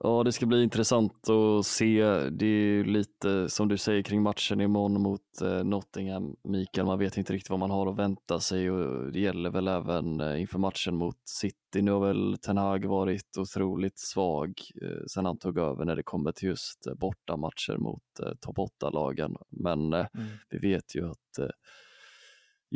Ja, 0.00 0.22
det 0.24 0.32
ska 0.32 0.46
bli 0.46 0.62
intressant 0.62 1.28
att 1.28 1.66
se. 1.66 2.04
Det 2.30 2.46
är 2.46 2.84
lite 2.84 3.48
som 3.48 3.68
du 3.68 3.76
säger 3.76 4.02
kring 4.02 4.22
matchen 4.22 4.60
imorgon 4.60 5.02
mot 5.02 5.42
eh, 5.42 5.64
Nottingham, 5.64 6.36
Mikael. 6.44 6.86
Man 6.86 6.98
vet 6.98 7.16
inte 7.16 7.32
riktigt 7.32 7.50
vad 7.50 7.58
man 7.58 7.70
har 7.70 7.86
att 7.86 7.98
vänta 7.98 8.40
sig 8.40 8.70
och 8.70 9.12
det 9.12 9.20
gäller 9.20 9.50
väl 9.50 9.68
även 9.68 10.20
eh, 10.20 10.40
inför 10.40 10.58
matchen 10.58 10.96
mot 10.96 11.16
City. 11.24 11.82
Nu 11.82 11.90
har 11.90 12.06
väl 12.06 12.38
Ten 12.42 12.56
Hag 12.56 12.84
varit 12.84 13.36
otroligt 13.38 13.98
svag 13.98 14.52
eh, 14.82 15.06
sedan 15.06 15.26
han 15.26 15.38
tog 15.38 15.58
över 15.58 15.84
när 15.84 15.96
det 15.96 16.02
kommer 16.02 16.32
till 16.32 16.48
just 16.48 16.86
bortamatcher 16.96 17.76
mot 17.76 18.02
topp 18.40 18.56
8-lagen. 18.56 19.36
Men 19.50 19.92
mm. 19.94 20.06
vi 20.50 20.58
vet 20.58 20.94
ju 20.94 21.10
att 21.10 21.38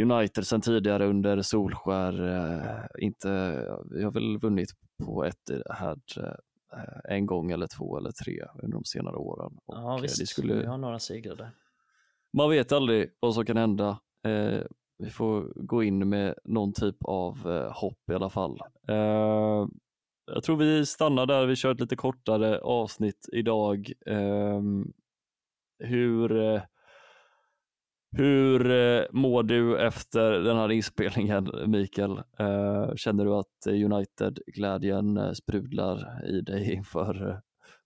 United 0.02 0.46
sedan 0.46 0.60
tidigare 0.60 1.06
under 1.06 1.42
Solskär 1.42 2.12
inte, 2.98 3.28
vi 3.90 4.04
har 4.04 4.12
väl 4.12 4.38
vunnit 4.38 4.70
på 5.04 5.24
ett 5.24 5.50
här 5.70 5.96
Eh, 6.16 6.34
en 7.08 7.26
gång 7.26 7.50
eller 7.50 7.66
två 7.66 7.98
eller 7.98 8.10
tre 8.10 8.42
under 8.62 8.76
de 8.76 8.84
senare 8.84 9.16
åren. 9.16 9.58
Och 9.66 9.74
ja 9.76 9.98
visst, 10.02 10.20
det 10.20 10.26
skulle... 10.26 10.54
vi 10.54 10.66
har 10.66 10.78
några 10.78 10.98
segrar 10.98 11.36
där. 11.36 11.50
Man 12.36 12.50
vet 12.50 12.72
aldrig 12.72 13.10
vad 13.20 13.34
som 13.34 13.44
kan 13.44 13.56
hända. 13.56 14.00
Eh, 14.26 14.60
vi 14.98 15.10
får 15.10 15.52
gå 15.56 15.82
in 15.82 16.08
med 16.08 16.34
någon 16.44 16.72
typ 16.72 16.96
av 17.04 17.50
eh, 17.50 17.72
hopp 17.72 18.10
i 18.10 18.14
alla 18.14 18.30
fall. 18.30 18.60
Eh, 18.88 19.66
jag 20.26 20.42
tror 20.42 20.56
vi 20.56 20.86
stannar 20.86 21.26
där, 21.26 21.46
vi 21.46 21.56
kör 21.56 21.72
ett 21.72 21.80
lite 21.80 21.96
kortare 21.96 22.60
avsnitt 22.60 23.28
idag. 23.32 23.92
Ehm, 24.06 24.92
hur 25.78 26.36
eh, 26.36 26.62
hur 28.12 28.70
eh, 28.70 29.04
mår 29.10 29.42
du 29.42 29.78
efter 29.78 30.30
den 30.30 30.56
här 30.56 30.72
inspelningen 30.72 31.50
Mikael? 31.66 32.22
Eh, 32.38 32.94
känner 32.96 33.24
du 33.24 33.34
att 33.34 33.66
eh, 33.66 33.92
United-glädjen 33.92 35.34
sprudlar 35.34 36.26
i 36.26 36.40
dig 36.40 36.72
inför 36.72 37.40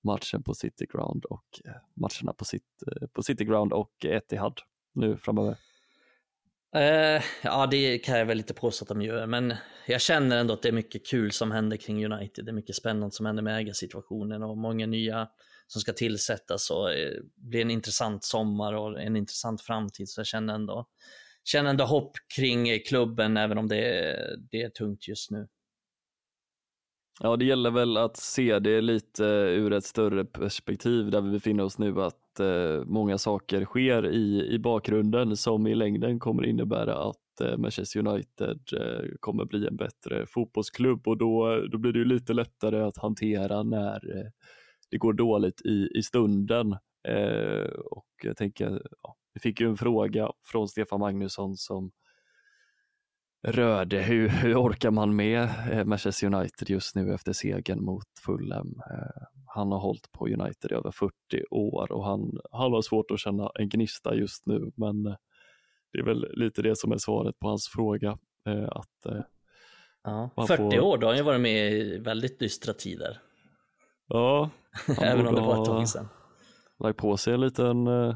matchen 0.05 0.43
på 0.43 0.55
City 0.55 0.87
Ground 0.93 1.24
och 1.24 1.45
matcherna 1.95 2.33
på, 2.33 2.45
City, 2.45 2.64
på 3.12 3.22
City 3.22 3.45
Ground 3.45 3.72
och 3.72 4.05
Etihad 4.05 4.61
nu 4.95 5.16
framöver? 5.16 5.57
Eh, 6.74 7.22
ja, 7.43 7.66
det 7.70 7.99
kan 7.99 8.18
jag 8.18 8.27
väl 8.27 8.39
inte 8.39 8.55
påstå 8.55 8.85
att 8.85 8.89
de 8.89 9.03
gör, 9.03 9.27
men 9.27 9.55
jag 9.87 10.01
känner 10.01 10.39
ändå 10.39 10.55
att 10.55 10.62
det 10.62 10.68
är 10.68 10.72
mycket 10.72 11.07
kul 11.07 11.33
som 11.33 11.51
händer 11.51 11.77
kring 11.77 12.05
United. 12.12 12.45
Det 12.45 12.51
är 12.51 12.55
mycket 12.55 12.77
spännande 12.77 13.11
som 13.11 13.27
händer 13.27 13.43
med 13.43 13.59
ägarsituationen 13.59 14.43
och 14.43 14.59
många 14.59 14.87
nya 14.87 15.29
som 15.67 15.81
ska 15.81 15.93
tillsättas 15.93 16.71
och 16.71 16.89
det 16.89 17.23
blir 17.37 17.61
en 17.61 17.71
intressant 17.71 18.25
sommar 18.25 18.73
och 18.73 19.01
en 19.01 19.17
intressant 19.17 19.62
framtid. 19.62 20.09
Så 20.09 20.21
jag 20.21 20.27
känner 20.27 20.55
ändå, 20.55 20.87
känner 21.45 21.71
ändå 21.71 21.85
hopp 21.85 22.12
kring 22.37 22.69
eh, 22.69 22.79
klubben 22.89 23.37
även 23.37 23.59
om 23.59 23.69
det 23.69 23.99
är, 23.99 24.37
det 24.51 24.62
är 24.62 24.69
tungt 24.69 25.09
just 25.09 25.31
nu. 25.31 25.49
Ja, 27.21 27.37
det 27.37 27.45
gäller 27.45 27.71
väl 27.71 27.97
att 27.97 28.17
se 28.17 28.59
det 28.59 28.81
lite 28.81 29.27
eh, 29.27 29.33
ur 29.33 29.73
ett 29.73 29.85
större 29.85 30.25
perspektiv 30.25 31.11
där 31.11 31.21
vi 31.21 31.31
befinner 31.31 31.64
oss 31.64 31.79
nu, 31.79 32.03
att 32.03 32.41
eh, 32.41 32.85
många 32.85 33.19
saker 33.19 33.64
sker 33.64 34.07
i, 34.07 34.49
i 34.51 34.59
bakgrunden 34.59 35.37
som 35.37 35.67
i 35.67 35.75
längden 35.75 36.19
kommer 36.19 36.47
innebära 36.47 36.95
att 36.95 37.41
eh, 37.41 37.57
Manchester 37.57 38.09
United 38.09 38.61
eh, 38.73 39.09
kommer 39.21 39.45
bli 39.45 39.67
en 39.67 39.77
bättre 39.77 40.27
fotbollsklubb 40.27 41.09
och 41.09 41.19
då, 41.19 41.61
då 41.73 41.79
blir 41.79 41.93
det 41.93 41.99
ju 41.99 42.05
lite 42.05 42.33
lättare 42.33 42.83
att 42.83 42.97
hantera 42.97 43.62
när 43.62 44.19
eh, 44.19 44.31
det 44.91 44.99
går 44.99 45.12
dåligt 45.12 45.61
i, 45.61 45.89
i 45.95 46.03
stunden. 46.03 46.72
Eh, 47.09 47.68
och 47.91 48.07
jag 48.22 48.37
tänker, 48.37 48.82
ja, 49.03 49.16
vi 49.34 49.41
fick 49.41 49.61
ju 49.61 49.68
en 49.68 49.76
fråga 49.76 50.32
från 50.45 50.68
Stefan 50.68 51.01
Magnusson 51.01 51.57
som 51.57 51.91
rörde 53.47 54.03
hur, 54.03 54.28
hur 54.28 54.55
orkar 54.55 54.91
man 54.91 55.16
med 55.16 55.49
eh, 55.70 55.84
Manchester 55.84 56.26
United 56.26 56.70
just 56.70 56.97
nu 56.97 57.14
efter 57.14 57.32
segern 57.32 57.84
mot 57.84 58.07
Fulham. 58.24 58.80
Eh, 58.91 59.22
han 59.47 59.72
har 59.72 59.78
hållit 59.78 60.12
på 60.12 60.26
United 60.26 60.72
i 60.72 60.74
över 60.74 60.91
40 60.91 61.12
år 61.51 61.93
och 61.93 62.05
han, 62.05 62.41
han 62.53 62.72
har 62.72 62.82
svårt 62.82 63.11
att 63.11 63.20
känna 63.20 63.51
en 63.55 63.68
gnista 63.68 64.14
just 64.14 64.47
nu 64.47 64.72
men 64.74 65.07
eh, 65.07 65.14
det 65.93 65.99
är 65.99 66.05
väl 66.05 66.26
lite 66.32 66.62
det 66.62 66.78
som 66.78 66.93
är 66.93 66.99
svaret 66.99 67.39
på 67.39 67.49
hans 67.49 67.68
fråga. 67.68 68.18
Att, 68.68 69.07
ja, 70.05 70.30
40 70.37 70.57
får... 70.57 70.80
år, 70.80 70.99
då 70.99 71.07
har 71.07 71.12
han 71.12 71.16
ju 71.16 71.22
varit 71.22 71.41
med 71.41 71.72
i 71.72 71.99
väldigt 71.99 72.39
dystra 72.39 72.74
tider. 72.74 73.18
Ja, 74.09 74.51
Även 75.01 75.27
om 75.27 75.35
det 75.35 75.41
var 75.41 75.63
ett 75.63 75.67
tag 75.67 75.89
sedan. 75.89 76.09
Lagt 76.79 76.99
på 76.99 77.17
sig 77.17 77.35
en 77.35 77.41
liten, 77.41 77.87
äh, 77.87 78.15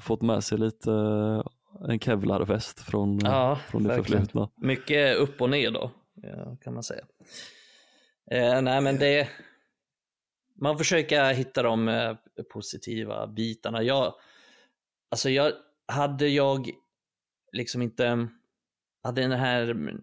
fått 0.00 0.22
med 0.22 0.44
sig 0.44 0.58
lite 0.58 0.92
äh, 0.92 1.90
en 1.90 2.00
kevlarväst 2.00 2.80
från, 2.80 3.18
ja, 3.18 3.58
från 3.68 3.82
det 3.82 3.88
verkligen. 3.88 4.22
förflutna. 4.22 4.50
Mycket 4.56 5.16
upp 5.16 5.40
och 5.40 5.50
ner 5.50 5.70
då, 5.70 5.90
kan 6.60 6.74
man 6.74 6.82
säga. 6.82 7.04
Eh, 8.30 8.62
nej 8.62 8.80
men 8.80 8.98
det, 8.98 9.28
man 10.60 10.78
försöker 10.78 11.34
hitta 11.34 11.62
de 11.62 11.88
eh, 11.88 12.16
positiva 12.52 13.26
bitarna. 13.26 13.82
Jag, 13.82 14.14
alltså 15.10 15.30
jag, 15.30 15.52
hade 15.86 16.28
jag 16.28 16.70
liksom 17.52 17.82
inte, 17.82 18.28
hade 19.02 19.22
den 19.22 19.32
här, 19.32 19.94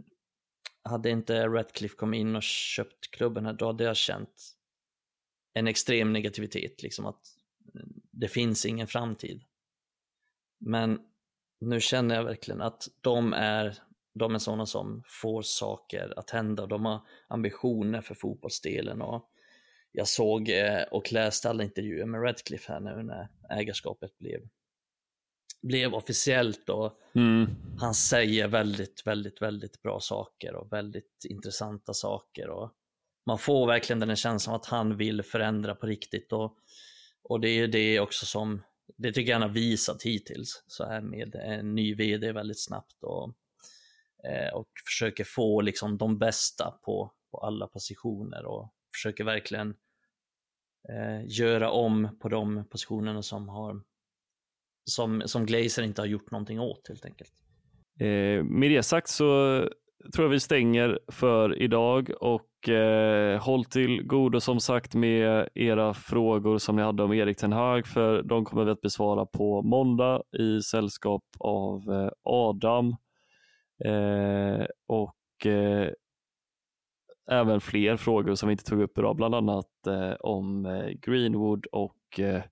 hade 0.83 1.09
inte 1.09 1.47
Ratcliffe 1.47 1.95
kommit 1.95 2.19
in 2.19 2.35
och 2.35 2.43
köpt 2.43 3.11
klubben 3.11 3.45
här, 3.45 3.53
då 3.53 3.65
hade 3.65 3.83
jag 3.83 3.95
känt 3.95 4.58
en 5.59 5.67
extrem 5.67 6.13
negativitet, 6.13 6.83
liksom 6.83 7.05
att 7.05 7.21
det 8.11 8.27
finns 8.27 8.65
ingen 8.65 8.87
framtid. 8.87 9.43
Men 10.59 10.99
nu 11.59 11.79
känner 11.79 12.15
jag 12.15 12.23
verkligen 12.23 12.61
att 12.61 12.87
de 13.01 13.33
är, 13.33 13.77
de 14.13 14.35
är 14.35 14.39
sådana 14.39 14.65
som 14.65 15.03
får 15.05 15.41
saker 15.41 16.19
att 16.19 16.29
hända. 16.29 16.65
De 16.65 16.85
har 16.85 17.01
ambitioner 17.27 18.01
för 18.01 18.15
fotbollsdelen 18.15 19.01
och 19.01 19.29
jag 19.91 20.07
såg 20.07 20.49
eh, 20.49 20.81
och 20.91 21.11
läste 21.11 21.49
alla 21.49 21.63
intervjuer 21.63 22.05
med 22.05 22.23
Redcliffe 22.23 22.73
här 22.73 22.79
nu 22.79 23.03
när 23.03 23.27
ägarskapet 23.49 24.17
blev, 24.17 24.41
blev 25.61 25.93
officiellt 25.93 26.69
och 26.69 26.99
mm. 27.15 27.47
han 27.79 27.93
säger 27.93 28.47
väldigt, 28.47 29.07
väldigt, 29.07 29.41
väldigt 29.41 29.81
bra 29.81 29.99
saker 29.99 30.55
och 30.55 30.73
väldigt 30.73 31.25
intressanta 31.29 31.93
saker 31.93 32.49
och 32.49 32.71
man 33.29 33.37
får 33.37 33.67
verkligen 33.67 33.99
den 33.99 34.15
känslan 34.15 34.55
att 34.55 34.65
han 34.65 34.97
vill 34.97 35.23
förändra 35.23 35.75
på 35.75 35.87
riktigt 35.87 36.33
och, 36.33 36.57
och 37.23 37.39
det 37.39 37.49
är 37.49 37.67
det 37.67 37.99
också 37.99 38.25
som, 38.25 38.63
det 38.97 39.11
tycker 39.11 39.31
jag 39.31 39.39
han 39.39 39.49
har 39.49 39.55
visat 39.55 40.03
hittills, 40.03 40.63
så 40.67 40.85
här 40.85 41.01
med 41.01 41.35
en 41.35 41.75
ny 41.75 41.95
vd 41.95 42.31
väldigt 42.31 42.63
snabbt 42.63 43.03
och, 43.03 43.33
eh, 44.29 44.53
och 44.53 44.67
försöker 44.87 45.23
få 45.23 45.61
liksom 45.61 45.97
de 45.97 46.17
bästa 46.17 46.71
på, 46.71 47.13
på 47.31 47.37
alla 47.37 47.67
positioner 47.67 48.45
och 48.45 48.73
försöker 48.93 49.23
verkligen 49.23 49.75
eh, 50.89 51.25
göra 51.27 51.71
om 51.71 52.17
på 52.21 52.29
de 52.29 52.65
positionerna 52.69 53.23
som 53.23 53.49
har 53.49 53.81
som, 54.85 55.21
som 55.25 55.45
Glazer 55.45 55.83
inte 55.83 56.01
har 56.01 56.07
gjort 56.07 56.31
någonting 56.31 56.59
åt 56.59 56.87
helt 56.87 57.05
enkelt. 57.05 57.33
Eh, 57.99 58.43
med 58.43 58.71
det 58.71 58.83
sagt 58.83 59.09
så 59.09 59.61
tror 60.13 60.25
jag 60.25 60.29
vi 60.29 60.39
stänger 60.39 60.99
för 61.07 61.61
idag 61.61 62.11
och 62.21 62.69
eh, 62.69 63.41
håll 63.41 63.65
till 63.65 64.03
godo 64.03 64.39
som 64.39 64.59
sagt 64.59 64.95
med 64.95 65.49
era 65.55 65.93
frågor 65.93 66.57
som 66.57 66.75
ni 66.75 66.81
hade 66.81 67.03
om 67.03 67.13
Erik 67.13 67.37
Ten 67.37 67.53
Hag 67.53 67.87
för 67.87 68.23
de 68.23 68.45
kommer 68.45 68.65
vi 68.65 68.71
att 68.71 68.81
besvara 68.81 69.25
på 69.25 69.61
måndag 69.61 70.23
i 70.39 70.61
sällskap 70.61 71.23
av 71.39 71.91
eh, 71.91 72.09
Adam 72.23 72.95
eh, 73.85 74.65
och 74.87 75.45
eh, 75.45 75.89
även 77.31 77.61
fler 77.61 77.97
frågor 77.97 78.35
som 78.35 78.47
vi 78.49 78.51
inte 78.53 78.63
tog 78.63 78.81
upp 78.81 78.97
idag, 78.97 79.15
bland 79.15 79.35
annat 79.35 79.87
eh, 79.87 80.13
om 80.19 80.65
eh, 80.65 80.87
Greenwood 81.01 81.65
och 81.65 82.19
eh, 82.19 82.43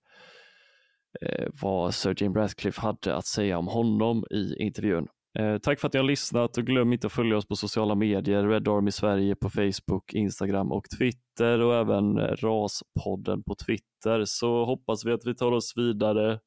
eh, 1.22 1.48
vad 1.62 1.94
Sir 1.94 2.16
Jim 2.18 2.34
Ratcliffe 2.36 2.82
hade 2.82 3.16
att 3.16 3.26
säga 3.26 3.58
om 3.58 3.68
honom 3.68 4.26
i 4.32 4.56
intervjun. 4.64 5.08
Eh, 5.40 5.58
tack 5.58 5.80
för 5.80 5.88
att 5.88 5.94
ni 5.94 6.00
har 6.00 6.08
lyssnat 6.08 6.58
och 6.58 6.66
glöm 6.66 6.94
inte 6.94 7.08
att 7.08 7.14
följa 7.14 7.38
oss 7.38 7.48
på 7.48 7.56
sociala 7.56 7.96
medier, 7.96 8.48
Red 8.48 8.68
Army 8.68 8.92
Sverige 8.92 9.36
på 9.36 9.50
Facebook, 9.50 10.14
Instagram 10.14 10.72
och 10.72 10.90
Twitter 10.98 11.62
och 11.62 11.76
även 11.76 12.18
eh, 12.18 12.36
RAS-podden 12.36 13.44
på 13.44 13.56
Twitter 13.56 14.24
så 14.26 14.66
hoppas 14.66 15.06
vi 15.06 15.12
att 15.12 15.26
vi 15.26 15.36
tar 15.36 15.52
oss 15.52 15.74
vidare 15.76 16.40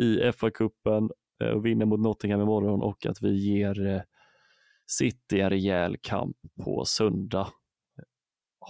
i 0.00 0.18
FA-cupen 0.32 1.10
eh, 1.42 1.48
och 1.48 1.66
vinner 1.66 1.86
mot 1.86 2.00
Nottingham 2.00 2.40
imorgon 2.40 2.82
och 2.82 3.06
att 3.06 3.22
vi 3.22 3.34
ger 3.34 4.04
City 4.86 5.40
en 5.40 5.50
rejäl 5.50 5.96
kamp 6.00 6.36
på 6.64 6.84
söndag. 6.84 7.48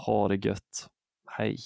Ha 0.06 0.28
det 0.28 0.46
gött. 0.46 0.88
Hej! 1.26 1.56